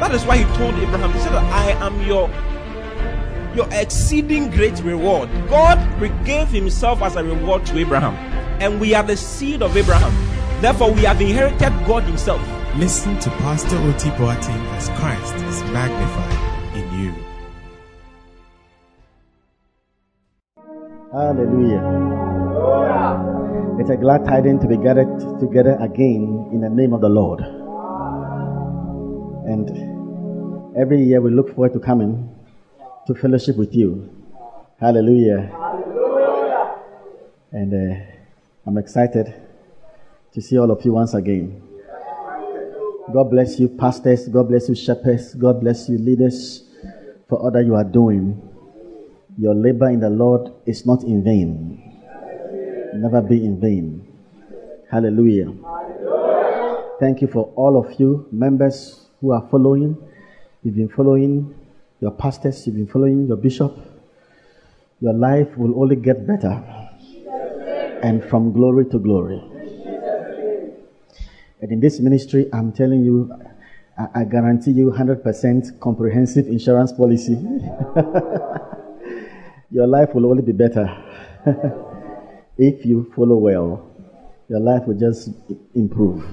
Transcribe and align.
that 0.00 0.14
is 0.14 0.24
why 0.24 0.38
He 0.38 0.44
told 0.56 0.74
Abraham, 0.74 1.12
He 1.12 1.18
said, 1.20 1.32
I 1.34 1.70
am 1.84 2.00
your 2.02 2.30
your 3.56 3.68
exceeding 3.72 4.50
great 4.50 4.78
reward. 4.82 5.30
God 5.48 5.78
gave 6.24 6.48
Himself 6.48 7.00
as 7.02 7.16
a 7.16 7.24
reward 7.24 7.64
to 7.66 7.78
Abraham, 7.78 8.14
and 8.60 8.78
we 8.78 8.94
are 8.94 9.02
the 9.02 9.16
seed 9.16 9.62
of 9.62 9.76
Abraham. 9.76 10.12
Therefore, 10.60 10.92
we 10.92 11.02
have 11.02 11.20
inherited 11.20 11.72
God 11.86 12.02
Himself. 12.04 12.40
Listen 12.76 13.18
to 13.20 13.30
Pastor 13.30 13.78
Oti 13.78 14.10
Boateng 14.10 14.66
as 14.76 14.90
Christ 15.00 15.34
is 15.46 15.62
magnified 15.72 16.76
in 16.76 16.84
you. 17.00 17.14
Hallelujah. 21.10 21.80
It's 23.80 23.90
a 23.90 23.96
glad 23.96 24.26
tidings 24.26 24.60
to 24.62 24.68
be 24.68 24.76
gathered 24.76 25.40
together 25.40 25.78
again 25.80 26.50
in 26.52 26.60
the 26.60 26.68
name 26.68 26.92
of 26.92 27.00
the 27.00 27.08
Lord. 27.08 27.40
And 29.46 29.95
every 30.76 31.02
year 31.02 31.20
we 31.20 31.30
look 31.30 31.48
forward 31.48 31.72
to 31.72 31.80
coming 31.80 32.28
to 33.06 33.14
fellowship 33.14 33.56
with 33.56 33.74
you. 33.74 34.10
Hallelujah. 34.78 35.50
And 37.50 37.72
uh, 37.72 38.04
I'm 38.66 38.76
excited 38.76 39.32
to 40.32 40.40
see 40.42 40.58
all 40.58 40.70
of 40.70 40.84
you 40.84 40.92
once 40.92 41.14
again. 41.14 41.62
God 43.12 43.30
bless 43.30 43.58
you, 43.58 43.68
pastors. 43.68 44.28
God 44.28 44.48
bless 44.48 44.68
you, 44.68 44.74
shepherds. 44.74 45.34
God 45.34 45.60
bless 45.60 45.88
you, 45.88 45.96
leaders, 45.96 46.64
for 47.28 47.38
all 47.38 47.50
that 47.52 47.64
you 47.64 47.74
are 47.74 47.84
doing. 47.84 48.42
Your 49.38 49.54
labor 49.54 49.88
in 49.88 50.00
the 50.00 50.10
Lord 50.10 50.52
is 50.66 50.84
not 50.84 51.04
in 51.04 51.22
vain. 51.22 51.82
Never 52.94 53.22
be 53.22 53.44
in 53.44 53.60
vain. 53.60 54.06
Hallelujah. 54.90 55.54
Thank 57.00 57.22
you 57.22 57.28
for 57.28 57.52
all 57.54 57.78
of 57.78 57.98
you, 58.00 58.26
members 58.30 59.06
who 59.20 59.32
are 59.32 59.46
following. 59.50 59.96
You've 60.66 60.74
been 60.74 60.88
following 60.88 61.54
your 62.00 62.10
pastors, 62.10 62.66
you've 62.66 62.74
been 62.74 62.88
following 62.88 63.28
your 63.28 63.36
bishop. 63.36 63.78
Your 65.00 65.12
life 65.12 65.56
will 65.56 65.80
only 65.80 65.94
get 65.94 66.26
better 66.26 66.60
and 68.02 68.24
from 68.24 68.52
glory 68.52 68.86
to 68.86 68.98
glory. 68.98 69.40
And 71.60 71.70
in 71.70 71.78
this 71.78 72.00
ministry, 72.00 72.48
I'm 72.52 72.72
telling 72.72 73.04
you, 73.04 73.32
I, 73.96 74.22
I 74.22 74.24
guarantee 74.24 74.72
you 74.72 74.90
100% 74.90 75.78
comprehensive 75.78 76.48
insurance 76.48 76.90
policy. 76.90 77.34
Your 79.70 79.86
life 79.86 80.16
will 80.16 80.26
only 80.26 80.42
be 80.42 80.50
better 80.50 80.88
if 82.58 82.84
you 82.84 83.12
follow 83.14 83.36
well. 83.36 83.88
Your 84.48 84.58
life 84.58 84.84
will 84.88 84.98
just 84.98 85.30
improve. 85.76 86.24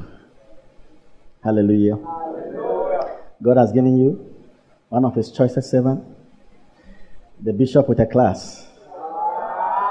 Hallelujah. 1.43 1.99
God 3.43 3.57
has 3.57 3.73
given 3.73 3.97
you 3.97 4.33
one 4.87 5.03
of 5.03 5.15
His 5.15 5.29
choicest 5.29 5.69
servants, 5.69 6.07
the 7.41 7.51
bishop 7.51 7.89
with 7.89 7.99
a 7.99 8.05
class. 8.05 8.65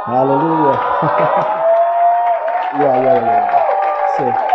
Hallelujah. 0.06 0.72
yeah, 2.80 3.02
yeah, 3.04 3.18
yeah. 3.26 4.48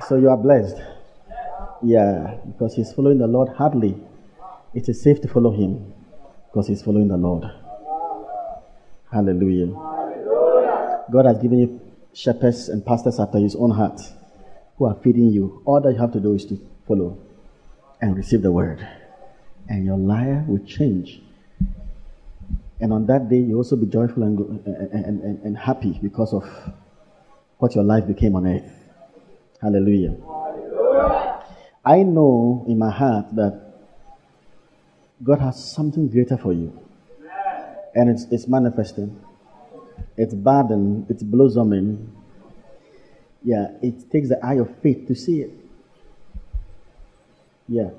So, 0.00 0.06
So 0.08 0.16
you 0.16 0.28
are 0.28 0.36
blessed. 0.36 0.76
Yeah, 1.82 2.36
because 2.46 2.74
he's 2.74 2.92
following 2.92 3.16
the 3.16 3.26
Lord 3.26 3.48
hardly. 3.48 3.96
It 4.74 4.86
is 4.90 5.00
safe 5.00 5.22
to 5.22 5.28
follow 5.28 5.50
him 5.50 5.94
because 6.48 6.66
he's 6.66 6.82
following 6.82 7.08
the 7.08 7.16
Lord. 7.16 7.44
Hallelujah. 9.10 9.68
God 11.10 11.24
has 11.24 11.38
given 11.38 11.58
you 11.58 11.80
shepherds 12.12 12.68
and 12.68 12.84
pastors 12.84 13.18
after 13.18 13.38
his 13.38 13.56
own 13.56 13.70
heart 13.70 13.98
who 14.80 14.86
are 14.86 14.96
feeding 15.04 15.30
you. 15.30 15.60
All 15.66 15.78
that 15.82 15.92
you 15.92 15.98
have 15.98 16.12
to 16.12 16.20
do 16.20 16.32
is 16.32 16.46
to 16.46 16.58
follow 16.88 17.18
and 18.00 18.16
receive 18.16 18.40
the 18.40 18.50
word. 18.50 18.88
And 19.68 19.84
your 19.84 19.98
life 19.98 20.46
will 20.46 20.64
change. 20.64 21.20
And 22.80 22.90
on 22.90 23.04
that 23.06 23.28
day, 23.28 23.40
you 23.40 23.58
also 23.58 23.76
be 23.76 23.84
joyful 23.84 24.22
and, 24.22 24.38
and, 24.66 25.20
and, 25.22 25.42
and 25.44 25.58
happy 25.58 25.98
because 26.02 26.32
of 26.32 26.44
what 27.58 27.74
your 27.74 27.84
life 27.84 28.06
became 28.06 28.34
on 28.34 28.46
earth. 28.46 28.72
Hallelujah. 29.60 30.16
I 31.84 32.02
know 32.02 32.64
in 32.66 32.78
my 32.78 32.90
heart 32.90 33.36
that 33.36 33.60
God 35.22 35.40
has 35.40 35.62
something 35.62 36.08
greater 36.08 36.38
for 36.38 36.54
you. 36.54 36.72
And 37.94 38.08
it's, 38.08 38.24
it's 38.30 38.48
manifesting. 38.48 39.20
It's 40.16 40.32
budding. 40.32 41.04
It's 41.10 41.22
blossoming. 41.22 42.16
Yeah, 43.42 43.68
it 43.82 44.10
takes 44.10 44.28
the 44.28 44.44
eye 44.44 44.54
of 44.56 44.68
faith 44.82 45.06
to 45.08 45.14
see 45.14 45.40
it. 45.42 45.50
Yeah, 47.68 47.90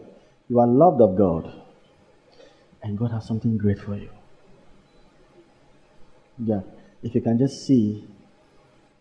you 0.50 0.59
are 0.59 0.68
loved 0.68 1.02
of 1.02 1.18
God. 1.18 1.52
And 2.84 2.97
God 2.97 3.12
has 3.12 3.28
something 3.28 3.57
great 3.57 3.79
for 3.79 3.96
you. 3.96 4.09
Yeah, 6.44 6.62
if 7.03 7.16
you 7.16 7.22
can 7.22 7.38
just 7.38 7.66
see 7.66 8.07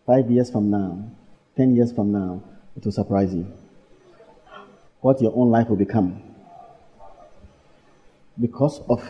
five 0.05 0.29
years 0.29 0.51
from 0.51 0.69
now, 0.69 1.11
ten 1.55 1.75
years 1.75 1.91
from 1.91 2.11
now, 2.11 2.43
it 2.75 2.85
will 2.85 2.91
surprise 2.91 3.33
you. 3.33 3.51
What 5.01 5.21
your 5.21 5.33
own 5.35 5.49
life 5.49 5.67
will 5.67 5.77
become. 5.77 6.21
Because 8.39 8.81
of 8.89 9.03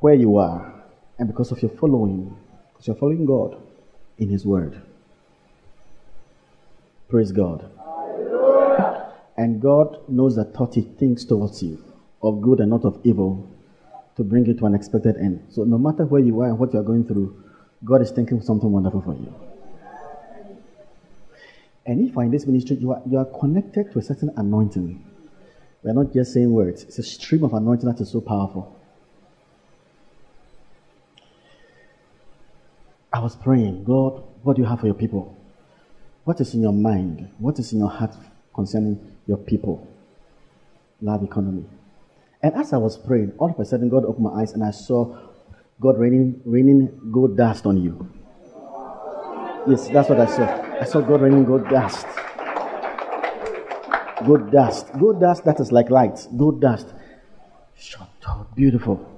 where 0.00 0.14
you 0.14 0.36
are 0.38 0.82
and 1.18 1.28
because 1.28 1.52
of 1.52 1.62
your 1.62 1.70
following, 1.70 2.36
because 2.72 2.86
you're 2.86 2.96
following 2.96 3.24
God 3.24 3.56
in 4.18 4.28
His 4.30 4.44
Word. 4.44 4.82
Praise 7.08 7.32
God. 7.32 7.70
And 9.36 9.60
God 9.60 9.98
knows 10.08 10.36
the 10.36 10.44
thought 10.44 10.74
He 10.74 10.82
thinks 10.82 11.24
towards 11.24 11.62
you 11.62 11.82
of 12.22 12.40
good 12.40 12.60
and 12.60 12.70
not 12.70 12.84
of 12.84 13.00
evil 13.04 13.50
to 14.16 14.24
bring 14.24 14.46
you 14.46 14.54
to 14.54 14.66
an 14.66 14.74
expected 14.74 15.16
end. 15.16 15.44
So 15.50 15.64
no 15.64 15.76
matter 15.76 16.04
where 16.06 16.20
you 16.20 16.40
are 16.40 16.48
and 16.48 16.58
what 16.58 16.72
you 16.72 16.80
are 16.80 16.84
going 16.84 17.04
through, 17.06 17.42
God 17.84 18.00
is 18.00 18.10
thinking 18.10 18.40
something 18.40 18.70
wonderful 18.70 19.02
for 19.02 19.14
you. 19.14 19.34
And 21.86 22.08
if 22.08 22.16
in 22.16 22.30
this 22.30 22.46
ministry, 22.46 22.76
you 22.76 22.92
are, 22.92 23.02
you 23.06 23.18
are 23.18 23.26
connected 23.26 23.92
to 23.92 23.98
a 23.98 24.02
certain 24.02 24.32
anointing. 24.36 25.04
We 25.82 25.90
are 25.90 25.94
not 25.94 26.14
just 26.14 26.32
saying 26.32 26.50
words, 26.50 26.84
it's 26.84 26.98
a 26.98 27.02
stream 27.02 27.44
of 27.44 27.52
anointing 27.52 27.86
that 27.86 28.00
is 28.00 28.10
so 28.10 28.22
powerful. 28.22 28.80
I 33.12 33.20
was 33.20 33.36
praying, 33.36 33.84
God, 33.84 34.22
what 34.42 34.56
do 34.56 34.62
you 34.62 34.68
have 34.68 34.80
for 34.80 34.86
your 34.86 34.94
people? 34.94 35.36
What 36.24 36.40
is 36.40 36.54
in 36.54 36.62
your 36.62 36.72
mind? 36.72 37.28
What 37.38 37.58
is 37.58 37.72
in 37.72 37.80
your 37.80 37.90
heart 37.90 38.14
concerning 38.54 38.98
your 39.26 39.36
people? 39.36 39.86
Love 41.02 41.22
economy. 41.22 41.64
And 42.42 42.54
as 42.54 42.72
I 42.72 42.78
was 42.78 42.96
praying, 42.96 43.32
all 43.38 43.50
of 43.50 43.58
a 43.58 43.64
sudden 43.64 43.90
God 43.90 44.04
opened 44.04 44.24
my 44.24 44.40
eyes 44.40 44.52
and 44.52 44.64
I 44.64 44.70
saw 44.70 45.16
God 45.80 45.98
raining, 45.98 46.40
raining 46.44 47.10
gold 47.12 47.36
dust 47.36 47.66
on 47.66 47.82
you. 47.82 48.08
Yes, 49.66 49.88
that's 49.88 50.08
what 50.08 50.20
I 50.20 50.26
saw. 50.26 50.44
I 50.80 50.84
saw 50.84 51.00
God 51.00 51.20
raining 51.20 51.44
gold 51.44 51.68
dust. 51.68 52.06
Gold 54.26 54.50
dust. 54.50 54.86
Gold 54.98 55.20
dust 55.20 55.44
that 55.44 55.60
is 55.60 55.72
like 55.72 55.90
light. 55.90 56.26
Gold 56.36 56.60
dust. 56.60 56.86
Up. 58.26 58.54
Beautiful. 58.54 59.10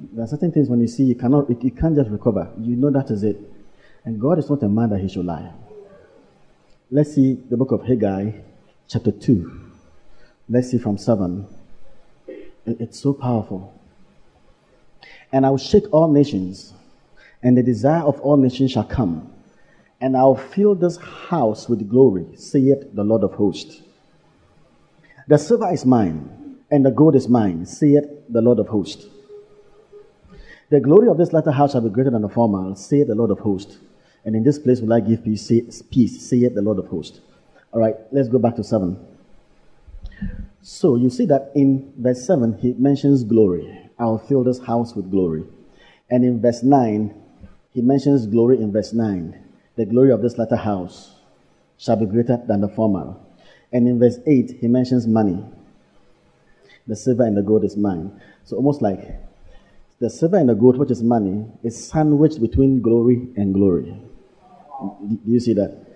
There 0.00 0.24
are 0.24 0.26
certain 0.26 0.52
things 0.52 0.68
when 0.68 0.80
you 0.80 0.88
see 0.88 1.04
you 1.04 1.14
cannot 1.14 1.48
you 1.62 1.70
can't 1.70 1.96
just 1.96 2.10
recover. 2.10 2.50
You 2.60 2.76
know 2.76 2.90
that 2.90 3.10
is 3.10 3.22
it. 3.22 3.38
And 4.04 4.20
God 4.20 4.38
is 4.38 4.50
not 4.50 4.62
a 4.62 4.68
man 4.68 4.90
that 4.90 5.00
he 5.00 5.08
should 5.08 5.24
lie. 5.24 5.52
Let's 6.94 7.14
see 7.14 7.38
the 7.48 7.56
book 7.56 7.72
of 7.72 7.86
Haggai, 7.86 8.32
chapter 8.86 9.10
2. 9.10 9.50
Let's 10.50 10.70
see 10.70 10.76
from 10.76 10.98
7. 10.98 11.46
It's 12.66 13.00
so 13.00 13.14
powerful. 13.14 13.80
And 15.32 15.46
I 15.46 15.50
will 15.50 15.56
shake 15.56 15.84
all 15.90 16.12
nations, 16.12 16.74
and 17.42 17.56
the 17.56 17.62
desire 17.62 18.02
of 18.02 18.20
all 18.20 18.36
nations 18.36 18.72
shall 18.72 18.84
come 18.84 19.32
and 20.02 20.16
I'll 20.16 20.34
fill 20.34 20.74
this 20.74 20.96
house 20.96 21.68
with 21.68 21.88
glory, 21.88 22.26
saith 22.34 22.92
the 22.92 23.04
Lord 23.04 23.22
of 23.22 23.34
hosts. 23.34 23.80
The 25.28 25.38
silver 25.38 25.72
is 25.72 25.86
mine, 25.86 26.58
and 26.72 26.84
the 26.84 26.90
gold 26.90 27.14
is 27.14 27.28
mine, 27.28 27.64
saith 27.66 28.04
the 28.28 28.42
Lord 28.42 28.58
of 28.58 28.66
hosts. 28.66 29.06
The 30.70 30.80
glory 30.80 31.08
of 31.08 31.18
this 31.18 31.32
latter 31.32 31.52
house 31.52 31.72
shall 31.72 31.82
be 31.82 31.88
greater 31.88 32.10
than 32.10 32.22
the 32.22 32.28
former, 32.28 32.74
saith 32.74 33.06
the 33.06 33.14
Lord 33.14 33.30
of 33.30 33.38
hosts. 33.38 33.78
And 34.24 34.36
in 34.36 34.44
this 34.44 34.58
place 34.58 34.80
will 34.80 34.92
I 34.92 35.00
give 35.00 35.24
peace, 35.24 35.50
peace 35.90 36.28
saith 36.28 36.54
the 36.54 36.62
Lord 36.62 36.78
of 36.78 36.86
hosts. 36.86 37.20
All 37.72 37.80
right, 37.80 37.96
let's 38.12 38.28
go 38.28 38.38
back 38.38 38.56
to 38.56 38.64
7. 38.64 38.96
So 40.62 40.96
you 40.96 41.10
see 41.10 41.26
that 41.26 41.50
in 41.54 41.92
verse 41.96 42.24
7, 42.26 42.58
he 42.58 42.74
mentions 42.74 43.24
glory. 43.24 43.90
I'll 43.98 44.18
fill 44.18 44.44
this 44.44 44.60
house 44.60 44.94
with 44.94 45.10
glory. 45.10 45.44
And 46.08 46.24
in 46.24 46.40
verse 46.40 46.62
9, 46.62 47.14
he 47.72 47.80
mentions 47.80 48.26
glory 48.26 48.60
in 48.60 48.70
verse 48.70 48.92
9. 48.92 49.38
The 49.76 49.86
glory 49.86 50.12
of 50.12 50.22
this 50.22 50.38
latter 50.38 50.56
house 50.56 51.14
shall 51.78 51.96
be 51.96 52.06
greater 52.06 52.38
than 52.46 52.60
the 52.60 52.68
former. 52.68 53.16
And 53.72 53.88
in 53.88 53.98
verse 53.98 54.18
8, 54.26 54.58
he 54.60 54.68
mentions 54.68 55.06
money. 55.06 55.42
The 56.86 56.94
silver 56.94 57.24
and 57.24 57.36
the 57.36 57.42
gold 57.42 57.64
is 57.64 57.76
mine. 57.76 58.20
So 58.44 58.56
almost 58.56 58.82
like 58.82 59.00
the 59.98 60.10
silver 60.10 60.36
and 60.36 60.48
the 60.48 60.54
gold, 60.54 60.76
which 60.76 60.90
is 60.90 61.02
money, 61.02 61.46
is 61.62 61.88
sandwiched 61.88 62.40
between 62.40 62.82
glory 62.82 63.28
and 63.36 63.54
glory. 63.54 63.96
Do 64.82 65.32
you 65.32 65.40
see 65.40 65.54
that? 65.54 65.86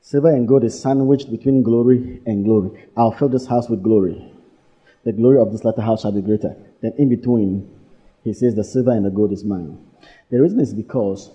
Silver 0.00 0.30
and 0.30 0.48
gold 0.48 0.64
is 0.64 0.80
sandwiched 0.80 1.30
between 1.30 1.62
glory 1.62 2.22
and 2.26 2.44
glory. 2.44 2.88
I'll 2.96 3.12
fill 3.12 3.28
this 3.28 3.46
house 3.46 3.68
with 3.68 3.82
glory. 3.82 4.32
The 5.04 5.12
glory 5.12 5.38
of 5.38 5.52
this 5.52 5.64
latter 5.64 5.82
house 5.82 6.02
shall 6.02 6.12
be 6.12 6.22
greater. 6.22 6.56
Then 6.80 6.92
in 6.98 7.08
between, 7.08 7.70
he 8.24 8.32
says, 8.32 8.54
The 8.54 8.64
silver 8.64 8.92
and 8.92 9.04
the 9.04 9.10
gold 9.10 9.32
is 9.32 9.44
mine. 9.44 9.78
The 10.30 10.40
reason 10.40 10.60
is 10.60 10.72
because 10.72 11.30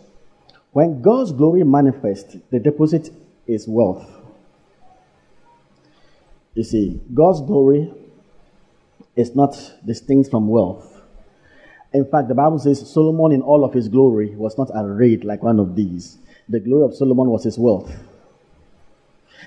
when 0.71 1.01
God's 1.01 1.31
glory 1.31 1.63
manifests, 1.63 2.35
the 2.49 2.59
deposit 2.59 3.09
is 3.45 3.67
wealth. 3.67 4.09
You 6.55 6.63
see, 6.63 7.01
God's 7.13 7.41
glory 7.41 7.93
is 9.15 9.35
not 9.35 9.55
distinct 9.85 10.29
from 10.29 10.47
wealth. 10.47 11.01
In 11.93 12.05
fact, 12.05 12.27
the 12.27 12.35
Bible 12.35 12.57
says 12.57 12.91
Solomon, 12.91 13.31
in 13.31 13.41
all 13.41 13.63
of 13.63 13.73
his 13.73 13.87
glory, 13.87 14.35
was 14.35 14.57
not 14.57 14.71
arrayed 14.73 15.23
like 15.23 15.43
one 15.43 15.59
of 15.59 15.75
these. 15.75 16.17
The 16.49 16.59
glory 16.59 16.85
of 16.85 16.95
Solomon 16.95 17.29
was 17.29 17.43
his 17.43 17.57
wealth. 17.57 17.91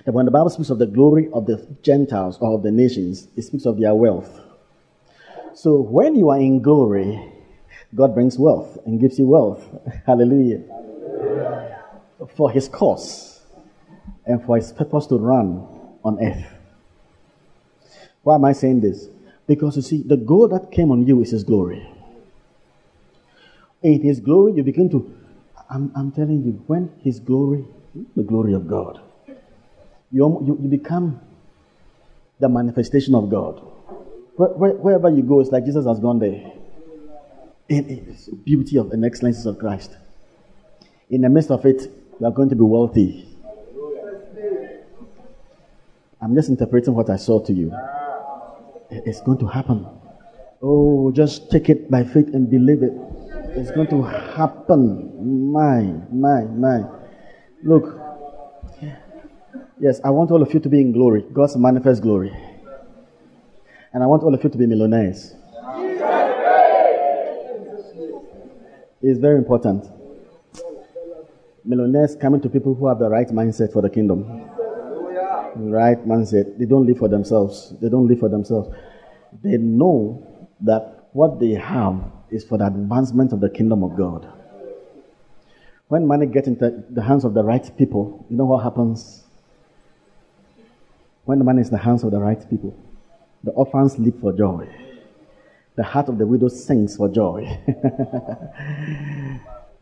That 0.05 0.13
when 0.13 0.25
the 0.25 0.31
Bible 0.31 0.51
speaks 0.51 0.71
of 0.71 0.79
the 0.79 0.87
glory 0.87 1.29
of 1.33 1.47
the 1.47 1.67
Gentiles 1.83 2.39
or 2.41 2.55
of 2.55 2.63
the 2.63 2.71
nations, 2.71 3.29
it 3.37 3.43
speaks 3.43 3.67
of 3.67 3.79
their 3.79 3.95
wealth. 3.95 4.41
So 5.55 5.81
when 5.81 6.15
you 6.15 6.31
are 6.31 6.39
in 6.39 6.61
glory, 6.61 7.33
God 7.95 8.15
brings 8.15 8.39
wealth 8.39 8.79
and 8.85 9.01
gives 9.01 9.19
you 9.19 9.27
wealth. 9.27 9.65
Hallelujah. 10.07 10.63
Hallelujah. 10.69 11.85
For 12.37 12.51
his 12.51 12.69
cause 12.69 13.41
and 14.27 14.45
for 14.45 14.57
his 14.57 14.73
purpose 14.73 15.07
to 15.07 15.17
run 15.17 15.67
on 16.05 16.23
earth. 16.23 16.47
Why 18.23 18.35
am 18.35 18.45
I 18.45 18.53
saying 18.53 18.81
this? 18.81 19.09
Because 19.47 19.77
you 19.77 19.83
see, 19.83 20.03
the 20.03 20.17
gold 20.17 20.51
that 20.51 20.73
came 20.73 20.91
on 20.91 21.07
you 21.07 21.21
is 21.23 21.31
his 21.31 21.45
glory. 21.45 21.89
In 23.83 24.03
his 24.03 24.19
glory, 24.19 24.55
you 24.55 24.63
begin 24.65 24.91
to, 24.91 25.15
I'm, 25.71 25.93
I'm 25.97 26.13
telling 26.13 26.43
you, 26.45 26.63
when 26.67 26.93
his 27.03 27.21
glory, 27.21 27.65
the 28.15 28.23
glory 28.23 28.55
of 28.55 28.69
God, 28.69 29.01
you, 30.13 30.45
you, 30.47 30.59
you 30.63 30.69
become 30.69 31.21
the 32.39 32.49
manifestation 32.49 33.15
of 33.15 33.31
God. 33.31 33.61
Where, 34.37 34.51
where, 34.51 34.73
wherever 34.73 35.11
you 35.11 35.23
go, 35.23 35.41
it's 35.41 35.51
like 35.51 35.65
Jesus 35.65 35.87
has 35.87 35.99
gone 35.99 36.19
there. 36.19 36.53
In 37.69 37.87
the 37.89 38.37
beauty 38.45 38.79
of 38.79 38.93
and 38.93 39.05
excellences 39.05 39.47
of 39.47 39.59
Christ. 39.59 39.97
In 41.11 41.23
the 41.23 41.29
midst 41.29 41.51
of 41.51 41.65
it, 41.67 41.91
you 42.21 42.27
are 42.27 42.33
going 42.33 42.49
to 42.51 42.55
be 42.55 42.63
wealthy. 42.63 43.29
I'm 46.21 46.35
just 46.35 46.49
interpreting 46.49 46.95
what 46.95 47.11
I 47.11 47.17
saw 47.17 47.41
to 47.41 47.53
you. 47.53 47.73
It's 48.91 49.21
going 49.21 49.39
to 49.39 49.47
happen. 49.47 49.87
Oh, 50.63 51.11
just 51.11 51.51
take 51.51 51.69
it 51.69 51.91
by 51.91 52.05
faith 52.05 52.29
and 52.35 52.49
believe 52.49 52.83
it. 52.83 52.93
It's 53.59 53.71
going 53.71 53.89
to 53.89 54.03
happen. 54.03 55.51
My, 55.51 55.81
my, 56.13 56.43
my. 56.45 56.85
Look. 57.65 57.99
Yes, 59.81 59.99
I 60.05 60.11
want 60.11 60.31
all 60.31 60.43
of 60.43 60.53
you 60.53 60.61
to 60.61 60.69
be 60.69 60.79
in 60.79 60.93
glory. 60.93 61.25
God's 61.33 61.57
manifest 61.57 62.03
glory. 62.03 62.37
And 63.95 64.03
I 64.03 64.07
want 64.07 64.23
all 64.25 64.35
of 64.35 64.45
you 64.45 64.51
to 64.51 64.59
be 64.59 64.67
millionaires. 64.67 65.35
It's 69.01 69.19
very 69.19 69.39
important. 69.39 69.87
Millionaires 71.65 72.15
coming 72.15 72.43
to 72.43 72.51
people 72.51 72.75
who 72.75 72.89
have 72.89 72.99
the 72.99 73.09
right 73.09 73.29
mindset 73.29 73.73
for 73.73 73.81
the 73.81 73.89
kingdom. 73.89 74.51
Right 75.57 75.99
mindset. 76.07 76.59
They 76.59 76.67
don't 76.67 76.87
live 76.87 76.99
for 76.99 77.09
themselves. 77.09 77.73
They 77.81 77.89
don't 77.89 78.07
live 78.07 78.21
for 78.21 78.29
themselves. 78.29 78.69
They 79.43 79.57
know 79.57 80.27
that 80.61 81.09
what 81.13 81.41
they 81.41 81.53
have 81.53 82.03
is 82.31 82.45
for 82.45 82.59
the 82.59 82.67
advancement 82.67 83.33
of 83.33 83.41
the 83.41 83.49
kingdom 83.49 83.83
of 83.83 83.97
God. 83.97 84.29
When 85.89 86.07
money 86.07 86.27
gets 86.27 86.49
into 86.49 86.83
the 86.91 87.03
hands 87.03 87.25
of 87.25 87.35
the 87.35 87.45
right 87.45 87.71
people, 87.79 88.27
you 88.29 88.37
know 88.37 88.47
what 88.47 88.63
happens? 88.65 89.25
When 91.25 91.39
the 91.39 91.45
money 91.45 91.61
is 91.61 91.69
in 91.69 91.75
the 91.75 91.83
hands 91.83 92.03
of 92.03 92.11
the 92.11 92.21
right 92.21 92.49
people, 92.51 92.77
the 93.45 93.53
orphans 93.53 93.99
leap 93.99 94.21
for 94.21 94.33
joy. 94.33 94.69
The 95.77 95.85
heart 95.85 96.09
of 96.09 96.19
the 96.19 96.27
widow 96.27 96.49
sings 96.49 96.97
for 96.97 97.09
joy. 97.09 97.59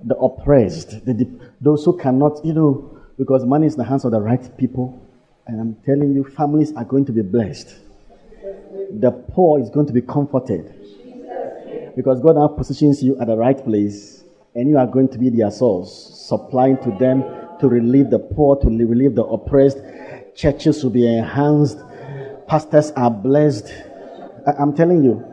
the 0.04 0.16
oppressed, 0.16 1.04
the, 1.06 1.26
those 1.60 1.84
who 1.84 1.96
cannot, 1.96 2.44
you 2.44 2.52
know, 2.52 2.98
because 3.18 3.44
money 3.44 3.66
is 3.66 3.74
in 3.74 3.78
the 3.78 3.84
hands 3.84 4.04
of 4.04 4.10
the 4.10 4.20
right 4.20 4.56
people. 4.58 5.00
And 5.46 5.60
I'm 5.60 5.76
telling 5.86 6.14
you, 6.14 6.24
families 6.24 6.72
are 6.74 6.84
going 6.84 7.04
to 7.06 7.12
be 7.12 7.22
blessed. 7.22 7.74
The 8.92 9.10
poor 9.32 9.60
is 9.60 9.70
going 9.70 9.86
to 9.86 9.92
be 9.92 10.02
comforted. 10.02 10.74
Because 11.96 12.20
God 12.20 12.36
now 12.36 12.48
positions 12.48 13.02
you 13.02 13.18
at 13.20 13.26
the 13.28 13.36
right 13.36 13.62
place, 13.62 14.24
and 14.54 14.68
you 14.68 14.78
are 14.78 14.86
going 14.86 15.08
to 15.08 15.18
be 15.18 15.30
their 15.30 15.50
source, 15.50 15.92
supplying 16.28 16.76
to 16.78 16.90
them 16.98 17.22
to 17.60 17.68
relieve 17.68 18.10
the 18.10 18.18
poor, 18.18 18.56
to 18.56 18.66
relieve 18.68 19.14
the 19.14 19.24
oppressed. 19.24 19.78
Churches 20.34 20.82
will 20.82 20.90
be 20.90 21.06
enhanced. 21.06 21.78
Pastors 22.48 22.90
are 22.92 23.10
blessed. 23.10 23.72
I- 24.46 24.52
I'm 24.58 24.74
telling 24.74 25.04
you. 25.04 25.24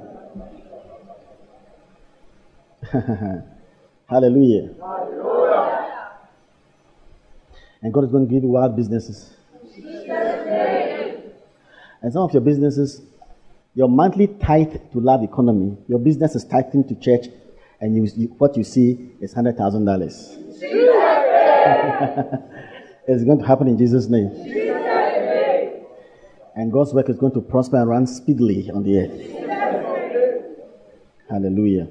Hallelujah. 4.07 4.73
Hallelujah. 4.79 6.11
And 7.81 7.91
God 7.93 8.03
is 8.03 8.11
going 8.11 8.27
to 8.27 8.33
give 8.33 8.43
you 8.43 8.49
wild 8.49 8.75
businesses. 8.75 9.33
And 12.03 12.11
some 12.11 12.23
of 12.23 12.33
your 12.33 12.41
businesses, 12.41 13.01
your 13.73 13.88
monthly 13.88 14.27
tithe 14.27 14.73
to 14.91 15.00
love 15.00 15.23
economy, 15.23 15.77
your 15.88 16.00
business 16.00 16.35
is 16.35 16.44
tithing 16.44 16.88
to 16.88 16.95
church, 16.95 17.27
and 17.79 17.95
you, 17.95 18.07
you, 18.15 18.27
what 18.38 18.57
you 18.57 18.63
see 18.63 19.12
is 19.21 19.33
hundred 19.33 19.57
thousand 19.57 19.85
dollars. 19.85 20.35
it's 23.07 23.23
going 23.23 23.39
to 23.39 23.45
happen 23.45 23.68
in 23.68 23.77
Jesus' 23.77 24.07
name. 24.07 24.29
And 26.56 26.71
God's 26.71 26.94
work 26.94 27.09
is 27.09 27.18
going 27.18 27.33
to 27.33 27.41
prosper 27.41 27.77
and 27.77 27.89
run 27.89 28.05
speedily 28.07 28.69
on 28.72 28.84
the 28.84 29.00
earth. 29.00 29.31
Hallelujah. 31.29 31.88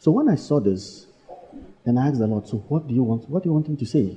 So 0.00 0.10
when 0.10 0.28
I 0.28 0.34
saw 0.34 0.58
this, 0.58 1.06
then 1.84 1.98
I 1.98 2.08
asked 2.08 2.18
the 2.18 2.26
Lord, 2.26 2.48
so 2.48 2.58
what 2.68 2.88
do 2.88 2.94
you 2.94 3.04
want? 3.04 3.28
What 3.30 3.44
do 3.44 3.48
you 3.48 3.52
want 3.54 3.68
him 3.68 3.76
to 3.76 3.86
say? 3.86 4.16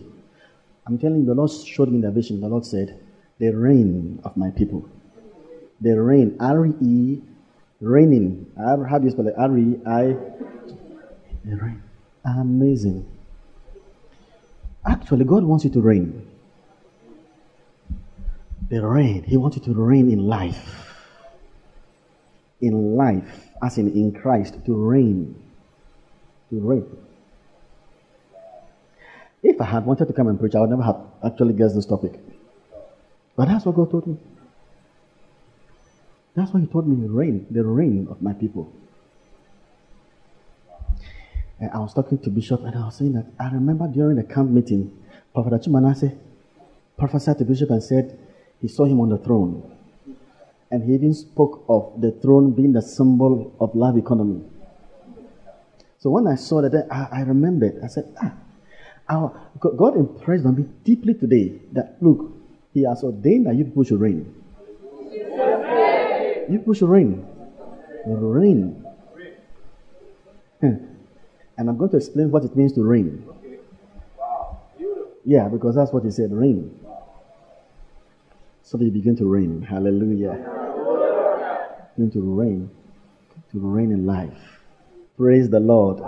I'm 0.87 0.97
telling 0.97 1.19
you, 1.19 1.25
the 1.25 1.35
Lord 1.35 1.51
showed 1.51 1.89
me 1.89 2.01
the 2.01 2.09
vision. 2.09 2.41
The 2.41 2.47
Lord 2.47 2.65
said, 2.65 2.99
the 3.39 3.51
reign 3.51 4.19
of 4.23 4.35
my 4.35 4.49
people. 4.49 4.89
The 5.79 6.01
reign, 6.01 6.37
R-E, 6.39 7.21
reigning. 7.81 8.51
How 8.57 8.97
do 8.97 9.05
you 9.05 9.11
spell 9.11 9.27
it? 9.27 9.35
R-E-I, 9.37 10.03
the 11.45 11.55
reign. 11.55 11.83
Amazing. 12.25 13.05
Actually, 14.85 15.25
God 15.25 15.43
wants 15.43 15.65
you 15.65 15.71
to 15.71 15.81
reign. 15.81 16.27
The 18.69 18.85
reign. 18.85 19.23
He 19.23 19.37
wants 19.37 19.57
you 19.57 19.63
to 19.63 19.73
reign 19.73 20.09
in 20.09 20.27
life. 20.27 20.93
In 22.59 22.95
life, 22.95 23.49
as 23.61 23.77
in 23.77 23.91
in 23.91 24.11
Christ, 24.11 24.57
to 24.65 24.75
reign. 24.75 25.35
To 26.49 26.59
reign. 26.59 26.85
If 29.43 29.61
I 29.61 29.65
had 29.65 29.85
wanted 29.85 30.07
to 30.07 30.13
come 30.13 30.27
and 30.27 30.39
preach, 30.39 30.55
I 30.55 30.61
would 30.61 30.71
never 30.71 30.81
have 30.81 30.99
actually 31.23 31.53
guessed 31.53 31.75
this 31.75 31.85
topic. 31.85 32.19
But 33.35 33.47
that's 33.47 33.65
what 33.65 33.75
God 33.75 33.91
told 33.91 34.07
me. 34.07 34.17
That's 36.37 36.53
why 36.53 36.59
He 36.59 36.67
told 36.67 36.87
me 36.87 37.07
reign, 37.07 37.47
the 37.49 37.65
reign 37.65 38.07
of 38.11 38.21
my 38.21 38.31
people. 38.31 38.71
And 41.59 41.71
I 41.71 41.79
was 41.79 41.95
talking 41.95 42.19
to 42.19 42.29
Bishop 42.29 42.61
and 42.63 42.75
I 42.75 42.85
was 42.85 42.97
saying 42.97 43.13
that 43.13 43.25
I 43.39 43.49
remember 43.49 43.87
during 43.87 44.17
the 44.17 44.23
camp 44.23 44.51
meeting, 44.51 44.95
Prophet 45.33 45.53
Achimanase 45.53 46.15
prophesied 46.95 47.39
to 47.39 47.43
Bishop 47.43 47.71
and 47.71 47.81
said 47.81 48.19
he 48.61 48.67
saw 48.67 48.85
him 48.85 48.99
on 48.99 49.09
the 49.09 49.17
throne. 49.17 49.75
And 50.69 50.83
he 50.83 50.93
even 50.93 51.15
spoke 51.15 51.65
of 51.67 51.99
the 51.99 52.11
throne 52.11 52.51
being 52.51 52.73
the 52.73 52.83
symbol 52.83 53.55
of 53.59 53.73
love 53.73 53.97
economy. 53.97 54.43
So 55.97 56.11
when 56.11 56.27
I 56.27 56.35
saw 56.35 56.61
that, 56.61 56.87
I, 56.91 57.07
I 57.11 57.21
remembered. 57.21 57.81
I 57.83 57.87
said, 57.87 58.13
ah, 58.21 58.33
our, 59.09 59.49
God 59.59 59.95
impressed 59.95 60.45
on 60.45 60.55
me 60.55 60.65
deeply 60.83 61.15
today 61.15 61.59
that, 61.71 61.97
look, 61.99 62.31
He 62.75 62.83
has 62.83 63.03
ordained 63.03 63.47
that 63.47 63.55
you 63.55 63.63
people 63.65 63.83
should 63.83 63.99
reign. 63.99 64.35
You 66.49 66.59
push 66.59 66.79
should 66.79 66.89
reign. 66.89 67.27
Reign. 68.05 68.85
Hmm. 70.61 70.75
And 71.57 71.69
I'm 71.69 71.77
going 71.77 71.91
to 71.91 71.97
explain 71.97 72.31
what 72.31 72.43
it 72.43 72.55
means 72.55 72.73
to 72.73 72.83
reign. 72.83 73.27
Yeah, 75.25 75.49
because 75.49 75.75
that's 75.75 75.91
what 75.91 76.05
He 76.05 76.11
said 76.11 76.31
reign. 76.31 76.79
So 78.61 78.77
they 78.77 78.89
begin 78.89 79.15
to 79.17 79.25
reign. 79.25 79.61
Hallelujah. 79.61 80.33
Begin 81.95 82.11
to 82.11 82.21
reign. 82.21 82.69
To 83.51 83.59
reign 83.59 83.91
in 83.91 84.05
life. 84.05 84.59
Praise 85.17 85.49
the 85.49 85.59
Lord. 85.59 86.01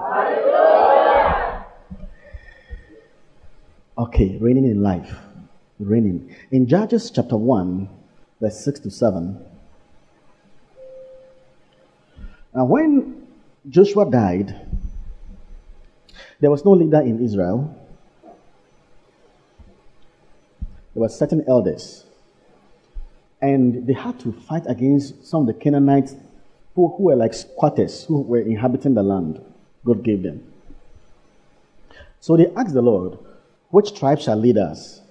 Okay, 3.98 4.38
reigning 4.40 4.66
in 4.66 4.82
life. 4.82 5.14
Reigning. 5.80 6.34
In 6.52 6.68
Judges 6.68 7.12
chapter 7.12 7.36
1, 7.36 7.90
verse 8.40 8.64
6 8.64 8.82
to 8.82 8.92
7. 8.92 9.49
Now, 12.54 12.66
when 12.66 13.28
Joshua 13.70 14.10
died, 14.10 14.56
there 16.40 16.50
was 16.50 16.66
no 16.66 16.72
leader 16.72 17.02
in 17.02 17.24
Israel. 17.24 17.76
There 20.94 21.02
were 21.02 21.10
certain 21.10 21.44
elders. 21.48 22.06
And 23.42 23.86
they 23.88 23.94
had 23.94 24.20
to 24.22 24.32
fight 24.32 24.64
against 24.68 25.26
some 25.26 25.42
of 25.42 25.48
the 25.48 25.54
Canaanites 25.54 26.16
who, 26.76 26.90
who 26.98 27.04
were 27.04 27.16
like 27.16 27.34
squatters, 27.34 28.06
who 28.06 28.22
were 28.22 28.40
inhabiting 28.40 28.94
the 28.94 29.04
land 29.04 29.42
God 29.86 30.04
gave 30.04 30.24
them. 30.24 30.52
So 32.20 32.36
they 32.36 32.48
asked 32.56 32.74
the 32.74 32.82
Lord, 32.82 33.18
Which 33.70 33.98
tribe 33.98 34.20
shall 34.20 34.36
lead 34.36 34.58
us 34.58 35.02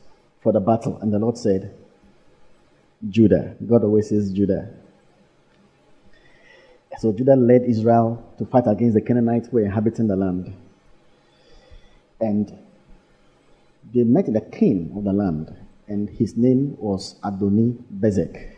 for 0.43 0.53
the 0.53 0.61
battle? 0.61 0.99
And 1.01 1.13
the 1.13 1.19
Lord 1.19 1.39
said, 1.39 1.75
Judah. 3.09 3.55
God 3.67 3.85
always 3.85 4.09
says 4.09 4.33
Judah. 4.33 4.69
So 6.99 7.13
Judah 7.13 7.37
led 7.37 7.63
Israel 7.63 8.35
to 8.39 8.45
fight 8.45 8.65
against 8.67 8.95
the 8.95 9.01
Canaanites 9.01 9.49
who 9.49 9.59
were 9.59 9.65
inhabiting 9.65 10.09
the 10.09 10.17
land. 10.17 10.53
And 12.21 12.59
they 13.95 14.03
met 14.03 14.27
the 14.27 14.41
king 14.41 14.93
of 14.97 15.05
the 15.05 15.13
land, 15.13 15.55
and 15.87 16.11
his 16.11 16.37
name 16.37 16.77
was 16.77 17.15
Adoni 17.23 17.77
Bezek. 18.01 18.57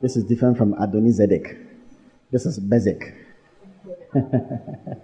This 0.00 0.16
is 0.16 0.24
different 0.24 0.56
from 0.56 0.72
Adoni 0.74 1.12
Zedek. 1.12 1.66
This 2.30 2.46
is 2.46 2.58
Bezek. 2.58 3.14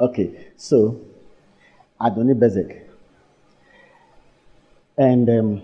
okay, 0.00 0.46
so 0.56 0.98
Adoni 2.00 2.32
Bezek. 2.32 2.84
And 4.96 5.28
um, 5.28 5.62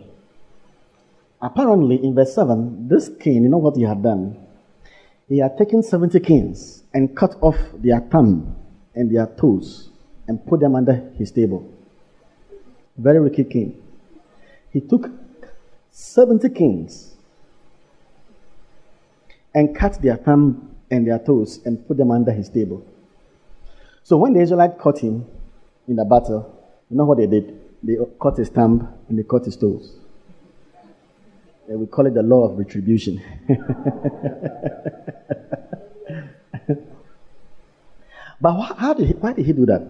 apparently, 1.41 2.05
in 2.05 2.15
verse 2.15 2.35
7, 2.35 2.87
this 2.87 3.11
king, 3.19 3.45
you 3.45 3.49
know 3.49 3.57
what 3.57 3.77
he 3.77 3.83
had 3.85 4.03
done? 4.03 4.44
He 5.29 5.39
had 5.39 5.57
taken 5.57 5.83
70 5.83 6.21
kings 6.21 6.85
and 6.93 7.17
cut 7.17 7.37
off 7.41 7.57
their 7.75 8.01
thumb 8.01 8.57
and 8.95 9.15
their 9.15 9.27
toes 9.27 9.89
and 10.29 10.45
put 10.47 10.61
them 10.61 10.75
under 10.75 11.11
his 11.17 11.31
table. 11.31 11.71
Very 12.97 13.21
wicked 13.21 13.51
king. 13.51 13.83
He 14.71 14.81
took 14.81 15.11
70 15.91 16.49
kings 16.51 17.15
and 19.55 19.75
cut 19.75 20.01
their 20.03 20.17
thumb 20.17 20.77
and 20.91 21.07
their 21.07 21.19
toes 21.19 21.61
and 21.65 21.87
put 21.87 21.97
them 21.97 22.11
under 22.11 22.33
his 22.33 22.49
table. 22.49 22.85
So 24.03 24.19
when 24.19 24.35
the 24.35 24.41
Israelites 24.41 24.75
caught 24.81 24.99
him 24.99 25.27
in 25.89 25.97
the 25.97 26.05
battle, 26.05 26.55
you 26.91 26.97
know 26.97 27.05
what 27.05 27.19
they 27.19 27.27
did? 27.27 27.61
They 27.83 27.97
cut 28.21 28.37
his 28.37 28.51
thumb 28.51 28.89
and 29.09 29.19
they 29.19 29.23
cut 29.23 29.45
his 29.45 29.57
toes. 29.57 29.99
And 31.69 31.81
we 31.81 31.87
call 31.87 32.07
it 32.07 32.15
the 32.15 32.23
law 32.23 32.49
of 32.49 32.59
retribution. 32.59 33.23
but 38.41 38.55
why, 38.55 38.75
how 38.77 38.95
did 38.95 39.07
he, 39.07 39.13
why 39.15 39.33
did 39.33 39.47
he 39.47 39.53
do 39.53 39.67
that? 39.67 39.83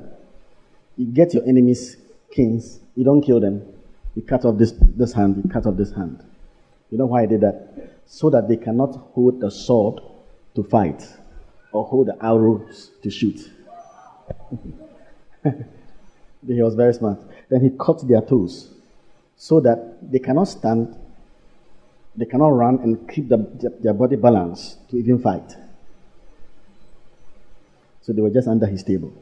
You 0.97 1.07
get 1.07 1.35
your 1.35 1.45
enemies, 1.47 1.97
kings, 2.31 2.81
you 2.95 3.05
don't 3.05 3.23
kill 3.23 3.41
them. 3.41 3.63
You 4.15 4.23
cut 4.23 4.45
off 4.45 4.57
this, 4.59 4.73
this 4.81 5.13
hand, 5.13 5.43
you 5.45 5.51
cut 5.51 5.67
off 5.67 5.77
this 5.77 5.93
hand. 5.93 6.25
You 6.91 6.99
know 6.99 7.07
why 7.07 7.23
I 7.23 7.27
did 7.27 7.41
that? 7.41 7.91
So 8.07 8.31
that 8.31 8.49
they 8.49 8.57
cannot 8.57 8.95
hold 9.15 9.41
the 9.41 9.51
sword 9.51 10.01
to 10.55 10.63
fight 10.63 11.05
or 11.73 11.85
hold 11.85 12.07
the 12.07 12.17
arrows 12.25 12.93
to 13.03 13.11
shoot. 13.11 13.51
he 15.43 16.63
was 16.63 16.77
very 16.77 16.95
smart. 16.95 17.19
Then 17.49 17.63
he 17.63 17.71
cut 17.71 18.07
their 18.07 18.21
toes 18.21 18.71
so 19.37 19.61
that 19.61 19.99
they 20.01 20.19
cannot 20.19 20.45
stand, 20.45 20.97
they 22.17 22.25
cannot 22.25 22.49
run 22.49 22.79
and 22.79 23.09
keep 23.09 23.29
the, 23.29 23.73
their 23.81 23.95
body 23.95 24.17
balanced 24.17 24.89
to 24.91 24.97
even 24.97 25.19
fight. 25.19 25.57
So 28.03 28.13
they 28.13 28.23
were 28.23 28.31
just 28.31 28.47
under 28.47 28.67
his 28.67 28.83
table. 28.83 29.13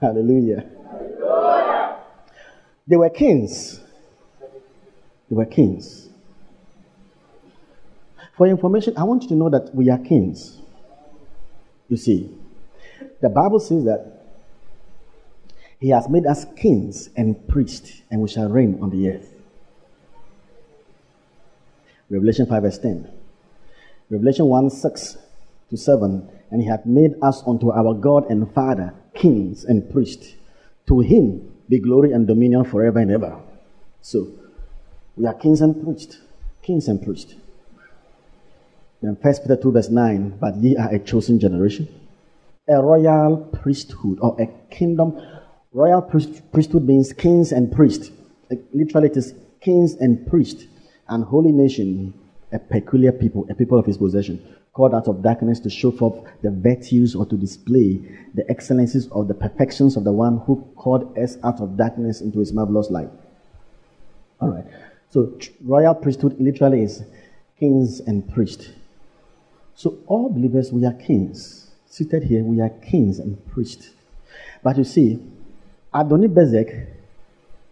Hallelujah. 0.00 0.66
They 2.86 2.96
were 2.96 3.10
kings. 3.10 3.80
They 5.30 5.36
were 5.36 5.46
kings. 5.46 6.08
For 8.36 8.46
information, 8.46 8.96
I 8.96 9.04
want 9.04 9.22
you 9.22 9.28
to 9.30 9.34
know 9.34 9.48
that 9.48 9.74
we 9.74 9.88
are 9.90 9.98
kings. 9.98 10.58
You 11.88 11.96
see, 11.96 12.30
the 13.20 13.28
Bible 13.28 13.60
says 13.60 13.84
that 13.84 14.22
He 15.78 15.90
has 15.90 16.08
made 16.08 16.26
us 16.26 16.44
kings 16.56 17.10
and 17.16 17.46
priests, 17.46 18.02
and 18.10 18.20
we 18.20 18.28
shall 18.28 18.48
reign 18.48 18.78
on 18.82 18.90
the 18.90 19.10
earth. 19.10 19.33
Revelation 22.10 22.46
5, 22.46 22.62
verse 22.62 22.78
10. 22.78 23.10
Revelation 24.10 24.46
1, 24.46 24.70
6 24.70 25.16
to 25.70 25.76
7. 25.76 26.30
And 26.50 26.62
He 26.62 26.68
hath 26.68 26.86
made 26.86 27.12
us 27.22 27.42
unto 27.46 27.70
our 27.70 27.94
God 27.94 28.30
and 28.30 28.52
Father 28.52 28.94
kings 29.14 29.64
and 29.64 29.90
priests. 29.90 30.34
To 30.88 31.00
Him 31.00 31.52
be 31.68 31.78
glory 31.78 32.12
and 32.12 32.26
dominion 32.26 32.64
forever 32.64 32.98
and 32.98 33.10
ever. 33.10 33.40
So, 34.02 34.28
we 35.16 35.26
are 35.26 35.34
kings 35.34 35.60
and 35.60 35.82
priests. 35.82 36.18
Kings 36.62 36.88
and 36.88 37.02
priests. 37.02 37.34
Then 39.04 39.16
First 39.22 39.42
Peter 39.42 39.56
2 39.56 39.72
verse 39.72 39.90
9, 39.90 40.38
but 40.40 40.56
ye 40.56 40.76
are 40.76 40.94
a 40.94 40.98
chosen 40.98 41.38
generation, 41.38 41.88
a 42.66 42.82
royal 42.82 43.36
priesthood 43.36 44.18
or 44.22 44.34
a 44.40 44.46
kingdom. 44.74 45.20
Royal 45.72 46.00
priest, 46.00 46.40
priesthood 46.52 46.84
means 46.84 47.12
kings 47.12 47.52
and 47.52 47.70
priests. 47.70 48.10
Literally 48.72 49.08
it 49.08 49.16
is 49.18 49.34
kings 49.60 49.94
and 49.96 50.26
priests, 50.26 50.64
and 51.08 51.24
holy 51.24 51.52
nation, 51.52 52.14
a 52.52 52.58
peculiar 52.58 53.12
people, 53.12 53.46
a 53.50 53.54
people 53.54 53.78
of 53.78 53.86
his 53.86 53.98
possession, 53.98 54.44
called 54.72 54.94
out 54.94 55.06
of 55.06 55.22
darkness 55.22 55.60
to 55.60 55.70
show 55.70 55.90
forth 55.90 56.24
the 56.42 56.50
virtues 56.50 57.14
or 57.14 57.24
to 57.26 57.36
display 57.36 58.00
the 58.34 58.48
excellencies 58.50 59.08
or 59.08 59.24
the 59.24 59.34
perfections 59.34 59.96
of 59.96 60.04
the 60.04 60.12
one 60.12 60.38
who 60.46 60.56
called 60.76 61.16
us 61.16 61.36
out 61.44 61.60
of 61.60 61.76
darkness 61.76 62.20
into 62.20 62.40
his 62.40 62.52
marvelous 62.52 62.90
light. 62.90 63.10
All 64.40 64.48
right. 64.48 64.64
So 65.10 65.38
royal 65.64 65.94
priesthood 65.94 66.36
literally 66.40 66.82
is 66.82 67.04
kings 67.58 68.00
and 68.00 68.28
priests. 68.32 68.70
So, 69.76 69.98
all 70.06 70.28
believers, 70.28 70.72
we 70.72 70.84
are 70.84 70.92
kings. 70.92 71.70
Seated 71.86 72.24
here, 72.24 72.42
we 72.42 72.60
are 72.60 72.68
kings 72.68 73.18
and 73.18 73.44
priests. 73.46 73.90
But 74.62 74.78
you 74.78 74.84
see, 74.84 75.20
Adonibezek 75.92 76.88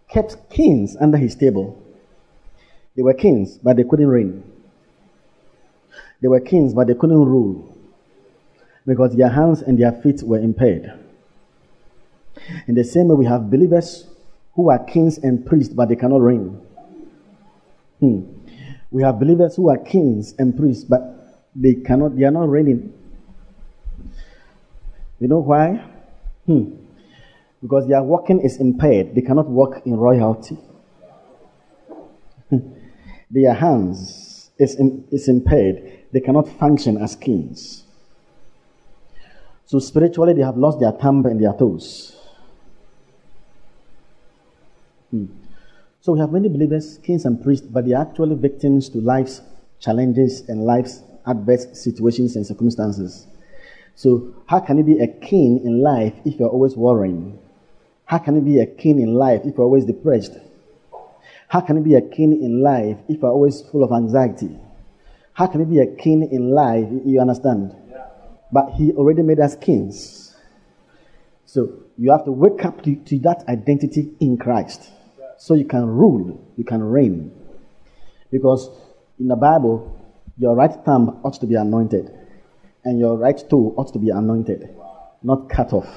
kept 0.08 0.50
kings 0.50 0.96
under 0.96 1.16
his 1.16 1.34
table. 1.34 1.81
They 2.96 3.02
were 3.02 3.14
kings, 3.14 3.58
but 3.58 3.76
they 3.76 3.84
couldn't 3.84 4.08
reign. 4.08 4.44
They 6.20 6.28
were 6.28 6.40
kings, 6.40 6.74
but 6.74 6.86
they 6.86 6.94
couldn't 6.94 7.24
rule 7.24 7.76
because 8.86 9.16
their 9.16 9.28
hands 9.28 9.62
and 9.62 9.78
their 9.78 9.92
feet 9.92 10.22
were 10.22 10.38
impaired. 10.38 10.92
In 12.66 12.74
the 12.74 12.84
same 12.84 13.08
way, 13.08 13.14
we 13.14 13.26
have 13.26 13.50
believers 13.50 14.06
who 14.54 14.70
are 14.70 14.78
kings 14.78 15.18
and 15.18 15.46
priests, 15.46 15.72
but 15.72 15.88
they 15.88 15.96
cannot 15.96 16.20
reign. 16.20 16.60
Hmm. 18.00 18.22
We 18.90 19.02
have 19.02 19.18
believers 19.18 19.56
who 19.56 19.70
are 19.70 19.78
kings 19.78 20.34
and 20.38 20.56
priests, 20.56 20.84
but 20.84 21.48
they 21.54 21.74
cannot, 21.74 22.16
they 22.16 22.24
are 22.24 22.30
not 22.30 22.48
reigning. 22.48 22.92
You 25.18 25.28
know 25.28 25.38
why? 25.38 25.84
Hmm. 26.46 26.74
Because 27.62 27.86
their 27.86 28.02
walking 28.02 28.40
is 28.40 28.56
impaired. 28.58 29.14
They 29.14 29.22
cannot 29.22 29.48
walk 29.48 29.86
in 29.86 29.96
royalty. 29.96 30.58
Their 33.32 33.54
hands 33.54 34.50
is, 34.58 34.76
is 35.10 35.28
impaired. 35.28 36.00
They 36.12 36.20
cannot 36.20 36.48
function 36.48 36.98
as 36.98 37.16
kings. 37.16 37.84
So 39.64 39.78
spiritually, 39.78 40.34
they 40.34 40.42
have 40.42 40.58
lost 40.58 40.80
their 40.80 40.92
thumb 40.92 41.24
and 41.24 41.42
their 41.42 41.54
toes. 41.54 42.14
Hmm. 45.10 45.26
So 46.02 46.12
we 46.12 46.20
have 46.20 46.30
many 46.30 46.48
believers, 46.48 46.98
kings 46.98 47.24
and 47.24 47.42
priests, 47.42 47.66
but 47.66 47.86
they 47.86 47.94
are 47.94 48.02
actually 48.02 48.36
victims 48.36 48.90
to 48.90 48.98
life's 48.98 49.40
challenges 49.80 50.48
and 50.48 50.64
life's 50.64 51.02
adverse 51.26 51.66
situations 51.72 52.36
and 52.36 52.46
circumstances. 52.46 53.26
So, 53.94 54.34
how 54.46 54.60
can 54.60 54.78
you 54.78 54.84
be 54.84 54.98
a 55.00 55.06
king 55.06 55.60
in 55.64 55.80
life 55.82 56.14
if 56.24 56.38
you're 56.38 56.48
always 56.48 56.76
worrying? 56.76 57.38
How 58.06 58.18
can 58.18 58.34
you 58.34 58.40
be 58.40 58.58
a 58.58 58.66
king 58.66 59.00
in 59.00 59.14
life 59.14 59.42
if 59.44 59.56
you're 59.56 59.64
always 59.64 59.84
depressed? 59.84 60.32
How 61.52 61.60
can 61.60 61.76
you 61.76 61.82
be 61.82 61.96
a 61.96 62.00
king 62.00 62.32
in 62.42 62.62
life 62.62 62.96
if 63.10 63.20
you're 63.20 63.30
always 63.30 63.60
full 63.60 63.84
of 63.84 63.92
anxiety? 63.92 64.58
How 65.34 65.46
can 65.46 65.60
you 65.60 65.66
be 65.66 65.80
a 65.80 65.86
king 65.86 66.26
in 66.32 66.50
life? 66.50 66.88
You 67.04 67.20
understand? 67.20 67.76
But 68.50 68.70
he 68.70 68.92
already 68.92 69.20
made 69.20 69.38
us 69.38 69.54
kings. 69.56 70.34
So 71.44 71.74
you 71.98 72.10
have 72.10 72.24
to 72.24 72.32
wake 72.32 72.64
up 72.64 72.82
to, 72.84 72.96
to 72.96 73.18
that 73.18 73.44
identity 73.50 74.12
in 74.18 74.38
Christ. 74.38 74.90
So 75.36 75.52
you 75.52 75.66
can 75.66 75.84
rule, 75.84 76.42
you 76.56 76.64
can 76.64 76.82
reign. 76.82 77.30
Because 78.30 78.70
in 79.20 79.28
the 79.28 79.36
Bible, 79.36 80.00
your 80.38 80.56
right 80.56 80.72
thumb 80.86 81.20
ought 81.22 81.38
to 81.38 81.46
be 81.46 81.56
anointed, 81.56 82.10
and 82.82 82.98
your 82.98 83.18
right 83.18 83.38
toe 83.50 83.74
ought 83.76 83.92
to 83.92 83.98
be 83.98 84.08
anointed, 84.08 84.74
not 85.22 85.50
cut 85.50 85.74
off. 85.74 85.92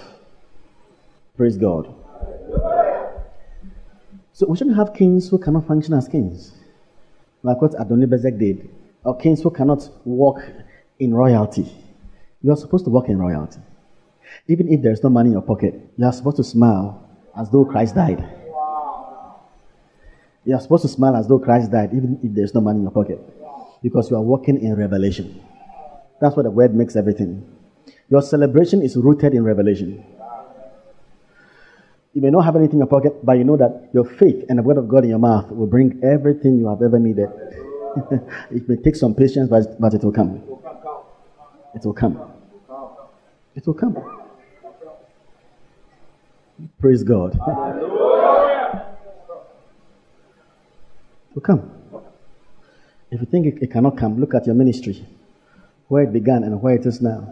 Praise 1.38 1.56
God. 1.56 1.96
So 4.36 4.46
we 4.48 4.58
shouldn't 4.58 4.76
have 4.76 4.94
kings 4.94 5.30
who 5.30 5.38
cannot 5.38 5.66
function 5.66 5.94
as 5.94 6.10
kings, 6.10 6.52
like 7.42 7.62
what 7.62 7.72
Adonibezek 7.72 8.38
did, 8.38 8.70
or 9.06 9.16
kings 9.16 9.42
who 9.42 9.50
cannot 9.50 9.90
walk 10.04 10.42
in 11.00 11.14
royalty. 11.14 11.66
You 12.42 12.52
are 12.52 12.58
supposed 12.58 12.84
to 12.84 12.90
walk 12.90 13.08
in 13.08 13.18
royalty. 13.18 13.60
Even 14.50 14.68
if 14.74 14.82
there's 14.82 15.02
no 15.02 15.10
money 15.10 15.30
in 15.30 15.34
your 15.34 15.42
pocket, 15.42 15.74
you 15.96 16.06
are 16.06 16.12
supposed 16.12 16.36
to 16.36 16.44
smile 16.44 17.08
as 17.40 17.50
though 17.50 17.64
Christ 17.64 17.96
died. 17.96 18.28
You 20.44 20.56
are 20.56 20.60
supposed 20.60 20.82
to 20.82 20.90
smile 20.90 21.16
as 21.16 21.30
though 21.30 21.40
Christ 21.40 21.72
died, 21.72 21.92
even 21.94 22.20
if 22.22 22.34
there's 22.34 22.54
no 22.54 22.60
money 22.60 22.80
in 22.80 22.84
your 22.84 22.92
pocket, 22.92 23.22
because 23.82 24.12
you 24.12 24.18
are 24.18 24.22
walking 24.22 24.62
in 24.62 24.76
revelation. 24.76 25.42
That's 26.20 26.36
what 26.36 26.44
the 26.44 26.52
word 26.52 26.76
makes 26.76 26.98
everything. 26.98 27.50
Your 28.10 28.22
celebration 28.22 28.82
is 28.82 28.98
rooted 28.98 29.34
in 29.34 29.46
revelation. 29.46 30.04
You 32.16 32.22
may 32.22 32.30
not 32.30 32.46
have 32.46 32.56
anything 32.56 32.76
in 32.76 32.80
your 32.80 32.88
pocket, 32.88 33.26
but 33.26 33.34
you 33.34 33.44
know 33.44 33.58
that 33.58 33.90
your 33.94 34.06
faith 34.06 34.46
and 34.48 34.58
the 34.58 34.64
word 34.64 34.78
of 34.78 34.88
God 34.88 35.04
in 35.04 35.10
your 35.10 35.20
mouth 35.20 35.52
will 35.52 35.68
bring 35.68 36.00
everything 36.02 36.58
you 36.58 36.70
have 36.70 36.82
ever 36.82 36.98
needed. 36.98 37.28
it 38.52 38.70
may 38.70 38.78
take 38.78 38.96
some 38.96 39.14
patience, 39.14 39.50
but, 39.50 39.78
but 39.82 39.94
it 39.94 40.02
will 40.02 40.14
come. 40.14 40.42
It 41.76 41.84
will 41.84 41.94
come. 41.94 42.22
It 43.54 43.68
will 43.68 43.74
come. 43.74 43.98
Praise 46.80 47.04
God. 47.04 47.34
it 47.38 47.40
will 51.36 51.42
come. 51.42 51.70
If 53.12 53.20
you 53.20 53.28
think 53.28 53.46
it, 53.46 53.62
it 53.62 53.72
cannot 53.72 53.98
come, 53.98 54.22
look 54.22 54.34
at 54.34 54.46
your 54.46 54.56
ministry, 54.56 55.06
where 55.90 56.04
it 56.04 56.14
began 56.14 56.46
and 56.46 56.62
where 56.62 56.76
it 56.76 56.86
is 56.86 57.02
now. 57.02 57.28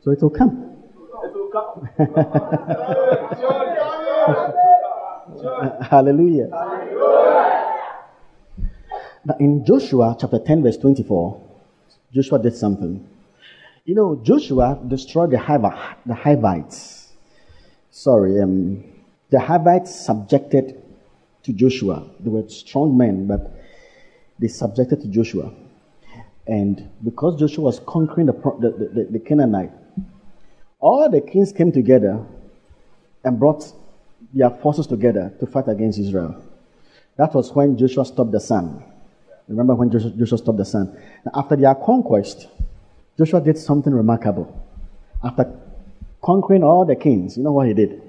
So 0.00 0.10
it 0.10 0.22
will 0.22 0.30
come. 0.30 0.74
it 1.22 1.34
will 1.34 1.50
come. 1.50 1.86
Hallelujah. 5.90 6.48
Now 9.24 9.36
in 9.38 9.64
Joshua 9.64 10.16
chapter 10.18 10.38
10, 10.38 10.62
verse 10.62 10.76
24, 10.76 11.40
Joshua 12.12 12.38
did 12.38 12.54
something. 12.54 13.06
You 13.84 13.94
know, 13.94 14.20
Joshua 14.22 14.78
destroyed 14.86 15.30
the, 15.30 15.38
Hivites. 15.38 15.96
The 16.06 16.14
Hivites. 16.14 17.12
Sorry, 17.90 18.40
um, 18.40 18.84
the 19.30 19.40
Hivites 19.40 19.94
subjected 20.04 20.82
to 21.42 21.52
Joshua. 21.52 22.06
They 22.20 22.30
were 22.30 22.48
strong 22.48 22.96
men, 22.96 23.26
but 23.26 23.52
they 24.38 24.48
subjected 24.48 25.00
to 25.02 25.08
Joshua. 25.08 25.52
And 26.46 26.90
because 27.04 27.38
Joshua 27.38 27.64
was 27.64 27.80
conquering 27.86 28.26
the, 28.26 28.32
the, 28.32 28.90
the, 28.92 29.08
the 29.12 29.18
Canaanite, 29.18 29.72
all 30.78 31.08
the 31.10 31.20
kings 31.20 31.52
came 31.52 31.72
together 31.72 32.24
and 33.24 33.38
brought 33.38 33.72
their 34.32 34.50
forces 34.50 34.86
together 34.86 35.32
to 35.40 35.46
fight 35.46 35.68
against 35.68 35.98
Israel. 35.98 36.42
That 37.16 37.34
was 37.34 37.52
when 37.52 37.76
Joshua 37.76 38.04
stopped 38.04 38.32
the 38.32 38.40
sun. 38.40 38.84
Remember 39.48 39.74
when 39.74 39.90
Joshua, 39.90 40.38
stopped 40.38 40.58
the 40.58 40.64
sun? 40.64 40.96
Now, 41.26 41.32
after 41.34 41.56
their 41.56 41.74
conquest, 41.74 42.46
Joshua 43.18 43.40
did 43.40 43.58
something 43.58 43.92
remarkable. 43.92 44.46
After 45.22 45.52
conquering 46.22 46.62
all 46.62 46.84
the 46.84 46.96
kings, 46.96 47.36
you 47.36 47.42
know 47.42 47.52
what 47.52 47.66
he 47.66 47.74
did? 47.74 48.00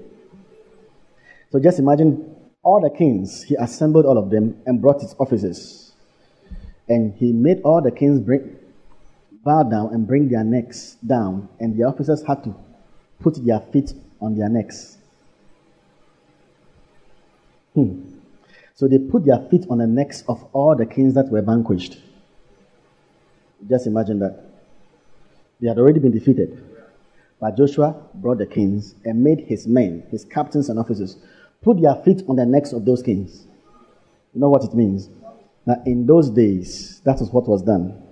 So 1.50 1.58
just 1.58 1.78
imagine 1.78 2.34
all 2.62 2.80
the 2.80 2.96
kings, 2.96 3.42
he 3.42 3.56
assembled 3.56 4.06
all 4.06 4.16
of 4.16 4.30
them 4.30 4.62
and 4.66 4.80
brought 4.80 5.02
his 5.02 5.14
officers. 5.18 5.92
And 6.88 7.12
he 7.14 7.32
made 7.32 7.60
all 7.62 7.82
the 7.82 7.90
kings 7.90 8.20
bring, 8.20 8.56
bow 9.44 9.64
down 9.64 9.92
and 9.92 10.06
bring 10.06 10.28
their 10.28 10.44
necks 10.44 10.96
down, 11.04 11.48
and 11.58 11.76
the 11.76 11.84
officers 11.84 12.22
had 12.22 12.44
to 12.44 12.54
put 13.20 13.44
their 13.44 13.60
feet 13.60 13.92
on 14.20 14.36
their 14.36 14.48
necks. 14.48 14.96
Hmm. 17.74 18.12
So 18.74 18.88
they 18.88 18.98
put 18.98 19.24
their 19.24 19.38
feet 19.50 19.66
on 19.70 19.78
the 19.78 19.86
necks 19.86 20.24
of 20.28 20.44
all 20.52 20.76
the 20.76 20.86
kings 20.86 21.14
that 21.14 21.28
were 21.28 21.42
vanquished. 21.42 21.98
Just 23.68 23.86
imagine 23.86 24.18
that. 24.20 24.44
They 25.60 25.68
had 25.68 25.78
already 25.78 26.00
been 26.00 26.10
defeated. 26.10 26.62
But 27.40 27.56
Joshua 27.56 27.94
brought 28.14 28.38
the 28.38 28.46
kings 28.46 28.94
and 29.04 29.22
made 29.22 29.40
his 29.40 29.66
men, 29.66 30.04
his 30.10 30.24
captains 30.24 30.68
and 30.68 30.78
officers, 30.78 31.16
put 31.62 31.80
their 31.80 31.94
feet 31.96 32.22
on 32.28 32.36
the 32.36 32.46
necks 32.46 32.72
of 32.72 32.84
those 32.84 33.02
kings. 33.02 33.46
You 34.34 34.40
know 34.40 34.48
what 34.48 34.64
it 34.64 34.74
means? 34.74 35.08
Now, 35.66 35.80
in 35.86 36.06
those 36.06 36.30
days, 36.30 37.00
that 37.04 37.20
was 37.20 37.30
what 37.30 37.48
was 37.48 37.62
done. 37.62 38.02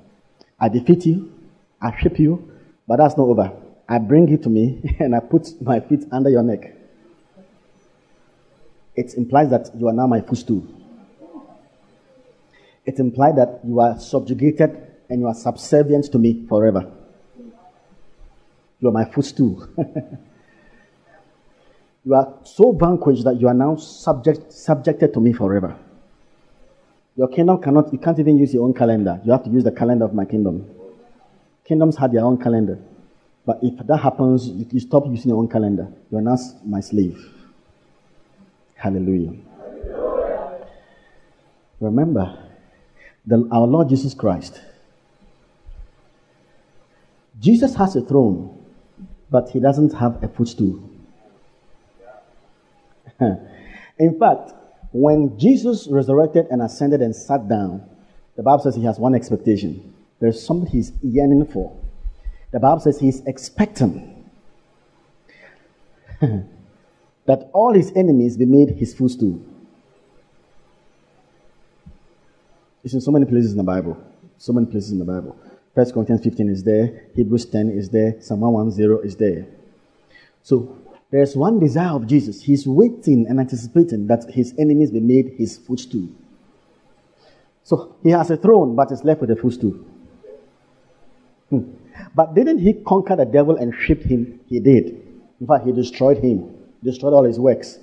I 0.58 0.68
defeat 0.68 1.06
you, 1.06 1.32
I 1.80 1.96
ship 1.98 2.18
you, 2.18 2.52
but 2.86 2.96
that's 2.96 3.16
not 3.16 3.24
over. 3.24 3.52
I 3.88 3.98
bring 3.98 4.28
you 4.28 4.36
to 4.38 4.48
me 4.48 4.96
and 5.00 5.16
I 5.16 5.20
put 5.20 5.60
my 5.60 5.80
feet 5.80 6.04
under 6.12 6.30
your 6.30 6.42
neck 6.42 6.79
it 9.00 9.14
implies 9.14 9.48
that 9.48 9.70
you 9.78 9.88
are 9.88 9.94
now 9.94 10.06
my 10.06 10.20
footstool. 10.20 10.62
It 12.84 12.98
implies 12.98 13.36
that 13.36 13.60
you 13.64 13.80
are 13.80 13.98
subjugated 13.98 14.76
and 15.08 15.20
you 15.20 15.26
are 15.26 15.34
subservient 15.34 16.12
to 16.12 16.18
me 16.18 16.44
forever. 16.46 16.92
You 18.78 18.88
are 18.88 18.92
my 18.92 19.06
footstool. 19.06 19.66
you 22.04 22.14
are 22.14 22.34
so 22.44 22.72
vanquished 22.72 23.24
that 23.24 23.40
you 23.40 23.48
are 23.48 23.54
now 23.54 23.76
subject, 23.76 24.52
subjected 24.52 25.14
to 25.14 25.20
me 25.20 25.32
forever. 25.32 25.76
Your 27.16 27.28
kingdom 27.28 27.60
cannot, 27.62 27.92
you 27.92 27.98
can't 27.98 28.18
even 28.18 28.36
use 28.36 28.52
your 28.52 28.64
own 28.64 28.74
calendar. 28.74 29.18
You 29.24 29.32
have 29.32 29.44
to 29.44 29.50
use 29.50 29.64
the 29.64 29.72
calendar 29.72 30.04
of 30.04 30.12
my 30.12 30.26
kingdom. 30.26 30.68
Kingdoms 31.64 31.96
have 31.96 32.12
their 32.12 32.24
own 32.24 32.36
calendar. 32.36 32.78
But 33.46 33.60
if 33.62 33.86
that 33.86 33.96
happens, 33.96 34.46
you, 34.46 34.66
you 34.70 34.80
stop 34.80 35.06
using 35.06 35.30
your 35.30 35.38
own 35.38 35.48
calendar. 35.48 35.88
You 36.10 36.18
are 36.18 36.22
now 36.22 36.36
my 36.66 36.80
slave. 36.80 37.39
Hallelujah. 38.80 39.34
Remember, 41.80 42.48
the, 43.26 43.46
our 43.52 43.66
Lord 43.66 43.90
Jesus 43.90 44.14
Christ. 44.14 44.58
Jesus 47.38 47.74
has 47.74 47.94
a 47.94 48.00
throne, 48.00 48.58
but 49.30 49.50
he 49.50 49.60
doesn't 49.60 49.92
have 49.92 50.24
a 50.24 50.28
footstool. 50.28 50.82
In 53.20 54.18
fact, 54.18 54.52
when 54.92 55.38
Jesus 55.38 55.86
resurrected 55.90 56.46
and 56.50 56.62
ascended 56.62 57.02
and 57.02 57.14
sat 57.14 57.48
down, 57.48 57.86
the 58.36 58.42
Bible 58.42 58.62
says 58.62 58.76
he 58.76 58.84
has 58.84 58.98
one 58.98 59.14
expectation. 59.14 59.94
There's 60.20 60.42
something 60.42 60.70
he's 60.70 60.92
yearning 61.02 61.44
for. 61.44 61.78
The 62.50 62.60
Bible 62.60 62.80
says 62.80 62.98
he's 62.98 63.20
expecting. 63.26 64.24
that 67.30 67.48
all 67.52 67.72
his 67.72 67.92
enemies 67.94 68.36
be 68.36 68.44
made 68.44 68.70
his 68.70 68.92
footstool. 68.92 69.40
It's 72.82 72.92
in 72.92 73.00
so 73.00 73.12
many 73.12 73.24
places 73.24 73.52
in 73.52 73.56
the 73.56 73.62
Bible. 73.62 73.96
So 74.36 74.52
many 74.52 74.66
places 74.66 74.90
in 74.90 74.98
the 74.98 75.04
Bible. 75.04 75.38
First 75.72 75.94
Corinthians 75.94 76.24
15 76.24 76.48
is 76.48 76.64
there, 76.64 77.04
Hebrews 77.14 77.44
10 77.44 77.68
is 77.68 77.88
there, 77.88 78.20
Psalm 78.20 78.40
110 78.40 79.06
is 79.06 79.14
there. 79.14 79.46
So 80.42 80.76
there's 81.12 81.36
one 81.36 81.60
desire 81.60 81.94
of 81.94 82.08
Jesus. 82.08 82.42
He's 82.42 82.66
waiting 82.66 83.28
and 83.28 83.38
anticipating 83.38 84.08
that 84.08 84.28
his 84.28 84.52
enemies 84.58 84.90
be 84.90 84.98
made 84.98 85.34
his 85.38 85.56
footstool. 85.56 86.08
So 87.62 87.94
he 88.02 88.10
has 88.10 88.32
a 88.32 88.38
throne, 88.38 88.74
but 88.74 88.90
is 88.90 89.04
left 89.04 89.20
with 89.20 89.30
a 89.30 89.36
footstool. 89.36 89.78
Hmm. 91.48 91.74
But 92.12 92.34
didn't 92.34 92.58
he 92.58 92.72
conquer 92.72 93.14
the 93.14 93.24
devil 93.24 93.54
and 93.54 93.72
ship 93.72 94.02
him? 94.02 94.40
He 94.48 94.58
did. 94.58 95.00
In 95.40 95.46
fact, 95.46 95.64
he 95.64 95.70
destroyed 95.70 96.18
him 96.18 96.56
destroyed 96.82 97.12
all 97.12 97.24
his 97.24 97.38
works. 97.38 97.78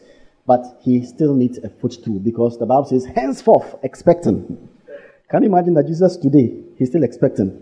But 0.45 0.79
he 0.81 1.05
still 1.05 1.33
needs 1.33 1.57
a 1.57 1.69
footstool 1.69 2.19
because 2.19 2.57
the 2.57 2.65
Bible 2.65 2.86
says, 2.86 3.05
henceforth, 3.05 3.75
expecting. 3.83 4.69
Can 5.29 5.43
you 5.43 5.49
imagine 5.49 5.73
that 5.73 5.88
Jesus 5.88 6.15
today, 6.15 6.53
he's 6.77 6.89
still 6.89 7.03
expecting? 7.03 7.62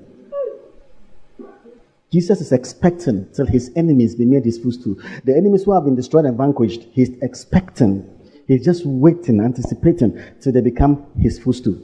Jesus 2.14 2.40
is 2.40 2.52
expecting 2.52 3.28
till 3.34 3.48
his 3.48 3.72
enemies 3.76 4.16
be 4.16 4.26
made 4.26 4.46
his 4.46 4.60
footstool. 4.60 4.96
The 5.24 5.36
enemies 5.36 5.64
who 5.64 5.74
have 5.74 5.84
been 5.84 5.96
destroyed 5.96 6.26
and 6.26 6.38
vanquished, 6.38 6.84
he's 6.92 7.10
expecting. 7.22 8.08
He's 8.48 8.64
just 8.64 8.86
waiting, 8.86 9.42
anticipating 9.42 10.22
till 10.40 10.54
they 10.54 10.62
become 10.62 11.08
his 11.20 11.40
footstool. 11.40 11.78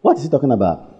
What 0.00 0.16
is 0.16 0.22
he 0.22 0.28
talking 0.28 0.52
about? 0.52 0.94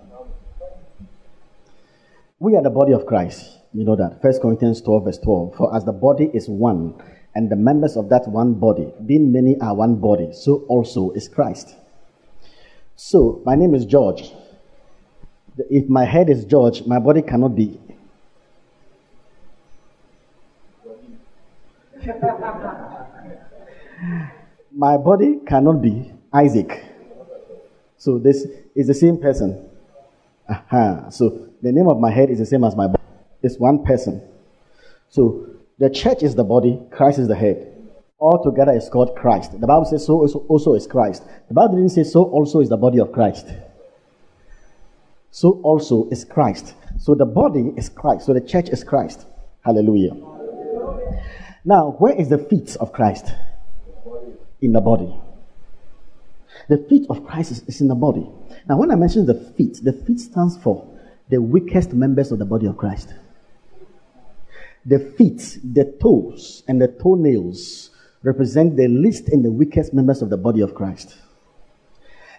We 2.41 2.57
are 2.57 2.63
the 2.63 2.71
body 2.71 2.93
of 2.93 3.07
Christ. 3.07 3.58
You 3.75 3.85
know 3.85 3.97
that. 3.97 4.23
First 4.23 4.43
Corinthians 4.43 4.81
12, 4.81 5.05
verse 5.05 5.19
12. 5.19 5.57
For 5.57 5.75
as 5.77 5.85
the 5.85 5.93
body 5.93 6.31
is 6.33 6.49
one, 6.49 6.95
and 7.35 7.51
the 7.51 7.57
members 7.57 7.97
of 7.97 8.09
that 8.09 8.27
one 8.27 8.55
body, 8.55 8.93
being 9.07 9.31
many 9.31 9.59
are 9.61 9.75
one 9.75 9.97
body, 9.97 10.33
so 10.33 10.65
also 10.69 11.11
is 11.13 11.29
Christ. 11.29 11.77
So, 12.97 13.43
my 13.45 13.55
name 13.55 13.75
is 13.75 13.85
George. 13.85 14.33
If 15.71 15.89
my 15.89 16.05
head 16.05 16.31
is 16.31 16.45
George, 16.45 16.85
my 16.87 16.99
body 16.99 17.23
cannot 17.23 17.55
be. 17.55 17.81
my 24.73 24.97
body 24.97 25.41
cannot 25.47 25.83
be 25.83 26.13
Isaac. 26.33 26.85
So 27.97 28.19
this 28.19 28.47
is 28.75 28.87
the 28.87 28.95
same 28.95 29.19
person. 29.19 29.69
Aha. 30.49 31.09
So 31.11 31.49
the 31.61 31.73
name 31.73 31.89
of 31.89 31.99
my 31.99 32.11
head 32.11 32.31
is 32.31 32.39
the 32.39 32.47
same 32.47 32.65
as 32.65 32.77
my 32.77 32.87
body. 32.87 32.98
It's 33.43 33.59
one 33.59 33.85
person. 33.85 34.23
So 35.11 35.47
the 35.79 35.91
church 35.91 36.23
is 36.23 36.35
the 36.35 36.45
body, 36.45 36.81
Christ 36.91 37.19
is 37.19 37.29
the 37.29 37.37
head. 37.37 37.75
All 38.19 38.43
together 38.43 38.73
is 38.73 38.89
called 38.89 39.15
Christ. 39.17 39.53
The 39.61 39.67
Bible 39.67 39.85
says 39.85 40.05
so 40.05 40.27
also 40.49 40.75
is 40.75 40.87
Christ. 40.87 41.23
The 41.47 41.55
Bible 41.55 41.77
didn't 41.77 41.91
say 41.91 42.03
so 42.03 42.25
also 42.25 42.61
is 42.61 42.69
the 42.69 42.77
body 42.77 42.99
of 42.99 43.13
Christ. 43.13 43.47
So 45.31 45.61
also 45.63 46.09
is 46.11 46.25
Christ. 46.25 46.75
So 46.99 47.15
the 47.15 47.27
body 47.27 47.73
is 47.77 47.89
Christ. 47.89 48.27
So 48.27 48.35
the 48.35 48.41
church 48.41 48.71
is 48.71 48.83
Christ. 48.83 49.25
Hallelujah. 49.65 50.15
Now, 51.65 51.95
where 51.99 52.15
is 52.15 52.29
the 52.29 52.39
feet 52.39 52.77
of 52.81 52.93
Christ? 52.93 53.27
In 54.61 54.73
the 54.73 54.81
body. 54.81 55.15
The 56.69 56.79
feet 56.89 57.07
of 57.09 57.25
Christ 57.25 57.53
is, 57.53 57.63
is 57.69 57.81
in 57.81 57.89
the 57.89 57.95
body. 57.95 58.29
Now, 58.69 58.79
when 58.79 58.91
I 58.91 58.97
mention 58.97 59.27
the 59.27 59.35
feet, 59.35 59.79
the 59.83 59.93
feet 59.93 60.19
stands 60.19 60.57
for 60.59 60.87
the 61.29 61.41
weakest 61.41 61.93
members 61.93 62.33
of 62.33 62.39
the 62.39 62.45
body 62.45 62.67
of 62.67 62.77
Christ. 62.77 63.15
The 64.89 64.99
feet, 64.99 65.59
the 65.63 65.85
toes, 66.01 66.63
and 66.67 66.81
the 66.81 66.89
toenails 66.89 67.91
represent 68.23 68.75
the 68.75 68.89
least 68.89 69.29
and 69.29 69.45
the 69.45 69.51
weakest 69.51 69.93
members 69.93 70.23
of 70.23 70.31
the 70.31 70.39
body 70.39 70.63
of 70.63 70.75
Christ. 70.75 71.15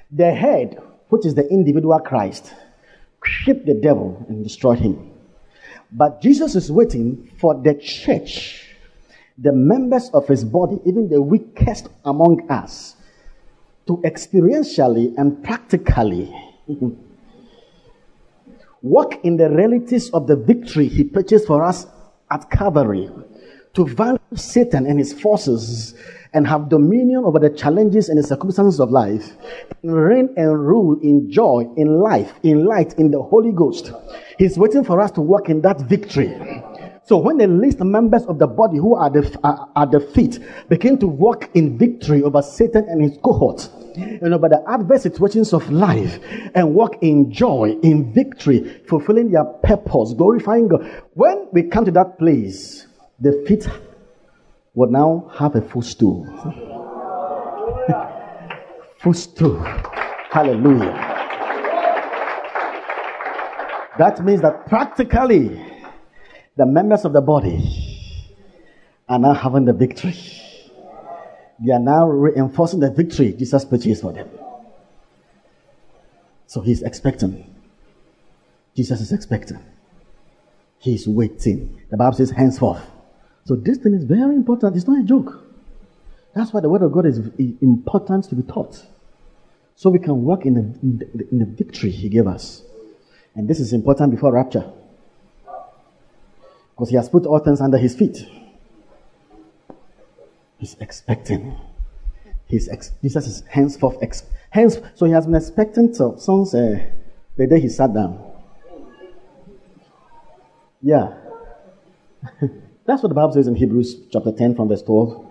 The 0.09 0.33
head, 0.33 0.81
which 1.09 1.27
is 1.27 1.35
the 1.35 1.47
individual 1.47 1.99
Christ, 1.99 2.51
whipped 3.45 3.67
the 3.67 3.75
devil 3.75 4.25
and 4.27 4.43
destroyed 4.43 4.79
him. 4.79 5.11
But 5.91 6.21
Jesus 6.23 6.55
is 6.55 6.71
waiting 6.71 7.29
for 7.39 7.53
the 7.53 7.75
church, 7.75 8.65
the 9.37 9.51
members 9.51 10.09
of 10.11 10.27
his 10.27 10.43
body, 10.43 10.79
even 10.87 11.07
the 11.07 11.21
weakest 11.21 11.87
among 12.03 12.49
us, 12.49 12.95
to 13.85 13.97
experientially 13.97 15.13
and 15.17 15.43
practically 15.43 16.33
walk 18.81 19.23
in 19.23 19.37
the 19.37 19.51
realities 19.51 20.09
of 20.09 20.25
the 20.25 20.35
victory 20.35 20.87
he 20.87 21.03
purchased 21.03 21.45
for 21.45 21.63
us 21.63 21.85
at 22.31 22.49
Calvary 22.51 23.09
to 23.73 23.85
vanquish 23.85 24.41
Satan 24.41 24.85
and 24.85 24.99
his 24.99 25.13
forces 25.13 25.93
and 26.33 26.47
have 26.47 26.69
dominion 26.69 27.23
over 27.25 27.39
the 27.39 27.49
challenges 27.49 28.09
and 28.09 28.17
the 28.17 28.23
circumstances 28.23 28.79
of 28.79 28.91
life, 28.91 29.31
reign 29.83 30.33
and 30.37 30.67
rule 30.67 30.99
in 31.01 31.31
joy, 31.31 31.65
in 31.75 31.99
life, 31.99 32.33
in 32.43 32.65
light, 32.65 32.93
in 32.99 33.11
the 33.11 33.21
Holy 33.21 33.51
Ghost. 33.51 33.91
He's 34.37 34.57
waiting 34.57 34.83
for 34.83 35.01
us 35.01 35.11
to 35.11 35.21
walk 35.21 35.49
in 35.49 35.61
that 35.61 35.81
victory. 35.81 36.29
So 37.03 37.17
when 37.17 37.37
the 37.39 37.47
least 37.47 37.79
members 37.79 38.23
of 38.25 38.37
the 38.37 38.45
body 38.45 38.77
who 38.77 38.93
are 38.95 39.09
the, 39.09 39.39
are, 39.43 39.67
are 39.75 39.87
the 39.87 39.99
feet 39.99 40.39
begin 40.69 40.99
to 40.99 41.07
walk 41.07 41.49
in 41.55 41.77
victory 41.77 42.21
over 42.21 42.41
Satan 42.43 42.85
and 42.87 43.01
his 43.01 43.17
cohorts, 43.99 44.21
know, 44.21 44.35
over 44.35 44.49
the 44.49 44.63
adverse 44.67 45.03
situations 45.03 45.53
of 45.53 45.69
life 45.71 46.19
and 46.55 46.73
walk 46.73 46.97
in 47.01 47.31
joy, 47.31 47.75
in 47.81 48.13
victory, 48.13 48.81
fulfilling 48.87 49.31
their 49.31 49.45
purpose, 49.45 50.13
glorifying 50.17 50.67
God. 50.67 51.03
When 51.13 51.47
we 51.51 51.63
come 51.63 51.85
to 51.85 51.91
that 51.91 52.17
place, 52.17 52.87
the 53.19 53.43
feet 53.47 53.67
will 54.73 54.89
now 54.89 55.31
have 55.35 55.55
a 55.55 55.61
footstool. 55.61 56.25
footstool. 58.99 59.61
Hallelujah. 60.31 61.17
That 63.97 64.23
means 64.23 64.41
that 64.41 64.67
practically 64.67 65.61
the 66.55 66.65
members 66.65 67.03
of 67.03 67.13
the 67.13 67.21
body 67.21 67.89
are 69.09 69.19
now 69.19 69.33
having 69.33 69.65
the 69.65 69.73
victory. 69.73 70.15
They 71.65 71.73
are 71.73 71.79
now 71.79 72.07
reinforcing 72.07 72.79
the 72.79 72.91
victory 72.91 73.33
Jesus 73.33 73.65
purchased 73.65 74.01
for 74.01 74.13
them. 74.13 74.29
So 76.47 76.61
he's 76.61 76.81
expecting. 76.81 77.53
Jesus 78.75 79.01
is 79.01 79.11
expecting. 79.11 79.59
He's 80.79 81.07
waiting. 81.07 81.81
The 81.91 81.97
Bible 81.97 82.17
says, 82.17 82.31
henceforth. 82.31 82.81
So 83.45 83.55
this 83.55 83.77
thing 83.77 83.93
is 83.93 84.05
very 84.05 84.35
important. 84.35 84.75
It's 84.75 84.87
not 84.87 84.99
a 84.99 85.03
joke. 85.03 85.43
That's 86.33 86.53
why 86.53 86.61
the 86.61 86.69
word 86.69 86.83
of 86.83 86.91
God 86.91 87.05
is 87.05 87.17
important 87.61 88.25
to 88.29 88.35
be 88.35 88.43
taught. 88.43 88.85
So 89.75 89.89
we 89.89 89.99
can 89.99 90.23
walk 90.23 90.45
in 90.45 90.53
the, 90.53 90.61
in 90.81 90.97
the, 90.99 91.27
in 91.31 91.39
the 91.39 91.45
victory 91.45 91.89
he 91.89 92.09
gave 92.09 92.27
us. 92.27 92.63
And 93.35 93.47
this 93.47 93.59
is 93.59 93.73
important 93.73 94.11
before 94.11 94.31
rapture. 94.33 94.71
Because 96.71 96.89
he 96.89 96.95
has 96.95 97.09
put 97.09 97.25
all 97.25 97.39
things 97.39 97.61
under 97.61 97.77
his 97.77 97.95
feet. 97.95 98.25
He's 100.59 100.75
expecting. 100.79 101.57
He's 102.45 102.67
ex- 102.67 102.91
Jesus 103.01 103.27
is 103.27 103.43
henceforth 103.47 103.97
ex- 104.01 104.23
hence. 104.49 104.79
So 104.95 105.05
he 105.05 105.13
has 105.13 105.25
been 105.25 105.35
expecting 105.35 105.93
so, 105.93 106.17
since 106.17 106.53
uh, 106.53 106.79
the 107.37 107.47
day 107.47 107.59
he 107.59 107.69
sat 107.69 107.93
down. 107.93 108.21
Yeah. 110.81 111.13
That's 112.85 113.03
what 113.03 113.09
the 113.09 113.15
Bible 113.15 113.31
says 113.33 113.47
in 113.47 113.55
Hebrews 113.55 114.07
chapter 114.11 114.31
10 114.31 114.55
from 114.55 114.67
verse 114.67 114.81
12. 114.81 115.25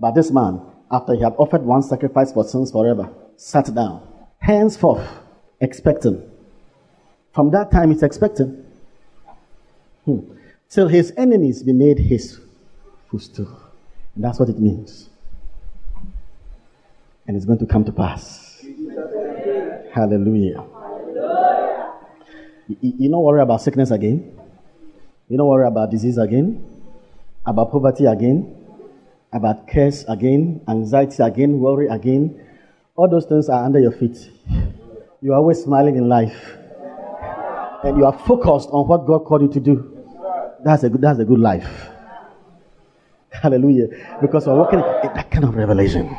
But 0.00 0.12
this 0.12 0.30
man, 0.30 0.60
after 0.90 1.14
he 1.14 1.22
had 1.22 1.34
offered 1.38 1.62
one 1.62 1.82
sacrifice 1.82 2.32
for 2.32 2.44
sins 2.44 2.72
forever, 2.72 3.10
sat 3.36 3.72
down, 3.74 4.06
henceforth 4.38 5.06
expecting. 5.60 6.28
From 7.32 7.50
that 7.50 7.70
time, 7.70 7.90
he's 7.90 8.02
expecting. 8.02 8.64
Hmm. 10.04 10.20
Till 10.70 10.88
his 10.88 11.12
enemies 11.16 11.62
be 11.62 11.72
made 11.72 11.98
his 11.98 12.40
footstool. 13.10 13.65
And 14.16 14.24
that's 14.24 14.40
what 14.40 14.48
it 14.48 14.58
means. 14.58 15.10
And 17.26 17.36
it's 17.36 17.44
going 17.44 17.58
to 17.58 17.66
come 17.66 17.84
to 17.84 17.92
pass. 17.92 18.64
Hallelujah. 19.92 20.64
You, 22.68 22.76
you 22.80 23.10
don't 23.10 23.22
worry 23.22 23.42
about 23.42 23.60
sickness 23.60 23.90
again. 23.90 24.32
You 25.28 25.36
don't 25.36 25.48
worry 25.48 25.66
about 25.66 25.90
disease 25.90 26.16
again. 26.16 26.64
About 27.44 27.70
poverty 27.70 28.06
again. 28.06 28.56
About 29.32 29.68
curse 29.68 30.04
again. 30.08 30.62
Anxiety 30.66 31.22
again. 31.22 31.60
Worry 31.60 31.88
again. 31.88 32.40
All 32.96 33.10
those 33.10 33.26
things 33.26 33.50
are 33.50 33.64
under 33.64 33.80
your 33.80 33.92
feet. 33.92 34.30
You 35.20 35.32
are 35.32 35.36
always 35.36 35.62
smiling 35.62 35.96
in 35.96 36.08
life. 36.08 36.56
And 37.84 37.98
you 37.98 38.06
are 38.06 38.18
focused 38.26 38.70
on 38.70 38.88
what 38.88 39.06
God 39.06 39.26
called 39.26 39.42
you 39.42 39.48
to 39.48 39.60
do. 39.60 40.04
That's 40.64 40.84
a 40.84 40.88
good, 40.88 41.02
that's 41.02 41.18
a 41.18 41.24
good 41.24 41.38
life. 41.38 41.90
Hallelujah. 43.42 43.88
Because 44.20 44.46
we're 44.46 44.56
walking 44.56 44.78
in 44.78 45.14
that 45.14 45.30
kind 45.30 45.44
of 45.44 45.54
revelation. 45.54 46.14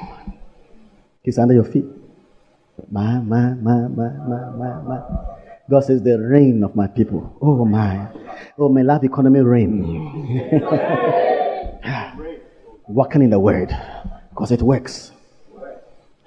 He's 1.23 1.37
under 1.37 1.53
your 1.53 1.63
feet. 1.63 1.85
My, 2.91 3.19
my, 3.19 3.53
my, 3.53 3.87
my, 3.87 4.09
my, 4.09 4.49
my, 4.51 4.81
my. 4.81 5.01
God 5.69 5.83
says, 5.83 6.01
the 6.01 6.19
reign 6.19 6.63
of 6.63 6.75
my 6.75 6.87
people. 6.87 7.35
Oh, 7.41 7.65
my. 7.65 8.07
Oh, 8.57 8.69
my 8.69 8.81
life 8.81 9.03
economy 9.03 9.41
reign. 9.41 10.63
Ah. 11.89 12.17
Walking 12.87 13.21
in 13.21 13.29
the 13.29 13.39
word. 13.39 13.69
Because 14.29 14.51
it 14.51 14.61
works. 14.61 15.11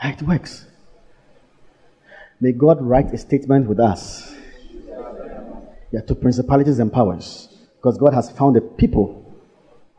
Ah, 0.00 0.10
it 0.10 0.22
works. 0.22 0.64
May 2.40 2.52
God 2.52 2.80
write 2.80 3.12
a 3.12 3.18
statement 3.18 3.68
with 3.68 3.78
us. 3.78 4.34
Yeah, 5.92 6.00
to 6.06 6.14
principalities 6.14 6.78
and 6.78 6.90
powers. 6.90 7.48
Because 7.76 7.98
God 7.98 8.14
has 8.14 8.30
found 8.30 8.56
a 8.56 8.62
people 8.62 9.19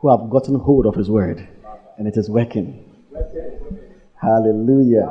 who 0.02 0.10
have 0.10 0.28
gotten 0.28 0.56
hold 0.56 0.84
of 0.84 0.96
His 0.96 1.08
word, 1.08 1.48
and 1.96 2.08
it 2.08 2.16
is 2.16 2.28
working. 2.28 2.84
Hallelujah. 4.20 5.06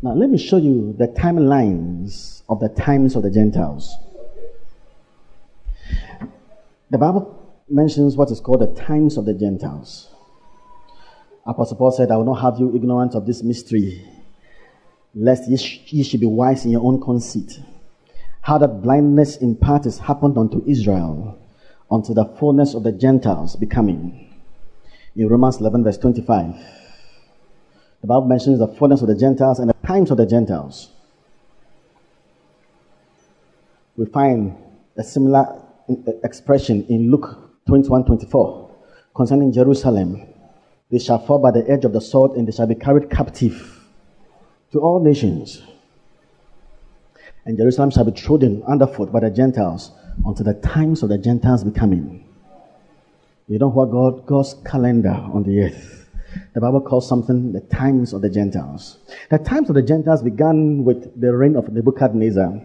Now, 0.00 0.14
let 0.14 0.30
me 0.30 0.38
show 0.38 0.56
you 0.56 0.94
the 0.96 1.08
timelines 1.08 2.42
of 2.48 2.60
the 2.60 2.68
times 2.68 3.16
of 3.16 3.24
the 3.24 3.30
Gentiles. 3.30 3.92
The 6.90 6.98
Bible 6.98 7.34
mentions 7.68 8.16
what 8.16 8.30
is 8.30 8.38
called 8.38 8.60
the 8.60 8.80
times 8.80 9.16
of 9.16 9.24
the 9.26 9.34
Gentiles. 9.34 10.14
Apostle 11.44 11.76
Paul 11.76 11.90
said, 11.90 12.12
I 12.12 12.16
will 12.16 12.24
not 12.24 12.40
have 12.40 12.60
you 12.60 12.74
ignorant 12.74 13.16
of 13.16 13.26
this 13.26 13.42
mystery, 13.42 14.06
lest 15.12 15.50
ye, 15.50 15.56
sh- 15.56 15.80
ye 15.86 16.04
should 16.04 16.20
be 16.20 16.26
wise 16.26 16.64
in 16.64 16.70
your 16.70 16.84
own 16.84 17.00
conceit 17.00 17.58
how 18.48 18.56
that 18.56 18.80
blindness 18.80 19.36
in 19.36 19.54
part 19.54 19.84
is 19.84 19.98
happened 19.98 20.38
unto 20.38 20.64
Israel 20.66 21.38
unto 21.90 22.14
the 22.14 22.24
fullness 22.24 22.72
of 22.72 22.82
the 22.82 22.92
Gentiles 22.92 23.54
becoming. 23.56 24.34
In 25.14 25.28
Romans 25.28 25.60
11, 25.60 25.84
verse 25.84 25.98
25, 25.98 26.54
the 28.00 28.06
Bible 28.06 28.26
mentions 28.26 28.58
the 28.58 28.68
fullness 28.68 29.02
of 29.02 29.08
the 29.08 29.14
Gentiles 29.14 29.58
and 29.58 29.68
the 29.68 29.86
times 29.86 30.10
of 30.10 30.16
the 30.16 30.24
Gentiles. 30.24 30.88
We 33.98 34.06
find 34.06 34.56
a 34.96 35.04
similar 35.04 35.62
uh, 35.90 36.12
expression 36.24 36.86
in 36.88 37.10
Luke 37.10 37.60
21 37.66 38.06
24 38.06 38.70
concerning 39.14 39.52
Jerusalem. 39.52 40.26
They 40.90 41.00
shall 41.00 41.18
fall 41.18 41.38
by 41.38 41.50
the 41.50 41.68
edge 41.68 41.84
of 41.84 41.92
the 41.92 42.00
sword 42.00 42.30
and 42.30 42.48
they 42.48 42.52
shall 42.52 42.66
be 42.66 42.76
carried 42.76 43.10
captive 43.10 43.84
to 44.72 44.80
all 44.80 45.04
nations 45.04 45.60
and 47.48 47.56
Jerusalem 47.56 47.90
shall 47.90 48.04
be 48.04 48.12
trodden 48.12 48.62
underfoot 48.68 49.10
by 49.10 49.20
the 49.20 49.30
Gentiles 49.30 49.90
until 50.26 50.44
the 50.44 50.60
times 50.60 51.02
of 51.02 51.08
the 51.08 51.16
Gentiles 51.16 51.64
be 51.64 51.70
coming. 51.70 52.28
You 53.48 53.58
know 53.58 53.70
what 53.70 53.90
God, 53.90 54.26
God's 54.26 54.54
calendar 54.66 55.14
on 55.32 55.44
the 55.44 55.62
earth. 55.62 56.10
The 56.52 56.60
Bible 56.60 56.82
calls 56.82 57.08
something 57.08 57.52
the 57.52 57.62
times 57.62 58.12
of 58.12 58.20
the 58.20 58.28
Gentiles. 58.28 58.98
The 59.30 59.38
times 59.38 59.70
of 59.70 59.76
the 59.76 59.82
Gentiles 59.82 60.22
began 60.22 60.84
with 60.84 61.18
the 61.18 61.34
reign 61.34 61.56
of 61.56 61.72
Nebuchadnezzar 61.72 62.60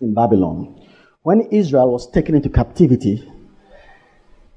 in 0.00 0.14
Babylon. 0.14 0.80
When 1.22 1.40
Israel 1.50 1.90
was 1.90 2.08
taken 2.08 2.36
into 2.36 2.48
captivity, 2.48 3.28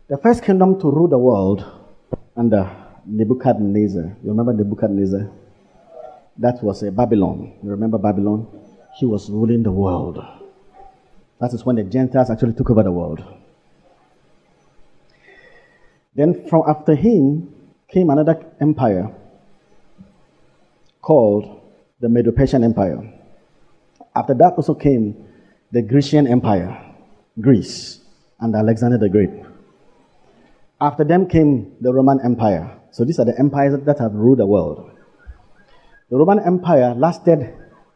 the 0.10 0.18
first 0.20 0.44
kingdom 0.44 0.80
to 0.80 0.92
rule 0.92 1.08
the 1.08 1.18
world 1.18 1.66
under 2.38 2.70
Nebuchadnezzar. 3.04 4.16
You 4.24 4.30
remember 4.30 4.54
Nebuchadnezzar? 4.54 5.32
That 6.38 6.64
was 6.64 6.84
a 6.84 6.92
Babylon. 6.92 7.58
You 7.64 7.72
remember 7.72 7.98
Babylon? 7.98 8.46
He 8.96 9.06
was 9.06 9.30
ruling 9.30 9.64
the 9.64 9.72
world. 9.72 10.24
That 11.40 11.54
is 11.54 11.66
when 11.66 11.78
the 11.78 11.84
Gentiles 11.84 12.30
actually 12.30 12.54
took 12.54 12.70
over 12.70 12.84
the 12.84 12.92
world. 12.92 13.24
Then 16.16 16.48
from 16.50 16.64
after 16.68 16.96
him 16.96 17.54
came 17.88 18.10
another 18.10 18.46
empire 18.60 19.10
called 21.02 21.62
the 22.00 22.10
Medo-Persian 22.10 22.64
Empire. 22.64 23.14
After 24.16 24.34
that 24.34 24.54
also 24.54 24.74
came 24.74 25.16
the 25.72 25.82
Grecian 25.82 26.28
Empire, 26.28 26.94
Greece, 27.40 28.02
and 28.40 28.56
Alexander 28.56 28.98
the 28.98 29.10
Great. 29.10 29.30
After 30.82 31.04
them 31.04 31.28
came 31.28 31.76
the 31.80 31.94
Roman 31.94 32.20
Empire. 32.24 32.80
So 32.92 33.06
these 33.06 33.20
are 33.20 33.26
the 33.26 33.38
empires 33.38 33.80
that 33.86 34.00
have 34.00 34.14
ruled 34.14 34.40
the 34.40 34.46
world. 34.46 34.92
The 36.10 36.18
Roman 36.18 36.40
Empire 36.40 36.96
lasted 36.96 37.54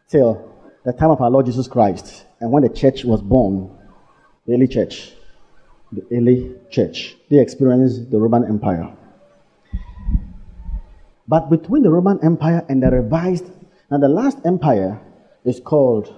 till 0.08 0.53
the 0.84 0.92
time 0.92 1.10
of 1.10 1.20
our 1.20 1.30
Lord 1.30 1.46
Jesus 1.46 1.66
Christ 1.66 2.26
and 2.40 2.52
when 2.52 2.62
the 2.62 2.68
church 2.68 3.04
was 3.04 3.22
born, 3.22 3.70
the 4.46 4.54
early 4.54 4.68
church, 4.68 5.12
the 5.90 6.04
early 6.12 6.54
church, 6.70 7.16
they 7.30 7.40
experienced 7.40 8.10
the 8.10 8.18
Roman 8.18 8.44
Empire. 8.44 8.94
But 11.26 11.48
between 11.48 11.82
the 11.82 11.90
Roman 11.90 12.22
Empire 12.22 12.66
and 12.68 12.82
the 12.82 12.90
revised, 12.90 13.46
now 13.90 13.96
the 13.96 14.08
last 14.08 14.38
empire 14.44 15.00
is 15.44 15.58
called 15.58 16.14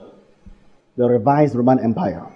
the 0.96 1.08
revised 1.08 1.54
Roman 1.54 1.78
Empire. 1.78 2.26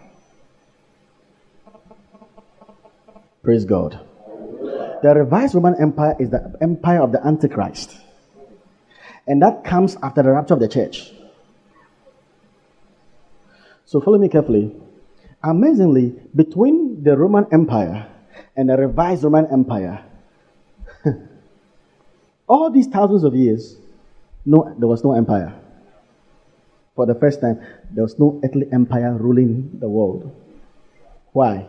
Praise 3.43 3.65
God. 3.65 3.99
The 5.03 5.15
revised 5.17 5.57
Roman 5.57 5.75
Empire 5.81 6.15
is 6.21 6.31
the 6.31 6.57
empire 6.61 7.03
of 7.03 7.11
the 7.11 7.27
Antichrist. 7.27 7.97
And 9.27 9.43
that 9.43 9.65
comes 9.65 9.97
after 10.03 10.23
the 10.23 10.31
rapture 10.31 10.55
of 10.55 10.61
the 10.61 10.69
church. 10.69 11.11
So 13.91 14.01
follow 14.01 14.19
me 14.19 14.29
carefully. 14.29 14.71
Amazingly, 15.43 16.15
between 16.37 17.03
the 17.03 17.17
Roman 17.17 17.45
Empire 17.51 18.07
and 18.55 18.71
the 18.71 18.77
revised 18.77 19.25
Roman 19.25 19.47
Empire, 19.51 20.05
all 22.47 22.71
these 22.71 22.87
thousands 22.87 23.25
of 23.25 23.35
years, 23.35 23.79
no, 24.47 24.73
there 24.79 24.87
was 24.87 25.03
no 25.03 25.15
empire. 25.15 25.53
For 26.95 27.05
the 27.05 27.17
first 27.17 27.41
time, 27.41 27.59
there 27.91 28.05
was 28.05 28.17
no 28.17 28.41
earthly 28.45 28.69
empire 28.73 29.13
ruling 29.13 29.81
the 29.81 29.89
world. 29.89 30.37
Why? 31.33 31.67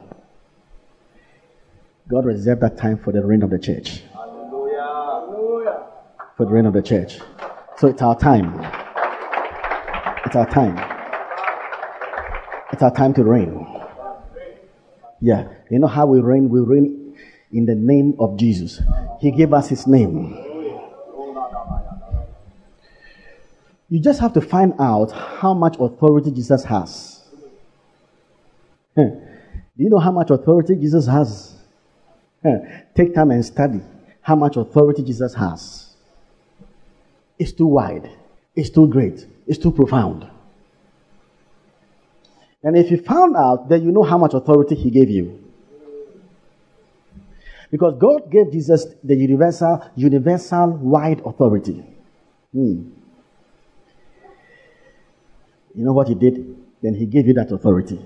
God 2.08 2.26
reserved 2.26 2.62
that 2.62 2.78
time 2.78 3.00
for 3.00 3.12
the 3.12 3.26
reign 3.26 3.42
of 3.42 3.50
the 3.50 3.58
church. 3.58 4.04
Hallelujah. 4.14 5.88
For 6.38 6.46
the 6.46 6.52
reign 6.52 6.68
of 6.68 6.74
the 6.74 6.84
church. 6.84 7.18
So 7.78 7.88
it's 7.88 8.04
our 8.04 8.16
time. 8.16 8.60
It's 10.24 10.36
our 10.36 10.48
time. 10.48 10.91
It's 12.72 12.82
our 12.82 12.94
time 12.94 13.14
to 13.16 13.24
reign. 13.24 13.68
Yeah. 15.20 15.48
You 15.70 15.80
know 15.80 15.88
how 15.88 16.06
we 16.06 16.20
reign? 16.20 16.50
We 16.50 16.62
reign 16.62 17.18
in 17.52 17.66
the 17.66 17.76
name 17.76 18.16
of 18.20 18.38
Jesus. 18.38 18.82
He 19.20 19.32
gave 19.32 19.54
us 19.54 19.70
his 19.70 19.86
name. 19.88 20.48
You 23.90 24.00
just 24.00 24.22
have 24.22 24.34
to 24.34 24.42
find 24.42 24.74
out 24.80 25.12
how 25.12 25.54
much 25.54 25.76
authority 25.78 26.32
Jesus 26.32 26.64
has. 26.64 27.24
Do 28.96 29.12
you 29.78 29.90
know 29.90 30.00
how 30.00 30.12
much 30.12 30.30
authority 30.30 30.76
Jesus 30.76 31.08
has? 31.08 31.56
Take 32.96 33.14
time 33.14 33.32
and 33.32 33.46
study 33.46 33.82
how 34.22 34.36
much 34.36 34.56
authority 34.56 35.04
Jesus 35.04 35.34
has. 35.34 35.94
It's 37.38 37.52
too 37.52 37.68
wide, 37.68 38.10
it's 38.56 38.70
too 38.70 38.88
great, 38.88 39.26
it's 39.48 39.58
too 39.58 39.72
profound. 39.72 40.30
And 42.64 42.78
if 42.78 42.92
you 42.92 42.98
found 42.98 43.36
out, 43.36 43.70
then 43.70 43.84
you 43.84 43.92
know 43.92 44.04
how 44.04 44.18
much 44.18 44.34
authority 44.34 44.76
he 44.76 44.92
gave 44.92 45.10
you. 45.10 45.40
Because 47.72 47.98
God 47.98 48.30
gave 48.30 48.52
Jesus 48.52 48.86
the 49.04 49.16
universal, 49.16 49.84
universal 49.96 50.72
wide 50.72 51.22
authority. 51.26 51.84
Hmm. 52.52 52.90
You 55.74 55.86
know 55.86 55.94
what 55.94 56.10
he 56.10 56.16
did? 56.16 56.58
Then 56.82 56.96
he 56.96 57.06
gave 57.06 57.28
you 57.28 57.34
that 57.36 57.52
authority. 57.52 58.00